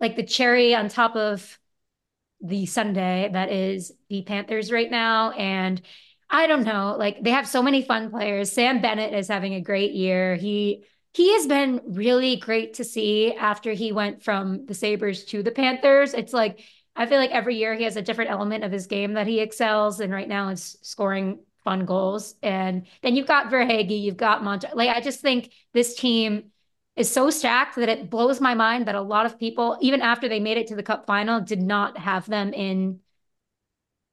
like 0.00 0.16
the 0.16 0.22
cherry 0.22 0.74
on 0.74 0.88
top 0.88 1.16
of 1.16 1.58
the 2.44 2.66
sundae 2.66 3.30
that 3.32 3.50
is 3.50 3.90
the 4.08 4.22
Panthers 4.22 4.70
right 4.70 4.90
now. 4.90 5.30
And 5.32 5.80
I 6.30 6.46
don't 6.46 6.64
know, 6.64 6.94
like 6.98 7.22
they 7.22 7.30
have 7.30 7.48
so 7.48 7.62
many 7.62 7.82
fun 7.82 8.10
players. 8.10 8.52
Sam 8.52 8.80
Bennett 8.80 9.14
is 9.14 9.28
having 9.28 9.54
a 9.54 9.60
great 9.60 9.92
year. 9.92 10.36
He 10.36 10.84
he 11.12 11.32
has 11.34 11.46
been 11.46 11.80
really 11.86 12.36
great 12.36 12.74
to 12.74 12.84
see 12.84 13.34
after 13.34 13.72
he 13.72 13.92
went 13.92 14.22
from 14.22 14.66
the 14.66 14.74
Sabres 14.74 15.24
to 15.26 15.42
the 15.42 15.52
Panthers. 15.52 16.12
It's 16.12 16.32
like 16.32 16.60
I 16.96 17.06
feel 17.06 17.18
like 17.18 17.30
every 17.30 17.56
year 17.56 17.74
he 17.74 17.84
has 17.84 17.96
a 17.96 18.02
different 18.02 18.30
element 18.30 18.62
of 18.62 18.70
his 18.70 18.86
game 18.86 19.14
that 19.14 19.26
he 19.26 19.40
excels. 19.40 20.00
And 20.00 20.12
right 20.12 20.28
now 20.28 20.50
it's 20.50 20.76
scoring 20.82 21.40
fun 21.64 21.86
goals. 21.86 22.34
And 22.42 22.86
then 23.02 23.16
you've 23.16 23.26
got 23.26 23.50
Verhaeghe, 23.50 24.00
you've 24.00 24.16
got 24.16 24.44
Montour. 24.44 24.70
Like, 24.74 24.90
I 24.90 25.00
just 25.00 25.20
think 25.20 25.50
this 25.72 25.94
team 25.94 26.50
is 26.96 27.10
so 27.10 27.30
stacked 27.30 27.76
that 27.76 27.88
it 27.88 28.08
blows 28.10 28.40
my 28.40 28.54
mind 28.54 28.86
that 28.86 28.94
a 28.94 29.00
lot 29.00 29.26
of 29.26 29.38
people, 29.38 29.76
even 29.80 30.00
after 30.00 30.28
they 30.28 30.40
made 30.40 30.58
it 30.58 30.68
to 30.68 30.76
the 30.76 30.82
cup 30.82 31.06
final, 31.06 31.40
did 31.40 31.60
not 31.60 31.98
have 31.98 32.26
them 32.26 32.52
in 32.52 33.00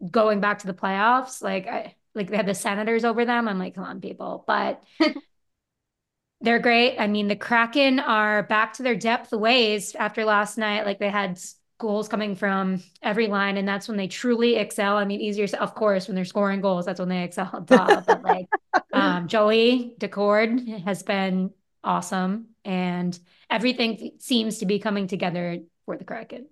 going 0.10 0.40
back 0.40 0.60
to 0.60 0.68
the 0.68 0.74
playoffs. 0.74 1.42
Like, 1.42 1.68
I, 1.68 1.96
like 2.16 2.30
they 2.30 2.38
had 2.38 2.48
the 2.48 2.56
Senators 2.56 3.06
over 3.06 3.26
them. 3.26 3.48
I'm 3.48 3.60
like, 3.60 3.76
come 3.76 3.84
on, 3.84 4.02
people. 4.02 4.44
But 4.48 4.84
they're 6.42 6.60
great. 6.60 6.98
I 6.98 7.08
mean, 7.08 7.28
the 7.28 7.36
Kraken 7.36 8.00
are 8.00 8.44
back 8.44 8.74
to 8.74 8.84
their 8.84 8.96
depth 8.96 9.32
ways 9.32 9.96
after 9.96 10.26
last 10.26 10.58
night. 10.58 10.86
Like 10.86 11.00
they 11.00 11.10
had 11.10 11.40
goals 11.78 12.08
coming 12.08 12.36
from 12.36 12.82
every 13.02 13.28
line, 13.28 13.58
and 13.58 13.68
that's 13.68 13.88
when 13.88 13.98
they 13.98 14.08
truly 14.08 14.56
excel. 14.56 14.98
I 14.98 15.06
mean, 15.06 15.22
easier, 15.22 15.48
of 15.60 15.76
course, 15.76 16.08
when 16.08 16.16
they're 16.16 16.26
scoring 16.26 16.62
goals, 16.62 16.86
that's 16.86 17.00
when 17.00 17.10
they 17.10 17.24
excel. 17.24 17.64
Duh. 17.66 18.02
but 18.06 18.24
like 18.24 18.48
um, 18.94 19.28
Joey 19.28 19.96
Daccord 20.00 20.84
has 20.84 21.04
been 21.04 21.52
awesome, 21.84 22.48
and 22.66 23.18
everything 23.50 24.12
seems 24.20 24.60
to 24.60 24.66
be 24.66 24.80
coming 24.80 25.08
together 25.08 25.60
for 25.86 25.98
the 25.98 26.04
Kraken. 26.04 26.48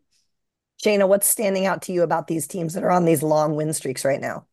Shayna, 0.83 1.07
what's 1.07 1.27
standing 1.27 1.65
out 1.65 1.83
to 1.83 1.91
you 1.91 2.03
about 2.03 2.27
these 2.27 2.47
teams 2.47 2.73
that 2.73 2.83
are 2.83 2.91
on 2.91 3.05
these 3.05 3.21
long 3.21 3.55
win 3.55 3.73
streaks 3.73 4.05
right 4.05 4.21
now? 4.21 4.45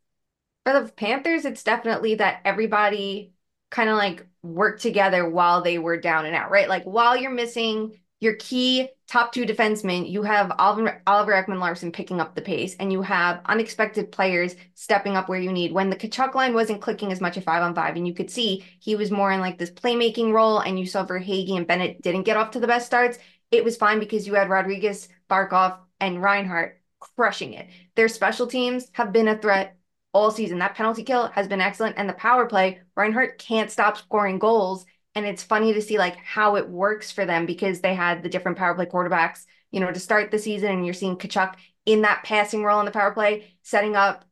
For 0.64 0.72
the 0.72 0.90
Panthers, 0.92 1.44
it's 1.44 1.62
definitely 1.62 2.16
that 2.16 2.40
everybody 2.44 3.32
kind 3.70 3.88
of 3.88 3.96
like 3.96 4.26
worked 4.42 4.82
together 4.82 5.28
while 5.28 5.62
they 5.62 5.78
were 5.78 6.00
down 6.00 6.26
and 6.26 6.34
out, 6.34 6.50
right? 6.50 6.68
Like 6.68 6.84
while 6.84 7.16
you're 7.16 7.30
missing 7.30 8.00
your 8.20 8.34
key 8.34 8.88
top 9.08 9.32
two 9.32 9.44
defensemen, 9.44 10.10
you 10.10 10.22
have 10.22 10.52
Oliver, 10.58 11.02
Oliver 11.06 11.32
Ekman-Larsson 11.32 11.92
picking 11.92 12.20
up 12.20 12.34
the 12.34 12.42
pace, 12.42 12.74
and 12.80 12.90
you 12.90 13.02
have 13.02 13.40
unexpected 13.46 14.10
players 14.10 14.56
stepping 14.74 15.16
up 15.16 15.28
where 15.28 15.38
you 15.38 15.52
need. 15.52 15.72
When 15.72 15.90
the 15.90 15.96
Tkachuk 15.96 16.34
line 16.34 16.54
wasn't 16.54 16.80
clicking 16.80 17.12
as 17.12 17.20
much 17.20 17.36
at 17.36 17.44
five 17.44 17.62
on 17.62 17.74
five, 17.74 17.96
and 17.96 18.06
you 18.06 18.14
could 18.14 18.30
see 18.30 18.64
he 18.80 18.96
was 18.96 19.10
more 19.10 19.30
in 19.32 19.40
like 19.40 19.58
this 19.58 19.70
playmaking 19.70 20.32
role, 20.32 20.58
and 20.60 20.78
you 20.78 20.86
saw 20.86 21.04
Verhaeghe 21.04 21.56
and 21.56 21.66
Bennett 21.66 22.02
didn't 22.02 22.24
get 22.24 22.36
off 22.36 22.52
to 22.52 22.60
the 22.60 22.66
best 22.66 22.86
starts, 22.86 23.18
it 23.50 23.64
was 23.64 23.76
fine 23.76 24.00
because 24.00 24.26
you 24.26 24.34
had 24.34 24.48
Rodrigues, 24.48 25.08
Barkov, 25.30 25.78
and 26.00 26.22
Reinhart 26.22 26.80
crushing 26.98 27.52
it. 27.52 27.68
Their 27.94 28.08
special 28.08 28.46
teams 28.46 28.88
have 28.92 29.12
been 29.12 29.28
a 29.28 29.38
threat 29.38 29.76
all 30.12 30.30
season. 30.30 30.58
That 30.58 30.74
penalty 30.74 31.04
kill 31.04 31.28
has 31.28 31.46
been 31.46 31.60
excellent. 31.60 31.96
And 31.98 32.08
the 32.08 32.14
power 32.14 32.46
play, 32.46 32.80
Reinhart 32.96 33.38
can't 33.38 33.70
stop 33.70 33.98
scoring 33.98 34.38
goals. 34.38 34.86
And 35.16 35.24
it's 35.26 35.42
funny 35.42 35.72
to 35.72 35.80
see 35.80 35.98
like 35.98 36.16
how 36.16 36.56
it 36.56 36.68
works 36.68 37.10
for 37.10 37.24
them 37.24 37.46
because 37.46 37.80
they 37.80 37.94
had 37.94 38.22
the 38.22 38.28
different 38.28 38.58
power 38.58 38.74
play 38.74 38.84
quarterbacks, 38.84 39.46
you 39.72 39.80
know, 39.80 39.90
to 39.90 39.98
start 39.98 40.30
the 40.30 40.38
season. 40.38 40.70
And 40.70 40.84
you're 40.84 40.94
seeing 40.94 41.16
Tkachuk 41.16 41.54
in 41.86 42.02
that 42.02 42.22
passing 42.22 42.62
role 42.62 42.80
in 42.80 42.86
the 42.86 42.92
power 42.92 43.12
play, 43.12 43.54
setting 43.62 43.96
up 43.96 44.26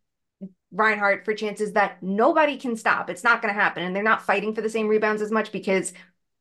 Reinhart 0.71 1.25
for 1.25 1.35
chances 1.35 1.73
that 1.73 2.03
nobody 2.03 2.59
can 2.59 2.77
stop. 2.77 3.09
It's 3.09 3.25
not 3.25 3.41
going 3.41 3.53
to 3.53 3.59
happen. 3.59 3.83
And 3.83 3.97
they're 3.97 4.03
not 4.03 4.27
fighting 4.27 4.55
for 4.55 4.61
the 4.61 4.69
same 4.69 4.87
rebounds 4.87 5.23
as 5.23 5.31
much 5.31 5.53
because 5.53 5.95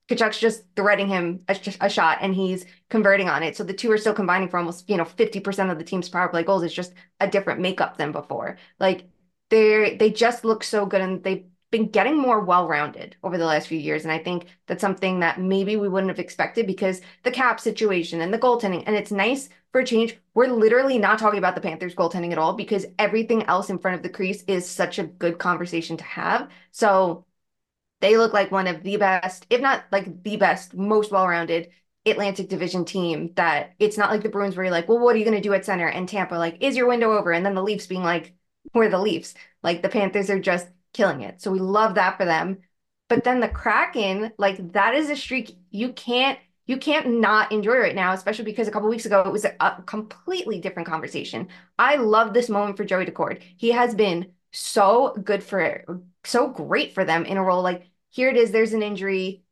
Tkachuk's 0.09 0.39
just 0.39 0.63
threading 0.75 1.07
him 1.07 1.41
a, 1.47 1.57
a, 1.79 1.89
shot 1.89 2.17
and 2.19 2.35
he's 2.35 2.65
converting 2.89 3.29
on 3.29 3.43
it. 3.43 3.55
So 3.55 3.63
the 3.63 3.73
two 3.73 3.89
are 3.91 3.97
still 3.97 4.13
combining 4.13 4.49
for 4.49 4.57
almost, 4.57 4.89
you 4.89 4.97
know, 4.97 5.05
50% 5.05 5.71
of 5.71 5.77
the 5.77 5.85
team's 5.85 6.09
power 6.09 6.27
play 6.27 6.43
goals. 6.43 6.63
It's 6.63 6.73
just 6.73 6.93
a 7.21 7.29
different 7.29 7.61
makeup 7.61 7.95
than 7.95 8.11
before. 8.11 8.57
Like 8.79 9.05
they 9.49 9.95
they 9.97 10.09
just 10.09 10.43
look 10.43 10.63
so 10.63 10.85
good 10.85 10.99
and 10.99 11.23
they've 11.23 11.45
been 11.73 11.89
getting 11.89 12.17
more 12.17 12.39
well-rounded 12.39 13.17
over 13.23 13.37
the 13.37 13.45
last 13.45 13.67
few 13.67 13.79
years. 13.79 14.03
And 14.03 14.11
I 14.11 14.19
think 14.19 14.45
that's 14.67 14.79
something 14.79 15.19
that 15.21 15.41
maybe 15.41 15.75
we 15.75 15.89
wouldn't 15.89 16.11
have 16.11 16.19
expected 16.19 16.67
because 16.67 17.01
the 17.23 17.31
cap 17.31 17.59
situation 17.59 18.21
and 18.21 18.31
the 18.31 18.37
goaltending. 18.37 18.83
And 18.85 18.95
it's 18.95 19.11
nice 19.11 19.49
for 19.71 19.81
a 19.81 19.85
change. 19.85 20.15
We're 20.35 20.47
literally 20.47 20.99
not 20.99 21.17
talking 21.17 21.39
about 21.39 21.55
the 21.55 21.61
Panthers 21.61 21.95
goaltending 21.95 22.31
at 22.31 22.37
all 22.37 22.53
because 22.53 22.85
everything 22.99 23.43
else 23.45 23.71
in 23.71 23.79
front 23.79 23.97
of 23.97 24.03
the 24.03 24.09
crease 24.09 24.43
is 24.43 24.69
such 24.69 24.99
a 24.99 25.03
good 25.03 25.39
conversation 25.39 25.97
to 25.97 26.03
have. 26.03 26.51
So 26.71 27.25
they 28.01 28.17
look 28.17 28.33
like 28.33 28.51
one 28.51 28.67
of 28.67 28.83
the 28.83 28.97
best, 28.97 29.47
if 29.49 29.59
not 29.59 29.83
like 29.91 30.23
the 30.23 30.37
best, 30.37 30.75
most 30.75 31.11
well-rounded 31.11 31.71
Atlantic 32.05 32.49
Division 32.49 32.85
team 32.85 33.31
that 33.35 33.73
it's 33.79 33.97
not 33.97 34.11
like 34.11 34.21
the 34.21 34.29
Bruins 34.29 34.55
where 34.55 34.65
you're 34.65 34.71
like, 34.71 34.87
well, 34.87 34.99
what 34.99 35.15
are 35.15 35.17
you 35.17 35.25
going 35.25 35.37
to 35.37 35.41
do 35.41 35.53
at 35.55 35.65
center? 35.65 35.87
And 35.87 36.07
Tampa, 36.07 36.35
like, 36.35 36.61
is 36.61 36.77
your 36.77 36.87
window 36.87 37.17
over? 37.17 37.31
And 37.31 37.43
then 37.43 37.55
the 37.55 37.63
Leafs 37.63 37.87
being 37.87 38.03
like, 38.03 38.35
we're 38.75 38.89
the 38.89 38.99
Leafs. 38.99 39.33
Like 39.63 39.81
the 39.81 39.89
Panthers 39.89 40.29
are 40.29 40.39
just 40.39 40.67
killing 40.93 41.21
it. 41.21 41.41
So 41.41 41.51
we 41.51 41.59
love 41.59 41.95
that 41.95 42.17
for 42.17 42.25
them. 42.25 42.59
But 43.09 43.23
then 43.23 43.39
the 43.39 43.49
Kraken, 43.49 44.31
like 44.37 44.73
that 44.73 44.95
is 44.95 45.09
a 45.09 45.15
streak 45.15 45.57
you 45.69 45.93
can't 45.93 46.39
you 46.65 46.77
can't 46.77 47.19
not 47.19 47.51
enjoy 47.51 47.77
right 47.77 47.95
now, 47.95 48.13
especially 48.13 48.45
because 48.45 48.69
a 48.69 48.71
couple 48.71 48.87
weeks 48.87 49.05
ago 49.05 49.21
it 49.21 49.31
was 49.31 49.43
a, 49.43 49.53
a 49.59 49.83
completely 49.85 50.59
different 50.59 50.87
conversation. 50.87 51.49
I 51.77 51.97
love 51.97 52.33
this 52.33 52.47
moment 52.47 52.77
for 52.77 52.85
Joey 52.85 53.05
Daccord. 53.05 53.41
He 53.57 53.71
has 53.71 53.93
been 53.93 54.31
so 54.51 55.13
good 55.23 55.43
for 55.43 55.83
so 56.23 56.47
great 56.47 56.93
for 56.93 57.03
them 57.03 57.25
in 57.25 57.37
a 57.37 57.43
role 57.43 57.61
like 57.61 57.89
here 58.13 58.29
it 58.29 58.37
is, 58.37 58.51
there's 58.51 58.73
an 58.73 58.83
injury. 58.83 59.43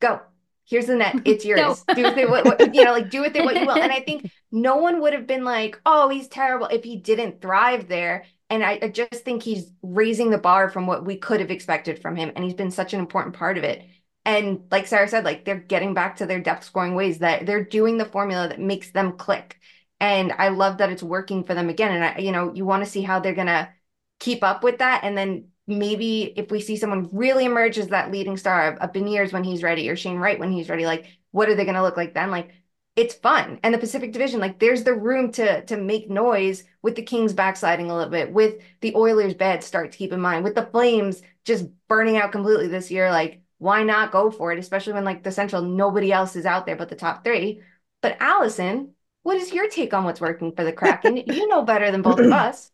Go. 0.00 0.20
Here's 0.64 0.86
the 0.86 0.96
net. 0.96 1.20
It's 1.26 1.44
yours. 1.44 1.84
do 1.94 2.02
with 2.02 2.16
it 2.16 2.28
what, 2.28 2.44
what, 2.46 2.74
you 2.74 2.84
know, 2.84 2.92
like 2.92 3.10
do 3.10 3.20
with 3.20 3.36
it 3.36 3.44
what 3.44 3.54
you 3.54 3.66
will. 3.66 3.78
And 3.78 3.92
I 3.92 4.00
think 4.06 4.30
no 4.50 4.76
one 4.76 5.02
would 5.02 5.12
have 5.12 5.26
been 5.26 5.44
like, 5.44 5.78
oh, 5.84 6.08
he's 6.08 6.26
terrible 6.26 6.66
if 6.68 6.84
he 6.84 6.96
didn't 6.96 7.42
thrive 7.42 7.86
there. 7.86 8.24
And 8.48 8.64
I, 8.64 8.78
I 8.80 8.88
just 8.88 9.24
think 9.24 9.42
he's 9.42 9.72
raising 9.82 10.30
the 10.30 10.38
bar 10.38 10.68
from 10.68 10.86
what 10.86 11.04
we 11.04 11.16
could 11.16 11.40
have 11.40 11.50
expected 11.50 11.98
from 12.00 12.16
him. 12.16 12.32
And 12.34 12.44
he's 12.44 12.54
been 12.54 12.70
such 12.70 12.94
an 12.94 13.00
important 13.00 13.34
part 13.34 13.58
of 13.58 13.64
it. 13.64 13.84
And 14.24 14.64
like 14.70 14.86
Sara 14.86 15.08
said, 15.08 15.24
like 15.24 15.44
they're 15.44 15.56
getting 15.58 15.94
back 15.94 16.16
to 16.16 16.26
their 16.26 16.40
depth 16.40 16.64
scoring 16.64 16.94
ways 16.94 17.18
that 17.18 17.46
they're 17.46 17.64
doing 17.64 17.96
the 17.96 18.04
formula 18.04 18.48
that 18.48 18.60
makes 18.60 18.90
them 18.90 19.16
click. 19.16 19.58
And 20.00 20.32
I 20.32 20.48
love 20.48 20.78
that 20.78 20.90
it's 20.90 21.02
working 21.02 21.44
for 21.44 21.54
them 21.54 21.68
again. 21.68 21.92
And 21.92 22.04
I, 22.04 22.18
you 22.18 22.32
know, 22.32 22.52
you 22.54 22.64
want 22.64 22.84
to 22.84 22.90
see 22.90 23.02
how 23.02 23.20
they're 23.20 23.34
gonna 23.34 23.72
keep 24.18 24.42
up 24.42 24.62
with 24.64 24.78
that 24.78 25.04
and 25.04 25.16
then 25.16 25.48
maybe 25.66 26.22
if 26.36 26.50
we 26.50 26.60
see 26.60 26.76
someone 26.76 27.08
really 27.12 27.44
emerge 27.44 27.76
as 27.78 27.88
that 27.88 28.10
leading 28.10 28.36
star 28.36 28.72
of, 28.72 28.78
of 28.78 28.92
Beniers 28.92 29.32
when 29.32 29.44
he's 29.44 29.62
ready 29.62 29.88
or 29.90 29.96
Shane 29.96 30.18
Wright 30.18 30.38
when 30.38 30.52
he's 30.52 30.68
ready, 30.68 30.86
like 30.86 31.06
what 31.32 31.48
are 31.48 31.54
they 31.54 31.64
going 31.64 31.74
to 31.74 31.82
look 31.82 31.96
like 31.96 32.14
then? 32.14 32.30
Like 32.30 32.50
it's 32.96 33.14
fun. 33.14 33.60
And 33.62 33.74
the 33.74 33.78
Pacific 33.78 34.12
Division, 34.12 34.40
like 34.40 34.58
there's 34.58 34.82
the 34.82 34.94
room 34.94 35.30
to 35.32 35.62
to 35.66 35.76
make 35.76 36.10
noise 36.10 36.64
with 36.82 36.96
the 36.96 37.02
Kings 37.02 37.34
backsliding 37.34 37.90
a 37.90 37.94
little 37.94 38.10
bit, 38.10 38.32
with 38.32 38.56
the 38.80 38.94
Oilers 38.96 39.34
bad 39.34 39.62
start 39.62 39.92
to 39.92 39.98
keep 39.98 40.12
in 40.12 40.20
mind, 40.20 40.44
with 40.44 40.54
the 40.54 40.66
Flames 40.66 41.22
just 41.44 41.66
burning 41.88 42.16
out 42.16 42.32
completely 42.32 42.68
this 42.68 42.90
year. 42.90 43.10
Like, 43.10 43.42
why 43.58 43.82
not 43.82 44.12
go 44.12 44.30
for 44.30 44.50
it? 44.52 44.58
Especially 44.58 44.94
when 44.94 45.04
like 45.04 45.22
the 45.22 45.30
Central, 45.30 45.62
nobody 45.62 46.10
else 46.10 46.36
is 46.36 46.46
out 46.46 46.64
there 46.64 46.76
but 46.76 46.88
the 46.88 46.96
top 46.96 47.22
three. 47.22 47.60
But 48.00 48.16
Alison, 48.18 48.94
what 49.22 49.36
is 49.36 49.52
your 49.52 49.68
take 49.68 49.92
on 49.92 50.04
what's 50.04 50.20
working 50.20 50.52
for 50.52 50.64
the 50.64 50.72
Kraken? 50.72 51.16
you 51.16 51.48
know 51.48 51.62
better 51.62 51.90
than 51.90 52.02
both 52.02 52.18
of 52.18 52.32
us. 52.32 52.70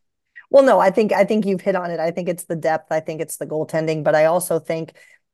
Well, 0.50 0.62
no, 0.62 0.78
I 0.78 0.90
think 0.90 1.12
I 1.12 1.24
think 1.24 1.46
you've 1.46 1.62
hit 1.62 1.74
on 1.74 1.90
it. 1.90 1.98
I 1.98 2.10
think 2.12 2.28
it's 2.28 2.44
the 2.44 2.56
depth. 2.56 2.92
I 2.92 3.00
think 3.00 3.20
it's 3.20 3.38
the 3.38 3.46
goaltending, 3.46 4.04
but 4.04 4.14
I 4.14 4.26
also 4.26 4.58
think 4.58 4.92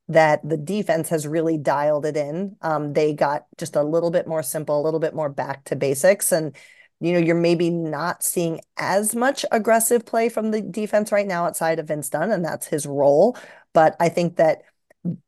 that 0.09 0.47
the 0.47 0.57
defense 0.57 1.09
has 1.09 1.27
really 1.27 1.57
dialed 1.57 2.05
it 2.05 2.17
in. 2.17 2.57
Um, 2.61 2.93
they 2.93 3.13
got 3.13 3.45
just 3.57 3.75
a 3.75 3.83
little 3.83 4.11
bit 4.11 4.27
more 4.27 4.43
simple, 4.43 4.81
a 4.81 4.83
little 4.83 4.99
bit 4.99 5.13
more 5.13 5.29
back 5.29 5.63
to 5.65 5.75
basics, 5.75 6.31
and 6.31 6.55
you 6.99 7.13
know 7.13 7.19
you're 7.19 7.35
maybe 7.35 7.69
not 7.69 8.23
seeing 8.23 8.59
as 8.77 9.15
much 9.15 9.45
aggressive 9.51 10.05
play 10.05 10.27
from 10.29 10.51
the 10.51 10.61
defense 10.61 11.11
right 11.11 11.27
now 11.27 11.45
outside 11.45 11.79
of 11.79 11.87
Vince 11.87 12.09
Dunn, 12.09 12.31
and 12.31 12.43
that's 12.43 12.67
his 12.67 12.85
role. 12.85 13.37
But 13.73 13.95
I 13.99 14.09
think 14.09 14.37
that 14.37 14.63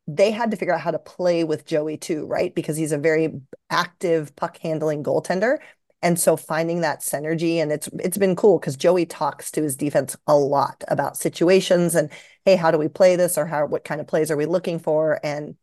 they 0.08 0.32
had 0.32 0.52
to 0.52 0.58
figure 0.58 0.74
out 0.74 0.82
how 0.82 0.92
to 0.92 1.00
play 1.00 1.44
with 1.44 1.66
Joey 1.66 1.98
too, 1.98 2.26
right? 2.26 2.54
Because 2.54 2.76
he's 2.76 2.92
a 2.92 2.98
very 2.98 3.42
active 3.70 4.36
puck 4.36 4.58
handling 4.58 5.04
goaltender. 5.04 5.58
And 6.02 6.20
so 6.20 6.36
finding 6.36 6.82
that 6.82 7.02
synergy 7.02 7.58
and 7.58 7.72
it's 7.72 7.88
it's 8.00 8.18
been 8.18 8.36
cool 8.36 8.60
because 8.60 8.76
Joey 8.76 9.06
talks 9.06 9.52
to 9.52 9.62
his 9.62 9.76
defense 9.76 10.16
a 10.28 10.36
lot 10.36 10.84
about 10.88 11.18
situations 11.18 11.96
and 11.96 12.10
hey, 12.46 12.56
how 12.56 12.72
do 12.72 12.78
we 12.78 12.88
play 12.88 13.16
this 13.16 13.38
or 13.38 13.46
how 13.46 13.66
what 13.68 13.84
kind 13.84 14.02
of 14.02 14.08
plays 14.08 14.32
are 14.32 14.38
we 14.38 14.46
looking 14.46 14.80
for? 14.80 15.20
And 15.24 15.56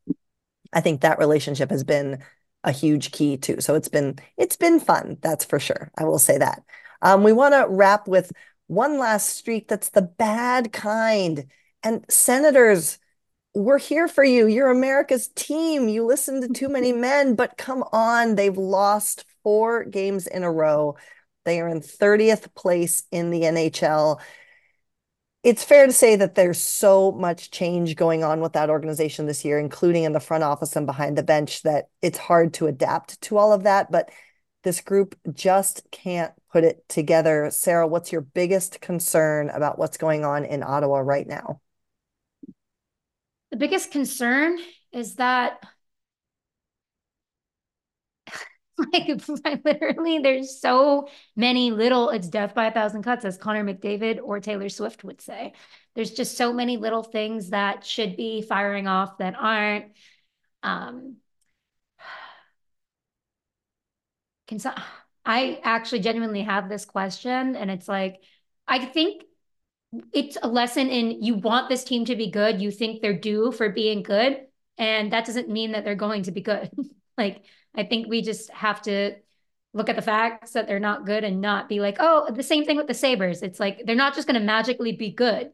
I 0.72 0.80
think 0.80 1.00
that 1.00 1.18
relationship 1.18 1.70
has 1.70 1.84
been 1.84 2.22
a 2.64 2.72
huge 2.72 3.12
key 3.12 3.36
too. 3.36 3.60
So 3.60 3.74
it's 3.74 3.88
been 3.88 4.18
it's 4.36 4.56
been 4.56 4.80
fun, 4.80 5.18
that's 5.20 5.44
for 5.44 5.58
sure. 5.58 5.90
I 5.98 6.04
will 6.04 6.18
say 6.18 6.38
that. 6.38 6.62
Um, 7.02 7.22
we 7.22 7.32
want 7.32 7.54
to 7.54 7.66
wrap 7.68 8.08
with 8.08 8.32
one 8.66 8.98
last 8.98 9.36
streak 9.36 9.68
that's 9.68 9.90
the 9.90 10.02
bad 10.02 10.72
kind. 10.72 11.46
And 11.82 12.04
senators, 12.08 12.98
we're 13.54 13.78
here 13.78 14.08
for 14.08 14.24
you. 14.24 14.46
You're 14.46 14.70
America's 14.70 15.28
team. 15.28 15.88
You 15.88 16.04
listen 16.04 16.40
to 16.42 16.48
too 16.48 16.68
many 16.68 16.92
men, 16.92 17.34
but 17.34 17.56
come 17.56 17.82
on, 17.92 18.34
they've 18.34 18.56
lost 18.56 19.24
four 19.48 19.82
games 19.82 20.26
in 20.26 20.42
a 20.42 20.52
row. 20.52 20.94
They 21.46 21.58
are 21.62 21.68
in 21.68 21.80
30th 21.80 22.54
place 22.54 23.04
in 23.10 23.30
the 23.30 23.40
NHL. 23.44 24.20
It's 25.42 25.64
fair 25.64 25.86
to 25.86 25.92
say 25.94 26.16
that 26.16 26.34
there's 26.34 26.60
so 26.60 27.12
much 27.12 27.50
change 27.50 27.96
going 27.96 28.22
on 28.22 28.42
with 28.42 28.52
that 28.52 28.68
organization 28.68 29.24
this 29.24 29.46
year, 29.46 29.58
including 29.58 30.04
in 30.04 30.12
the 30.12 30.20
front 30.20 30.44
office 30.44 30.76
and 30.76 30.84
behind 30.84 31.16
the 31.16 31.22
bench, 31.22 31.62
that 31.62 31.86
it's 32.02 32.18
hard 32.18 32.52
to 32.54 32.66
adapt 32.66 33.18
to 33.22 33.38
all 33.38 33.54
of 33.54 33.62
that. 33.62 33.90
But 33.90 34.10
this 34.64 34.82
group 34.82 35.14
just 35.32 35.90
can't 35.90 36.34
put 36.52 36.62
it 36.62 36.86
together. 36.86 37.48
Sara, 37.50 37.86
what's 37.86 38.12
your 38.12 38.20
biggest 38.20 38.82
concern 38.82 39.48
about 39.48 39.78
what's 39.78 39.96
going 39.96 40.26
on 40.26 40.44
in 40.44 40.62
Ottawa 40.62 40.98
right 40.98 41.26
now? 41.26 41.62
The 43.50 43.56
biggest 43.56 43.92
concern 43.92 44.58
is 44.92 45.14
that 45.14 45.64
Like 49.44 49.64
literally, 49.64 50.18
there's 50.20 50.60
so 50.60 51.08
many 51.36 51.70
little, 51.70 52.10
it's 52.10 52.28
death 52.28 52.54
by 52.54 52.66
a 52.66 52.72
thousand 52.72 53.02
cuts, 53.02 53.24
as 53.24 53.36
Connor 53.36 53.64
McDavid 53.64 54.20
or 54.22 54.40
Taylor 54.40 54.68
Swift 54.68 55.04
would 55.04 55.20
say. 55.20 55.52
There's 55.94 56.12
just 56.12 56.36
so 56.36 56.52
many 56.52 56.76
little 56.76 57.02
things 57.02 57.50
that 57.50 57.84
should 57.84 58.16
be 58.16 58.42
firing 58.42 58.86
off 58.86 59.18
that 59.18 59.34
aren't. 59.38 59.86
Um, 60.62 61.16
can 64.46 64.58
so, 64.58 64.72
I 65.24 65.60
actually 65.62 66.00
genuinely 66.00 66.42
have 66.42 66.68
this 66.68 66.84
question, 66.86 67.54
and 67.54 67.70
it's 67.70 67.86
like, 67.88 68.22
I 68.66 68.84
think 68.86 69.24
it's 70.12 70.36
a 70.42 70.48
lesson 70.48 70.88
in 70.90 71.22
you 71.22 71.34
want 71.36 71.68
this 71.68 71.84
team 71.84 72.04
to 72.06 72.16
be 72.16 72.30
good. 72.30 72.60
You 72.62 72.70
think 72.70 73.00
they're 73.02 73.18
due 73.18 73.52
for 73.52 73.70
being 73.70 74.02
good. 74.02 74.46
And 74.78 75.12
that 75.12 75.26
doesn't 75.26 75.48
mean 75.50 75.72
that 75.72 75.84
they're 75.84 75.94
going 75.96 76.22
to 76.24 76.30
be 76.32 76.40
good. 76.42 76.70
like, 77.18 77.42
I 77.74 77.84
think 77.84 78.08
we 78.08 78.22
just 78.22 78.50
have 78.50 78.80
to 78.82 79.16
look 79.74 79.88
at 79.88 79.96
the 79.96 80.02
facts 80.02 80.52
that 80.52 80.66
they're 80.66 80.80
not 80.80 81.04
good 81.04 81.24
and 81.24 81.40
not 81.40 81.68
be 81.68 81.80
like, 81.80 81.96
oh, 82.00 82.30
the 82.32 82.42
same 82.42 82.64
thing 82.64 82.76
with 82.76 82.86
the 82.86 82.94
Sabres. 82.94 83.42
It's 83.42 83.60
like 83.60 83.82
they're 83.84 83.94
not 83.94 84.14
just 84.14 84.26
going 84.26 84.40
to 84.40 84.46
magically 84.46 84.92
be 84.92 85.10
good. 85.10 85.52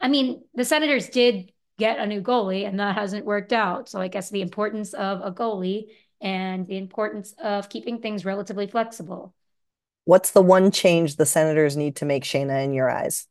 I 0.00 0.08
mean, 0.08 0.42
the 0.54 0.64
Senators 0.64 1.08
did 1.08 1.52
get 1.78 1.98
a 1.98 2.06
new 2.06 2.20
goalie 2.20 2.66
and 2.66 2.80
that 2.80 2.96
hasn't 2.96 3.24
worked 3.24 3.52
out. 3.52 3.88
So 3.88 4.00
I 4.00 4.08
guess 4.08 4.30
the 4.30 4.42
importance 4.42 4.92
of 4.94 5.20
a 5.22 5.30
goalie 5.30 5.86
and 6.20 6.66
the 6.66 6.76
importance 6.76 7.34
of 7.42 7.68
keeping 7.68 8.00
things 8.00 8.24
relatively 8.24 8.66
flexible. 8.66 9.34
What's 10.04 10.32
the 10.32 10.42
one 10.42 10.70
change 10.70 11.16
the 11.16 11.26
Senators 11.26 11.76
need 11.76 11.96
to 11.96 12.04
make, 12.04 12.24
Shayna, 12.24 12.64
in 12.64 12.72
your 12.72 12.90
eyes? 12.90 13.26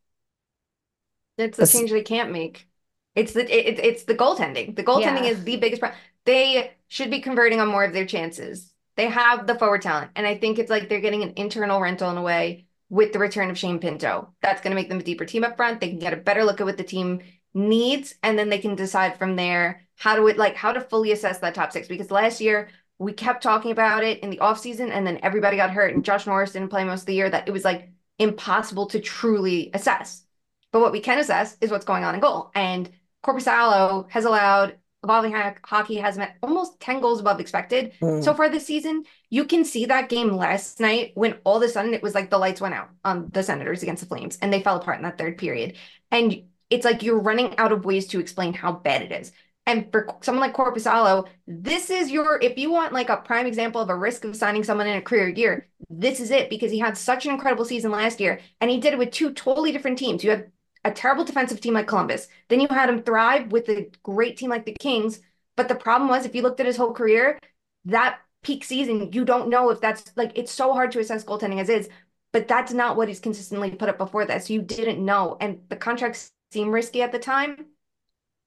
It's 1.37 1.57
the 1.57 1.67
change 1.67 1.91
they 1.91 2.03
can't 2.03 2.31
make. 2.31 2.67
It's 3.15 3.33
the 3.33 3.41
it, 3.41 3.79
it's 3.79 4.03
the 4.03 4.15
goaltending. 4.15 4.75
The 4.75 4.83
goaltending 4.83 5.23
yeah. 5.23 5.31
is 5.31 5.43
the 5.43 5.57
biggest 5.57 5.81
problem. 5.81 5.99
They 6.25 6.71
should 6.89 7.09
be 7.09 7.21
converting 7.21 7.61
on 7.61 7.69
more 7.69 7.85
of 7.85 7.93
their 7.93 8.05
chances. 8.05 8.73
They 8.97 9.07
have 9.07 9.47
the 9.47 9.55
forward 9.55 9.81
talent, 9.81 10.11
and 10.15 10.27
I 10.27 10.35
think 10.37 10.59
it's 10.59 10.69
like 10.69 10.89
they're 10.89 10.99
getting 10.99 11.23
an 11.23 11.33
internal 11.37 11.79
rental 11.79 12.09
in 12.09 12.17
a 12.17 12.21
way 12.21 12.65
with 12.89 13.13
the 13.13 13.19
return 13.19 13.49
of 13.49 13.57
Shane 13.57 13.79
Pinto. 13.79 14.33
That's 14.41 14.61
going 14.61 14.71
to 14.71 14.75
make 14.75 14.89
them 14.89 14.99
a 14.99 15.03
deeper 15.03 15.23
team 15.23 15.45
up 15.45 15.55
front. 15.55 15.79
They 15.79 15.89
can 15.89 15.99
get 15.99 16.13
a 16.13 16.17
better 16.17 16.43
look 16.43 16.59
at 16.59 16.65
what 16.65 16.77
the 16.77 16.83
team 16.83 17.21
needs, 17.53 18.15
and 18.23 18.37
then 18.37 18.49
they 18.49 18.57
can 18.57 18.75
decide 18.75 19.17
from 19.17 19.35
there 19.35 19.87
how 19.95 20.15
to 20.15 20.27
it 20.27 20.37
like 20.37 20.55
how 20.55 20.73
to 20.73 20.81
fully 20.81 21.11
assess 21.11 21.39
that 21.39 21.55
top 21.55 21.71
six. 21.71 21.87
Because 21.87 22.11
last 22.11 22.41
year 22.41 22.69
we 22.97 23.13
kept 23.13 23.43
talking 23.43 23.71
about 23.71 24.03
it 24.03 24.19
in 24.19 24.29
the 24.29 24.37
offseason, 24.37 24.91
and 24.91 25.07
then 25.07 25.19
everybody 25.23 25.55
got 25.55 25.69
hurt, 25.69 25.93
and 25.93 26.03
Josh 26.03 26.27
Norris 26.27 26.51
didn't 26.51 26.69
play 26.69 26.83
most 26.83 27.01
of 27.01 27.05
the 27.05 27.15
year. 27.15 27.29
That 27.29 27.47
it 27.47 27.51
was 27.51 27.63
like 27.63 27.91
impossible 28.17 28.87
to 28.87 28.99
truly 28.99 29.69
assess. 29.73 30.23
But 30.71 30.81
what 30.81 30.91
we 30.91 30.99
can 30.99 31.19
assess 31.19 31.55
is 31.61 31.71
what's 31.71 31.85
going 31.85 32.03
on 32.03 32.15
in 32.15 32.21
goal. 32.21 32.51
And 32.53 32.89
Korpisalo 33.23 34.09
has 34.09 34.25
allowed 34.25 34.77
Evolving 35.03 35.33
Hockey 35.63 35.95
has 35.95 36.17
met 36.17 36.35
almost 36.43 36.79
10 36.81 36.99
goals 36.99 37.21
above 37.21 37.39
expected 37.39 37.93
mm. 38.01 38.23
so 38.23 38.33
far 38.33 38.49
this 38.49 38.65
season. 38.65 39.03
You 39.29 39.45
can 39.45 39.63
see 39.63 39.85
that 39.85 40.09
game 40.09 40.31
last 40.31 40.79
night 40.79 41.11
when 41.15 41.37
all 41.45 41.57
of 41.57 41.63
a 41.63 41.69
sudden 41.69 41.93
it 41.93 42.03
was 42.03 42.13
like 42.13 42.29
the 42.29 42.37
lights 42.37 42.59
went 42.59 42.75
out 42.75 42.89
on 43.05 43.29
the 43.31 43.41
Senators 43.41 43.81
against 43.81 44.01
the 44.01 44.09
Flames 44.09 44.37
and 44.41 44.51
they 44.51 44.61
fell 44.61 44.75
apart 44.75 44.97
in 44.97 45.03
that 45.03 45.17
third 45.17 45.37
period. 45.37 45.77
And 46.11 46.43
it's 46.69 46.85
like 46.85 47.01
you're 47.01 47.19
running 47.19 47.57
out 47.57 47.71
of 47.71 47.85
ways 47.85 48.07
to 48.07 48.19
explain 48.19 48.53
how 48.53 48.73
bad 48.73 49.03
it 49.03 49.11
is. 49.13 49.31
And 49.65 49.89
for 49.91 50.07
someone 50.21 50.41
like 50.41 50.55
Korpisalo, 50.55 51.27
this 51.47 51.89
is 51.89 52.11
your, 52.11 52.39
if 52.41 52.57
you 52.57 52.71
want 52.71 52.91
like 52.91 53.09
a 53.09 53.17
prime 53.17 53.45
example 53.45 53.79
of 53.79 53.89
a 53.89 53.95
risk 53.95 54.25
of 54.25 54.35
signing 54.35 54.63
someone 54.63 54.87
in 54.87 54.97
a 54.97 55.01
career 55.01 55.29
year, 55.29 55.67
this 55.89 56.19
is 56.19 56.31
it 56.31 56.49
because 56.49 56.71
he 56.71 56.79
had 56.79 56.97
such 56.97 57.25
an 57.25 57.31
incredible 57.31 57.65
season 57.65 57.91
last 57.91 58.19
year 58.19 58.39
and 58.59 58.69
he 58.69 58.79
did 58.79 58.93
it 58.93 58.99
with 58.99 59.11
two 59.11 59.31
totally 59.31 59.71
different 59.71 59.97
teams. 59.97 60.23
You 60.23 60.31
had 60.31 60.51
a 60.85 60.91
terrible 60.91 61.25
defensive 61.25 61.61
team 61.61 61.73
like 61.73 61.87
Columbus. 61.87 62.27
Then 62.47 62.59
you 62.59 62.67
had 62.69 62.89
him 62.89 63.03
thrive 63.03 63.51
with 63.51 63.69
a 63.69 63.89
great 64.03 64.37
team 64.37 64.49
like 64.49 64.65
the 64.65 64.75
Kings. 64.79 65.19
But 65.55 65.67
the 65.67 65.75
problem 65.75 66.09
was, 66.09 66.25
if 66.25 66.35
you 66.35 66.41
looked 66.41 66.59
at 66.59 66.65
his 66.65 66.77
whole 66.77 66.93
career, 66.93 67.39
that 67.85 68.19
peak 68.43 68.63
season, 68.63 69.11
you 69.11 69.25
don't 69.25 69.49
know 69.49 69.69
if 69.69 69.81
that's 69.81 70.11
like 70.15 70.31
it's 70.35 70.51
so 70.51 70.73
hard 70.73 70.91
to 70.93 70.99
assess 70.99 71.25
goaltending 71.25 71.59
as 71.59 71.69
is. 71.69 71.89
But 72.31 72.47
that's 72.47 72.71
not 72.71 72.95
what 72.95 73.07
he's 73.07 73.19
consistently 73.19 73.71
put 73.71 73.89
up 73.89 73.97
before 73.97 74.25
that. 74.25 74.43
So 74.45 74.53
you 74.53 74.61
didn't 74.61 75.03
know. 75.03 75.35
And 75.41 75.61
the 75.69 75.75
contracts 75.75 76.31
seemed 76.51 76.71
risky 76.71 77.01
at 77.01 77.11
the 77.11 77.19
time. 77.19 77.65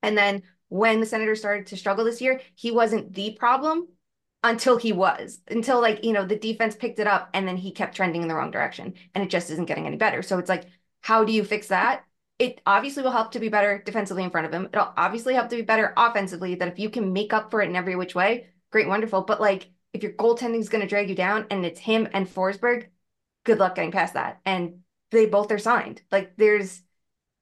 And 0.02 0.16
then 0.16 0.42
when 0.68 1.00
the 1.00 1.06
Senators 1.06 1.40
started 1.40 1.66
to 1.66 1.76
struggle 1.76 2.04
this 2.04 2.20
year, 2.20 2.40
he 2.54 2.70
wasn't 2.70 3.12
the 3.12 3.36
problem 3.38 3.88
until 4.44 4.76
he 4.76 4.92
was, 4.92 5.40
until 5.48 5.80
like, 5.80 6.04
you 6.04 6.12
know, 6.12 6.24
the 6.24 6.38
defense 6.38 6.74
picked 6.74 6.98
it 6.98 7.06
up 7.06 7.30
and 7.34 7.46
then 7.46 7.56
he 7.56 7.70
kept 7.70 7.94
trending 7.94 8.22
in 8.22 8.28
the 8.28 8.34
wrong 8.34 8.50
direction 8.50 8.94
and 9.14 9.22
it 9.22 9.30
just 9.30 9.50
isn't 9.50 9.66
getting 9.66 9.86
any 9.86 9.96
better. 9.96 10.22
So 10.22 10.38
it's 10.38 10.48
like, 10.48 10.64
how 11.00 11.24
do 11.24 11.32
you 11.32 11.44
fix 11.44 11.68
that? 11.68 12.04
It 12.38 12.60
obviously 12.66 13.02
will 13.02 13.10
help 13.10 13.32
to 13.32 13.40
be 13.40 13.48
better 13.48 13.82
defensively 13.84 14.24
in 14.24 14.30
front 14.30 14.46
of 14.46 14.52
him. 14.52 14.68
It'll 14.72 14.92
obviously 14.96 15.34
help 15.34 15.48
to 15.50 15.56
be 15.56 15.62
better 15.62 15.92
offensively. 15.96 16.54
That 16.54 16.68
if 16.68 16.78
you 16.78 16.90
can 16.90 17.12
make 17.12 17.32
up 17.32 17.50
for 17.50 17.62
it 17.62 17.68
in 17.68 17.76
every 17.76 17.96
which 17.96 18.14
way, 18.14 18.48
great, 18.70 18.88
wonderful. 18.88 19.22
But 19.22 19.40
like 19.40 19.68
if 19.92 20.02
your 20.02 20.12
goaltending 20.12 20.58
is 20.58 20.68
going 20.68 20.80
to 20.82 20.88
drag 20.88 21.08
you 21.08 21.14
down 21.14 21.46
and 21.50 21.64
it's 21.64 21.80
him 21.80 22.08
and 22.12 22.26
Forsberg, 22.26 22.86
good 23.44 23.58
luck 23.58 23.74
getting 23.74 23.92
past 23.92 24.14
that. 24.14 24.40
And 24.44 24.80
they 25.10 25.26
both 25.26 25.52
are 25.52 25.58
signed. 25.58 26.02
Like 26.10 26.36
there's, 26.36 26.82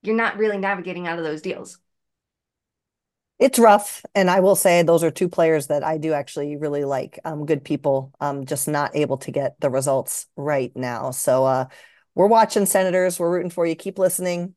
you're 0.02 0.16
not 0.16 0.38
really 0.38 0.58
navigating 0.58 1.06
out 1.06 1.18
of 1.18 1.24
those 1.24 1.42
deals. 1.42 1.78
It's 3.38 3.58
rough, 3.58 4.04
and 4.14 4.28
I 4.28 4.40
will 4.40 4.54
say 4.54 4.82
those 4.82 5.02
are 5.02 5.10
two 5.10 5.30
players 5.30 5.68
that 5.68 5.82
I 5.82 5.96
do 5.96 6.12
actually 6.12 6.56
really 6.56 6.84
like. 6.84 7.18
Um, 7.24 7.46
good 7.46 7.64
people, 7.64 8.12
um, 8.20 8.44
just 8.44 8.68
not 8.68 8.94
able 8.94 9.16
to 9.18 9.30
get 9.30 9.58
the 9.60 9.70
results 9.70 10.26
right 10.36 10.70
now. 10.76 11.10
So, 11.10 11.46
uh, 11.46 11.64
we're 12.14 12.26
watching 12.26 12.66
Senators. 12.66 13.18
We're 13.18 13.30
rooting 13.30 13.48
for 13.48 13.64
you. 13.64 13.74
Keep 13.74 13.98
listening 13.98 14.54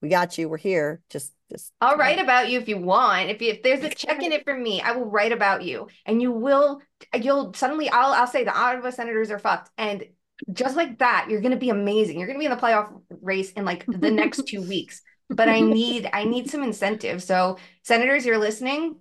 we 0.00 0.08
got 0.08 0.38
you. 0.38 0.48
We're 0.48 0.58
here. 0.58 1.00
Just, 1.10 1.32
just. 1.50 1.72
I'll 1.80 1.96
write 1.96 2.20
about 2.20 2.48
you 2.48 2.60
if 2.60 2.68
you 2.68 2.78
want. 2.78 3.30
If 3.30 3.42
you, 3.42 3.50
if 3.50 3.62
there's 3.62 3.82
a 3.82 3.90
check 3.90 4.22
in 4.22 4.32
it 4.32 4.44
for 4.44 4.56
me, 4.56 4.80
I 4.80 4.92
will 4.92 5.06
write 5.06 5.32
about 5.32 5.62
you, 5.62 5.88
and 6.06 6.22
you 6.22 6.30
will. 6.30 6.80
You'll 7.14 7.52
suddenly. 7.54 7.88
I'll 7.88 8.12
I'll 8.12 8.26
say 8.26 8.44
the 8.44 8.56
Ottawa 8.56 8.90
Senators 8.90 9.30
are 9.30 9.38
fucked, 9.38 9.70
and 9.76 10.04
just 10.52 10.76
like 10.76 10.98
that, 10.98 11.26
you're 11.28 11.40
gonna 11.40 11.56
be 11.56 11.70
amazing. 11.70 12.18
You're 12.18 12.28
gonna 12.28 12.38
be 12.38 12.44
in 12.44 12.50
the 12.50 12.56
playoff 12.56 13.00
race 13.22 13.52
in 13.52 13.64
like 13.64 13.84
the 13.86 14.10
next 14.10 14.46
two 14.46 14.62
weeks. 14.68 15.02
But 15.30 15.48
I 15.48 15.60
need 15.60 16.08
I 16.12 16.24
need 16.24 16.48
some 16.48 16.62
incentive. 16.62 17.22
So 17.22 17.58
Senators, 17.82 18.24
you're 18.24 18.38
listening. 18.38 18.96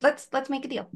Let's 0.00 0.28
let's 0.32 0.50
make 0.50 0.64
a 0.64 0.68
deal. 0.68 0.90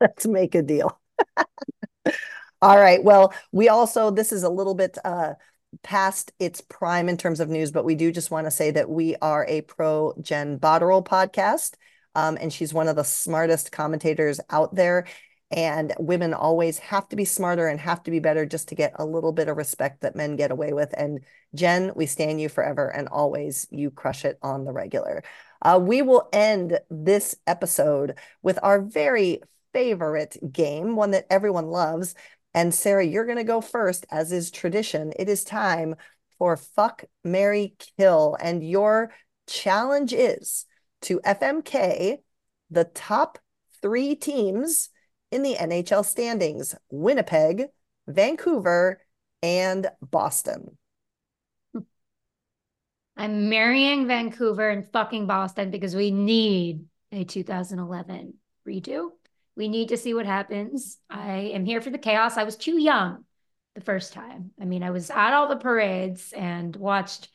Let's 0.00 0.26
make 0.26 0.54
a 0.54 0.62
deal. 0.62 1.00
All 2.62 2.78
right. 2.78 3.02
Well, 3.02 3.34
we 3.50 3.68
also 3.68 4.10
this 4.10 4.32
is 4.32 4.44
a 4.44 4.48
little 4.48 4.74
bit 4.74 4.96
uh 5.04 5.34
past 5.82 6.32
its 6.38 6.60
prime 6.60 7.08
in 7.08 7.16
terms 7.16 7.40
of 7.40 7.48
news, 7.48 7.70
but 7.70 7.84
we 7.84 7.94
do 7.94 8.12
just 8.12 8.30
want 8.30 8.46
to 8.46 8.50
say 8.50 8.70
that 8.70 8.88
we 8.88 9.16
are 9.16 9.46
a 9.48 9.62
pro 9.62 10.14
Jen 10.20 10.58
Botterill 10.58 11.04
podcast. 11.04 11.74
Um, 12.14 12.36
and 12.40 12.52
she's 12.52 12.74
one 12.74 12.88
of 12.88 12.96
the 12.96 13.04
smartest 13.04 13.72
commentators 13.72 14.40
out 14.50 14.74
there. 14.74 15.06
And 15.50 15.92
women 15.98 16.32
always 16.32 16.78
have 16.78 17.08
to 17.10 17.16
be 17.16 17.26
smarter 17.26 17.68
and 17.68 17.78
have 17.80 18.02
to 18.04 18.10
be 18.10 18.20
better 18.20 18.46
just 18.46 18.68
to 18.68 18.74
get 18.74 18.94
a 18.96 19.04
little 19.04 19.32
bit 19.32 19.48
of 19.48 19.56
respect 19.56 20.00
that 20.00 20.16
men 20.16 20.36
get 20.36 20.50
away 20.50 20.72
with. 20.72 20.94
And 20.96 21.20
Jen, 21.54 21.92
we 21.94 22.06
stand 22.06 22.40
you 22.40 22.48
forever 22.48 22.88
and 22.88 23.08
always. 23.08 23.66
You 23.70 23.90
crush 23.90 24.24
it 24.24 24.38
on 24.42 24.64
the 24.64 24.72
regular. 24.72 25.22
Uh, 25.60 25.78
we 25.82 26.00
will 26.00 26.28
end 26.32 26.78
this 26.90 27.36
episode 27.46 28.18
with 28.42 28.58
our 28.62 28.80
very 28.80 29.42
favorite 29.74 30.36
game, 30.52 30.96
one 30.96 31.10
that 31.10 31.26
everyone 31.28 31.66
loves. 31.66 32.14
And 32.54 32.74
Sara, 32.74 33.04
you're 33.04 33.24
going 33.24 33.38
to 33.38 33.44
go 33.44 33.60
first, 33.60 34.04
as 34.10 34.32
is 34.32 34.50
tradition. 34.50 35.12
It 35.18 35.28
is 35.28 35.44
time 35.44 35.94
for 36.38 36.56
Fuck, 36.56 37.04
Mary, 37.24 37.74
Kill. 37.98 38.36
And 38.40 38.62
your 38.66 39.12
challenge 39.46 40.12
is 40.12 40.66
to 41.02 41.20
FMK 41.20 42.18
the 42.70 42.84
top 42.84 43.38
three 43.80 44.14
teams 44.14 44.90
in 45.30 45.42
the 45.42 45.54
NHL 45.54 46.04
standings 46.04 46.74
Winnipeg, 46.90 47.66
Vancouver, 48.06 49.00
and 49.42 49.88
Boston. 50.00 50.76
I'm 53.16 53.48
marrying 53.48 54.06
Vancouver 54.06 54.70
and 54.70 54.90
fucking 54.90 55.26
Boston 55.26 55.70
because 55.70 55.94
we 55.94 56.10
need 56.10 56.86
a 57.10 57.24
2011 57.24 58.34
redo. 58.66 59.10
We 59.56 59.68
need 59.68 59.90
to 59.90 59.96
see 59.96 60.14
what 60.14 60.26
happens. 60.26 60.98
Mm-hmm. 61.10 61.20
I 61.20 61.36
am 61.54 61.64
here 61.64 61.80
for 61.80 61.90
the 61.90 61.98
chaos. 61.98 62.36
I 62.36 62.44
was 62.44 62.56
too 62.56 62.78
young 62.78 63.24
the 63.74 63.80
first 63.80 64.12
time. 64.12 64.50
I 64.60 64.64
mean, 64.64 64.82
I 64.82 64.90
was 64.90 65.10
at 65.10 65.32
all 65.32 65.48
the 65.48 65.56
parades 65.56 66.32
and 66.32 66.74
watched 66.76 67.28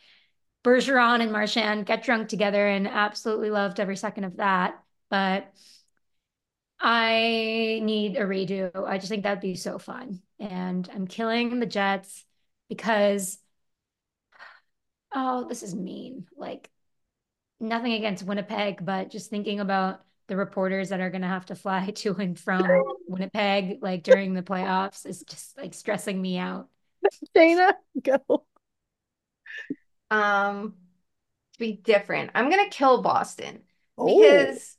Bergeron 0.64 1.22
and 1.22 1.32
Marchand 1.32 1.86
get 1.86 2.04
drunk 2.04 2.30
together 2.30 2.68
and 2.68 2.88
absolutely 2.88 3.50
loved 3.50 3.80
every 3.80 3.96
second 3.96 4.26
of 4.26 4.38
that. 4.38 4.80
But 5.10 5.52
I 6.80 7.80
need 7.82 8.18
a 8.18 8.22
redo. 8.22 8.72
I 8.88 8.98
just 8.98 9.10
think 9.10 9.24
that'd 9.24 9.40
be 9.40 9.56
so 9.56 9.80
fun. 9.80 10.22
And 10.40 10.88
I'm 10.94 11.08
killing 11.08 11.60
the 11.60 11.66
Jets 11.66 12.26
because, 12.70 13.40
oh, 15.14 15.48
this 15.48 15.64
is 15.64 15.74
mean. 15.74 16.28
Like, 16.36 16.70
nothing 17.60 17.94
against 17.94 18.26
Winnipeg, 18.26 18.86
but 18.86 19.10
just 19.10 19.30
thinking 19.30 19.60
about 19.60 20.02
the 20.28 20.36
reporters 20.36 20.90
that 20.90 21.00
are 21.00 21.10
going 21.10 21.22
to 21.22 21.28
have 21.28 21.46
to 21.48 21.56
fly 21.56 21.92
to 21.96 22.16
and 22.16 22.40
from 22.40 22.66
Winnipeg 23.08 23.80
like 23.82 24.04
during 24.04 24.34
the 24.34 24.44
playoffs 24.44 25.06
is 25.06 25.24
just 25.24 25.58
like 25.58 25.74
stressing 25.74 26.22
me 26.22 26.38
out. 26.38 26.68
Dana, 27.34 27.76
go. 28.02 28.46
Um, 30.10 30.74
to 31.54 31.60
be 31.60 31.74
different, 31.74 32.32
I'm 32.34 32.50
gonna 32.50 32.70
kill 32.70 33.02
Boston 33.02 33.62
oh. 33.98 34.20
because 34.20 34.78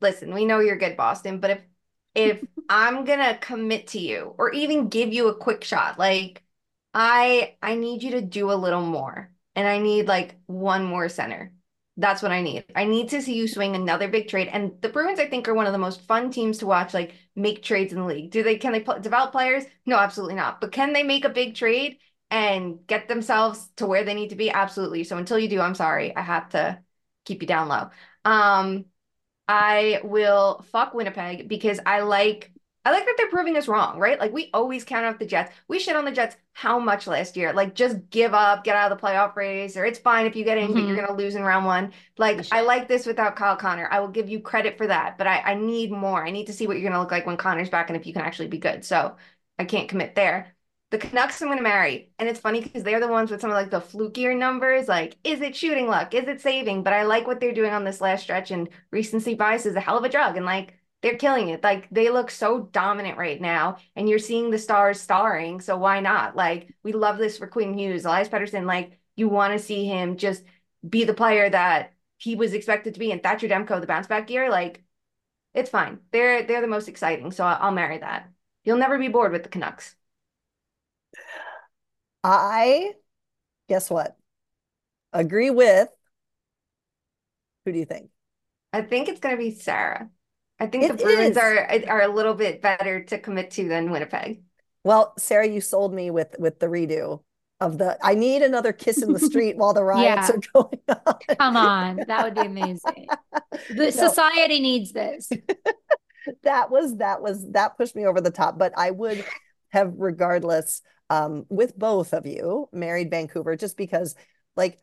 listen, 0.00 0.32
we 0.32 0.44
know 0.44 0.60
you're 0.60 0.76
good, 0.76 0.96
Boston, 0.96 1.40
but 1.40 1.50
if 1.50 1.60
if 2.14 2.44
I'm 2.68 3.04
gonna 3.04 3.38
commit 3.38 3.88
to 3.88 3.98
you 3.98 4.34
or 4.38 4.50
even 4.52 4.88
give 4.88 5.12
you 5.12 5.28
a 5.28 5.36
quick 5.36 5.64
shot, 5.64 5.98
like 5.98 6.42
I 6.94 7.56
I 7.62 7.74
need 7.76 8.02
you 8.02 8.12
to 8.12 8.22
do 8.22 8.50
a 8.50 8.54
little 8.54 8.82
more. 8.82 9.30
And 9.54 9.66
I 9.66 9.78
need 9.78 10.06
like 10.06 10.36
one 10.46 10.84
more 10.84 11.08
center. 11.08 11.52
That's 11.98 12.20
what 12.22 12.30
I 12.32 12.42
need. 12.42 12.64
I 12.74 12.84
need 12.84 13.08
to 13.10 13.22
see 13.22 13.34
you 13.34 13.48
swing 13.48 13.74
another 13.74 14.08
big 14.08 14.28
trade. 14.28 14.48
And 14.48 14.72
the 14.82 14.90
Bruins, 14.90 15.18
I 15.18 15.28
think, 15.28 15.48
are 15.48 15.54
one 15.54 15.66
of 15.66 15.72
the 15.72 15.78
most 15.78 16.02
fun 16.02 16.30
teams 16.30 16.58
to 16.58 16.66
watch. 16.66 16.92
Like 16.92 17.14
make 17.34 17.62
trades 17.62 17.92
in 17.92 17.98
the 18.00 18.04
league. 18.04 18.30
Do 18.30 18.42
they? 18.42 18.58
Can 18.58 18.72
they 18.72 18.80
pl- 18.80 19.00
develop 19.00 19.32
players? 19.32 19.64
No, 19.86 19.96
absolutely 19.96 20.34
not. 20.34 20.60
But 20.60 20.72
can 20.72 20.92
they 20.92 21.02
make 21.02 21.24
a 21.24 21.30
big 21.30 21.54
trade 21.54 21.98
and 22.30 22.86
get 22.86 23.08
themselves 23.08 23.68
to 23.76 23.86
where 23.86 24.04
they 24.04 24.12
need 24.14 24.28
to 24.30 24.36
be? 24.36 24.50
Absolutely. 24.50 25.04
So 25.04 25.16
until 25.16 25.38
you 25.38 25.48
do, 25.48 25.60
I'm 25.60 25.74
sorry, 25.74 26.14
I 26.14 26.20
have 26.20 26.50
to 26.50 26.78
keep 27.24 27.40
you 27.40 27.48
down 27.48 27.68
low. 27.68 27.90
Um, 28.26 28.84
I 29.48 30.00
will 30.04 30.62
fuck 30.72 30.94
Winnipeg 30.94 31.48
because 31.48 31.80
I 31.86 32.00
like 32.00 32.52
I 32.86 32.92
like 32.92 33.04
that 33.04 33.14
they're 33.16 33.28
proving 33.28 33.56
us 33.56 33.66
wrong, 33.66 33.98
right? 33.98 34.16
Like 34.16 34.32
we 34.32 34.48
always 34.54 34.84
count 34.84 35.04
out 35.04 35.18
the 35.18 35.26
Jets. 35.26 35.52
We 35.66 35.80
shit 35.80 35.96
on 35.96 36.04
the 36.04 36.12
Jets 36.12 36.36
how 36.52 36.78
much 36.78 37.08
last 37.08 37.36
year? 37.36 37.52
Like 37.52 37.74
just 37.74 37.96
give 38.10 38.32
up, 38.32 38.62
get 38.62 38.76
out 38.76 38.92
of 38.92 38.96
the 38.96 39.04
playoff 39.04 39.34
race, 39.34 39.76
or 39.76 39.84
it's 39.84 39.98
fine 39.98 40.24
if 40.24 40.36
you 40.36 40.44
get 40.44 40.56
in, 40.56 40.68
mm-hmm. 40.68 40.74
but 40.74 40.86
you're 40.86 41.04
gonna 41.04 41.18
lose 41.18 41.34
in 41.34 41.42
round 41.42 41.66
one. 41.66 41.92
Like 42.16 42.46
I 42.52 42.60
like 42.60 42.86
this 42.86 43.04
without 43.04 43.34
Kyle 43.34 43.56
Connor. 43.56 43.88
I 43.90 43.98
will 43.98 44.06
give 44.06 44.28
you 44.28 44.38
credit 44.38 44.78
for 44.78 44.86
that, 44.86 45.18
but 45.18 45.26
I, 45.26 45.40
I 45.40 45.54
need 45.54 45.90
more. 45.90 46.24
I 46.24 46.30
need 46.30 46.46
to 46.46 46.52
see 46.52 46.68
what 46.68 46.78
you're 46.78 46.88
gonna 46.88 47.02
look 47.02 47.10
like 47.10 47.26
when 47.26 47.36
Connor's 47.36 47.70
back 47.70 47.90
and 47.90 47.96
if 47.96 48.06
you 48.06 48.12
can 48.12 48.22
actually 48.22 48.46
be 48.46 48.58
good. 48.58 48.84
So 48.84 49.16
I 49.58 49.64
can't 49.64 49.88
commit 49.88 50.14
there. 50.14 50.54
The 50.92 50.98
Canucks 50.98 51.42
I'm 51.42 51.48
gonna 51.48 51.62
marry. 51.62 52.12
And 52.20 52.28
it's 52.28 52.38
funny 52.38 52.60
because 52.60 52.84
they're 52.84 53.00
the 53.00 53.08
ones 53.08 53.32
with 53.32 53.40
some 53.40 53.50
of 53.50 53.56
like 53.56 53.70
the 53.72 53.80
flukier 53.80 54.38
numbers. 54.38 54.86
Like, 54.86 55.16
is 55.24 55.40
it 55.40 55.56
shooting 55.56 55.88
luck? 55.88 56.14
Is 56.14 56.28
it 56.28 56.40
saving? 56.40 56.84
But 56.84 56.92
I 56.92 57.02
like 57.02 57.26
what 57.26 57.40
they're 57.40 57.52
doing 57.52 57.72
on 57.72 57.82
this 57.82 58.00
last 58.00 58.22
stretch, 58.22 58.52
and 58.52 58.68
recency 58.92 59.34
bias 59.34 59.66
is 59.66 59.74
a 59.74 59.80
hell 59.80 59.98
of 59.98 60.04
a 60.04 60.08
drug. 60.08 60.36
And 60.36 60.46
like 60.46 60.74
they're 61.06 61.16
killing 61.16 61.50
it. 61.50 61.62
Like 61.62 61.88
they 61.90 62.10
look 62.10 62.32
so 62.32 62.62
dominant 62.72 63.16
right 63.16 63.40
now, 63.40 63.76
and 63.94 64.08
you're 64.08 64.18
seeing 64.18 64.50
the 64.50 64.58
stars 64.58 65.00
starring. 65.00 65.60
So 65.60 65.76
why 65.76 66.00
not? 66.00 66.34
Like 66.34 66.74
we 66.82 66.92
love 66.92 67.16
this 67.16 67.38
for 67.38 67.46
Quinn 67.46 67.78
Hughes, 67.78 68.04
Elias 68.04 68.28
Pettersson. 68.28 68.66
Like 68.66 68.98
you 69.14 69.28
want 69.28 69.52
to 69.52 69.64
see 69.64 69.84
him 69.84 70.16
just 70.16 70.42
be 70.88 71.04
the 71.04 71.14
player 71.14 71.48
that 71.48 71.92
he 72.16 72.34
was 72.34 72.54
expected 72.54 72.94
to 72.94 73.00
be. 73.00 73.12
And 73.12 73.22
Thatcher 73.22 73.46
Demko, 73.46 73.80
the 73.80 73.86
bounce 73.86 74.08
back 74.08 74.30
year, 74.30 74.50
like 74.50 74.82
it's 75.54 75.70
fine. 75.70 76.00
They're 76.10 76.42
they're 76.42 76.60
the 76.60 76.66
most 76.66 76.88
exciting. 76.88 77.30
So 77.30 77.44
I'll, 77.44 77.66
I'll 77.66 77.72
marry 77.72 77.98
that. 77.98 78.28
You'll 78.64 78.78
never 78.78 78.98
be 78.98 79.06
bored 79.06 79.30
with 79.30 79.44
the 79.44 79.48
Canucks. 79.48 79.94
I 82.24 82.94
guess 83.68 83.90
what? 83.90 84.16
Agree 85.12 85.50
with. 85.50 85.88
Who 87.64 87.70
do 87.70 87.78
you 87.78 87.84
think? 87.84 88.10
I 88.72 88.82
think 88.82 89.08
it's 89.08 89.20
going 89.20 89.36
to 89.36 89.40
be 89.40 89.52
Sara. 89.52 90.10
I 90.58 90.66
think 90.66 90.84
it 90.84 90.96
the 90.96 91.04
Bruins 91.04 91.36
is. 91.36 91.42
are 91.42 91.68
are 91.88 92.02
a 92.02 92.08
little 92.08 92.34
bit 92.34 92.62
better 92.62 93.04
to 93.04 93.18
commit 93.18 93.50
to 93.52 93.68
than 93.68 93.90
Winnipeg. 93.90 94.42
Well, 94.84 95.14
Sara, 95.18 95.48
you 95.48 95.60
sold 95.60 95.92
me 95.92 96.10
with 96.10 96.34
with 96.38 96.58
the 96.58 96.66
redo 96.66 97.20
of 97.60 97.78
the 97.78 97.98
I 98.02 98.14
need 98.14 98.42
another 98.42 98.72
kiss 98.72 99.02
in 99.02 99.12
the 99.12 99.18
street 99.30 99.56
while 99.56 99.74
the 99.74 99.84
riots 99.84 100.28
yeah. 100.28 100.34
are 100.34 100.64
going 100.64 100.80
on. 101.06 101.36
Come 101.38 101.56
on, 101.56 102.00
that 102.06 102.24
would 102.24 102.34
be 102.34 102.42
amazing. 102.42 103.06
The 103.68 103.74
no. 103.74 103.90
society 103.90 104.60
needs 104.60 104.92
this. 104.92 105.30
that 106.42 106.70
was 106.70 106.96
that 106.98 107.22
was 107.22 107.50
that 107.52 107.76
pushed 107.76 107.96
me 107.96 108.06
over 108.06 108.20
the 108.20 108.30
top, 108.30 108.58
but 108.58 108.72
I 108.76 108.90
would 108.90 109.24
have 109.70 109.94
regardless 109.96 110.82
um 111.10 111.46
with 111.48 111.78
both 111.78 112.14
of 112.14 112.26
you 112.26 112.68
married 112.72 113.10
Vancouver 113.10 113.56
just 113.56 113.76
because 113.76 114.14
like 114.56 114.78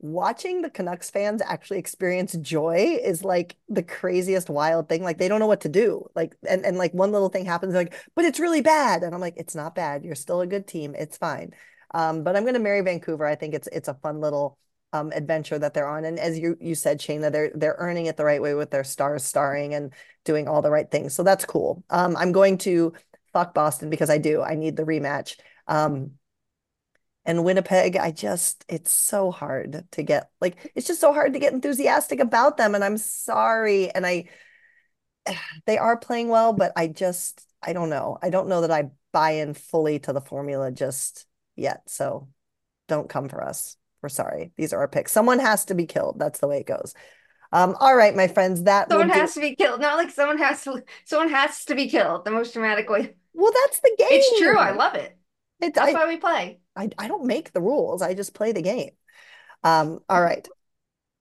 watching 0.00 0.62
the 0.62 0.70
Canucks 0.70 1.10
fans 1.10 1.42
actually 1.44 1.78
experience 1.78 2.32
joy 2.34 2.98
is 3.02 3.24
like 3.24 3.56
the 3.68 3.82
craziest 3.82 4.48
wild 4.48 4.88
thing. 4.88 5.02
Like 5.02 5.18
they 5.18 5.28
don't 5.28 5.40
know 5.40 5.46
what 5.46 5.62
to 5.62 5.68
do. 5.68 6.06
Like 6.14 6.36
and 6.48 6.64
and 6.64 6.78
like 6.78 6.94
one 6.94 7.12
little 7.12 7.28
thing 7.28 7.44
happens, 7.44 7.74
like, 7.74 7.94
but 8.14 8.24
it's 8.24 8.40
really 8.40 8.60
bad. 8.60 9.02
And 9.02 9.14
I'm 9.14 9.20
like, 9.20 9.34
it's 9.36 9.54
not 9.54 9.74
bad. 9.74 10.04
You're 10.04 10.14
still 10.14 10.40
a 10.40 10.46
good 10.46 10.66
team. 10.66 10.94
It's 10.94 11.16
fine. 11.16 11.52
Um, 11.94 12.22
but 12.22 12.36
I'm 12.36 12.44
gonna 12.44 12.58
marry 12.58 12.80
Vancouver. 12.82 13.26
I 13.26 13.34
think 13.34 13.54
it's 13.54 13.68
it's 13.72 13.88
a 13.88 13.94
fun 13.94 14.20
little 14.20 14.58
um 14.92 15.12
adventure 15.12 15.58
that 15.58 15.74
they're 15.74 15.88
on. 15.88 16.04
And 16.04 16.18
as 16.18 16.38
you 16.38 16.56
you 16.60 16.74
said, 16.74 17.00
Shayna, 17.00 17.32
they're 17.32 17.50
they're 17.54 17.76
earning 17.78 18.06
it 18.06 18.16
the 18.16 18.24
right 18.24 18.42
way 18.42 18.54
with 18.54 18.70
their 18.70 18.84
stars 18.84 19.24
starring 19.24 19.74
and 19.74 19.92
doing 20.24 20.48
all 20.48 20.62
the 20.62 20.70
right 20.70 20.90
things. 20.90 21.14
So 21.14 21.22
that's 21.22 21.44
cool. 21.44 21.82
Um, 21.90 22.16
I'm 22.16 22.32
going 22.32 22.58
to 22.58 22.92
fuck 23.32 23.54
Boston 23.54 23.90
because 23.90 24.10
I 24.10 24.18
do. 24.18 24.42
I 24.42 24.54
need 24.54 24.76
the 24.76 24.84
rematch. 24.84 25.36
Um, 25.66 26.12
and 27.28 27.44
Winnipeg, 27.44 27.94
I 27.94 28.10
just, 28.10 28.64
it's 28.70 28.90
so 28.90 29.30
hard 29.30 29.84
to 29.92 30.02
get, 30.02 30.30
like, 30.40 30.72
it's 30.74 30.86
just 30.86 31.02
so 31.02 31.12
hard 31.12 31.34
to 31.34 31.38
get 31.38 31.52
enthusiastic 31.52 32.20
about 32.20 32.56
them. 32.56 32.74
And 32.74 32.82
I'm 32.82 32.96
sorry. 32.96 33.90
And 33.90 34.06
I, 34.06 34.30
they 35.66 35.76
are 35.76 35.98
playing 35.98 36.30
well, 36.30 36.54
but 36.54 36.72
I 36.74 36.86
just, 36.86 37.46
I 37.62 37.74
don't 37.74 37.90
know. 37.90 38.16
I 38.22 38.30
don't 38.30 38.48
know 38.48 38.62
that 38.62 38.70
I 38.70 38.90
buy 39.12 39.32
in 39.32 39.52
fully 39.52 39.98
to 40.00 40.14
the 40.14 40.22
formula 40.22 40.72
just 40.72 41.26
yet. 41.54 41.82
So 41.86 42.28
don't 42.88 43.10
come 43.10 43.28
for 43.28 43.44
us. 43.44 43.76
We're 44.02 44.08
sorry. 44.08 44.52
These 44.56 44.72
are 44.72 44.80
our 44.80 44.88
picks. 44.88 45.12
Someone 45.12 45.38
has 45.38 45.66
to 45.66 45.74
be 45.74 45.84
killed. 45.84 46.18
That's 46.18 46.40
the 46.40 46.48
way 46.48 46.60
it 46.60 46.66
goes. 46.66 46.94
Um, 47.52 47.76
all 47.78 47.94
right, 47.94 48.16
my 48.16 48.28
friends. 48.28 48.62
That 48.62 48.88
someone 48.88 49.10
has 49.10 49.34
do... 49.34 49.42
to 49.42 49.48
be 49.48 49.54
killed. 49.54 49.82
Not 49.82 49.98
like 49.98 50.12
someone 50.12 50.38
has 50.38 50.64
to. 50.64 50.82
Someone 51.04 51.30
has 51.30 51.66
to 51.66 51.74
be 51.74 51.90
killed. 51.90 52.24
The 52.24 52.30
most 52.30 52.54
dramatic 52.54 52.88
way. 52.88 53.16
Well, 53.34 53.52
that's 53.52 53.80
the 53.80 53.94
game. 53.98 54.08
It's 54.12 54.40
true. 54.40 54.56
I 54.56 54.70
love 54.70 54.94
it. 54.94 55.14
It's, 55.60 55.74
that's 55.74 55.94
I, 55.94 55.98
why 55.98 56.06
we 56.06 56.16
play. 56.16 56.60
I, 56.78 56.88
I 56.96 57.08
don't 57.08 57.26
make 57.26 57.52
the 57.52 57.60
rules. 57.60 58.00
I 58.02 58.14
just 58.14 58.34
play 58.34 58.52
the 58.52 58.62
game. 58.62 58.90
Um, 59.64 59.98
all 60.08 60.22
right. 60.22 60.48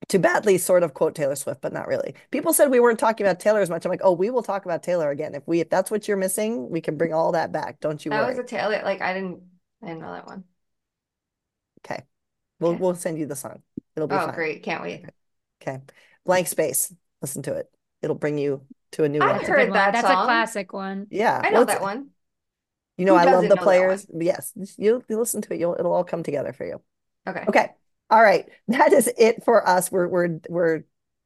To 0.10 0.20
badly 0.20 0.58
sort 0.60 0.84
of 0.84 0.94
quote 0.94 1.16
Taylor 1.16 1.36
Swift, 1.36 1.60
but 1.62 1.74
not 1.74 1.88
really. 1.88 2.14
People 2.32 2.54
said 2.54 2.70
we 2.70 2.80
weren't 2.80 3.00
talking 3.00 3.26
about 3.26 3.40
Taylor 3.40 3.60
as 3.60 3.70
much. 3.70 3.84
I'm 3.84 3.90
like, 3.90 4.02
oh, 4.04 4.14
we 4.14 4.30
will 4.30 4.44
talk 4.44 4.64
about 4.64 4.84
Taylor 4.84 5.10
again. 5.10 5.36
If 5.36 5.44
we 5.48 5.60
if 5.60 5.70
that's 5.70 5.90
what 5.92 6.08
you're 6.08 6.16
missing, 6.16 6.70
we 6.70 6.80
can 6.80 6.96
bring 6.96 7.14
all 7.14 7.32
that 7.34 7.52
back. 7.52 7.80
Don't 7.82 8.06
you 8.06 8.12
that 8.12 8.20
worry. 8.22 8.30
was 8.30 8.40
a 8.40 8.44
Taylor. 8.44 8.82
Like 8.84 9.02
I 9.02 9.14
didn't 9.14 9.42
I 9.84 9.88
didn't 9.88 10.02
know 10.02 10.14
that 10.14 10.28
one. 10.28 10.44
Okay. 11.86 12.04
We'll 12.60 12.72
okay. 12.72 12.80
we'll 12.82 12.96
send 12.96 13.18
you 13.18 13.26
the 13.26 13.36
song. 13.36 13.64
It'll 13.96 14.08
be 14.08 14.16
Oh, 14.16 14.20
fine. 14.20 14.36
great. 14.36 14.64
Can't 14.64 14.84
wait. 14.84 15.06
Okay. 15.62 15.82
Blank 16.26 16.48
space. 16.48 16.94
Listen 17.22 17.42
to 17.44 17.56
it. 17.56 17.70
It'll 18.02 18.16
bring 18.16 18.38
you 18.38 18.62
to 18.92 19.04
a 19.04 19.10
new 19.10 19.22
I've 19.22 19.46
heard 19.46 19.74
that. 19.74 19.94
That's 19.94 20.08
song. 20.08 20.22
a 20.22 20.26
classic 20.26 20.72
one. 20.72 21.08
Yeah. 21.10 21.42
I 21.44 21.50
know 21.50 21.56
well, 21.58 21.66
that 21.66 21.82
one. 21.82 22.12
You 22.98 23.06
know, 23.06 23.16
I 23.16 23.26
love 23.26 23.48
the 23.48 23.58
players. 23.58 24.08
Yes, 24.14 24.54
you, 24.78 25.04
you 25.08 25.18
listen 25.18 25.42
to 25.44 25.54
it. 25.54 25.60
You'll 25.60 25.76
it'll 25.78 25.94
all 25.94 26.04
come 26.04 26.24
together 26.24 26.52
for 26.54 26.66
you. 26.66 26.82
Okay. 27.28 27.44
Okay. 27.48 27.70
All 28.10 28.22
right. 28.22 28.46
That 28.68 28.94
is 28.94 29.10
it 29.18 29.44
for 29.44 29.68
us. 29.68 29.92
We're 29.92 30.08
we're 30.08 30.40
we're 30.50 30.84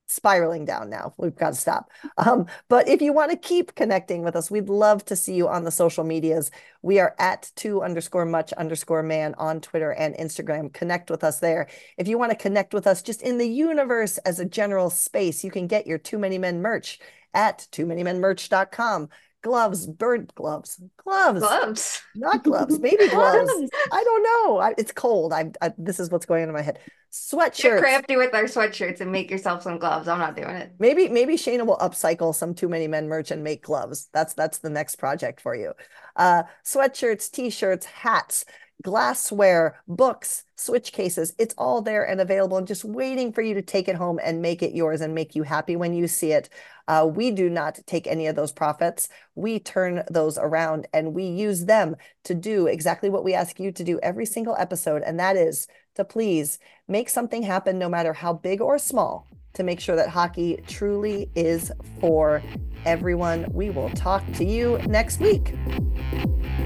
spiraling 0.07 0.65
down 0.65 0.89
now. 0.89 1.13
We've 1.17 1.36
got 1.36 1.53
to 1.53 1.59
stop. 1.59 1.89
Um, 2.17 2.47
but 2.67 2.89
if 2.89 3.01
you 3.01 3.13
want 3.13 3.32
to 3.32 3.38
keep 3.38 3.76
connecting 3.76 4.24
with 4.24 4.36
us, 4.36 4.51
we'd 4.51 4.67
love 4.67 5.05
to 5.05 5.15
see 5.15 5.36
you 5.36 5.47
on 5.47 5.63
the 5.63 5.72
social 5.72 6.03
medias. 6.03 6.51
We 6.82 6.99
are 6.99 7.15
at 7.17 7.49
two 7.55 7.82
underscore 7.82 8.26
much 8.26 8.51
underscore 8.53 9.03
man 9.03 9.36
on 9.38 9.61
Twitter 9.61 9.91
and 9.91 10.13
Instagram. 10.15 10.74
Connect 10.74 11.09
with 11.09 11.24
us 11.24 11.39
there. 11.39 11.69
If 11.97 12.09
you 12.09 12.17
want 12.17 12.32
to 12.32 12.38
connect 12.38 12.74
with 12.74 12.88
us 12.88 13.01
just 13.01 13.22
in 13.22 13.38
the 13.38 13.47
universe 13.47 14.17
as 14.19 14.39
a 14.39 14.45
general 14.45 14.89
space, 14.89 15.45
you 15.45 15.51
can 15.51 15.67
get 15.67 15.88
your 15.88 15.97
Too 15.97 16.17
Many 16.17 16.38
Men 16.38 16.61
merch 16.61 16.99
at 17.34 17.67
too 17.72 17.86
many 17.86 18.03
men 18.03 18.19
merch.com 18.19 19.09
gloves, 19.42 19.88
bird 19.88 20.34
gloves, 20.36 20.82
gloves, 20.98 21.39
gloves, 21.39 22.02
not 22.16 22.44
gloves, 22.44 22.80
maybe 22.80 23.08
gloves. 23.10 23.70
I 23.92 24.04
don't 24.04 24.24
know. 24.24 24.58
I, 24.60 24.74
it's 24.78 24.92
cold. 24.92 25.34
I, 25.34 25.52
I, 25.62 25.74
this 25.78 26.00
is 26.00 26.10
what's 26.10 26.26
going 26.26 26.44
on 26.44 26.50
in 26.50 26.56
my 26.56 26.62
head. 26.62 26.80
Sweatshirts. 27.12 27.62
Get 27.62 27.80
crafty 27.80 28.18
with 28.18 28.34
our 28.34 28.46
sweatshirts 28.46 29.02
and 29.02 29.12
make 29.12 29.30
yourself 29.30 29.64
some 29.64 29.78
gloves. 29.78 30.08
I'm 30.08 30.20
not 30.20 30.36
doing 30.36 30.56
it. 30.56 30.74
Maybe 30.80 31.10
maybe 31.10 31.36
Shayna 31.36 31.66
will 31.66 31.78
upcycle 31.78 32.34
some 32.34 32.54
too 32.54 32.70
many 32.70 32.88
men 32.88 33.10
merch 33.10 33.32
and 33.32 33.44
make 33.44 33.64
gloves. 33.64 34.08
That's 34.14 34.34
that's 34.34 34.60
the 34.60 34.70
next 34.70 34.96
project 34.96 35.42
for 35.42 35.54
you. 35.54 35.74
Uh, 36.16 36.44
sweatshirts, 36.64 37.30
t-shirts, 37.30 37.86
hats, 37.86 38.46
glassware, 38.82 39.82
books, 39.88 40.44
switch 40.56 40.92
cases. 40.92 41.34
It's 41.38 41.56
all 41.58 41.82
there 41.82 42.08
and 42.08 42.22
available 42.22 42.58
and 42.58 42.68
just 42.68 42.86
waiting 42.86 43.32
for 43.34 43.42
you 43.42 43.54
to 43.56 43.62
take 43.62 43.88
it 43.88 43.96
home 43.96 44.20
and 44.24 44.42
make 44.42 44.64
it 44.64 44.74
yours 44.74 45.02
and 45.02 45.14
make 45.14 45.36
you 45.36 45.44
happy 45.44 45.76
when 45.76 45.94
you 45.94 46.08
see 46.08 46.32
it. 46.32 46.50
Uh, 46.92 47.06
we 47.06 47.32
do 47.32 47.50
not 47.50 47.80
take 47.88 48.06
any 48.06 48.28
of 48.28 48.36
those 48.36 48.52
profits. 48.52 49.08
We 49.34 49.60
turn 49.60 50.04
those 50.12 50.38
around 50.38 50.89
and 50.94 51.14
we 51.14 51.24
use 51.24 51.64
them 51.64 51.96
to 52.26 52.36
do 52.36 52.68
exactly 52.68 53.10
what 53.10 53.24
we 53.24 53.34
ask 53.34 53.62
you 53.62 53.72
to 53.72 53.84
do 53.86 53.98
every 54.04 54.26
single 54.26 54.58
episode. 54.60 55.02
And 55.02 55.18
that 55.18 55.38
is 55.38 55.68
to 55.96 56.04
please 56.04 56.60
make 56.89 57.08
something 57.08 57.44
happen, 57.44 57.80
no 57.80 57.88
matter 57.88 58.12
how 58.12 58.34
big 58.34 58.60
or 58.60 58.78
small, 58.78 59.26
to 59.54 59.64
make 59.64 59.80
sure 59.80 59.96
that 59.96 60.10
hockey 60.10 60.62
truly 60.68 61.32
is 61.34 61.72
for 62.02 62.44
everyone. 62.84 63.46
We 63.54 63.70
will 63.70 63.89
talk 63.92 64.30
to 64.34 64.44
you 64.44 64.78
next 64.80 65.22
week. 65.22 65.56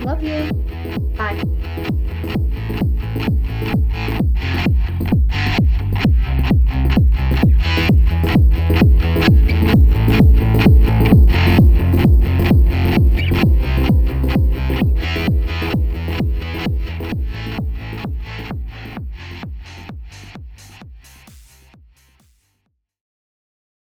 Love 0.02 0.24
you. 0.24 0.50
Bye. 1.16 1.40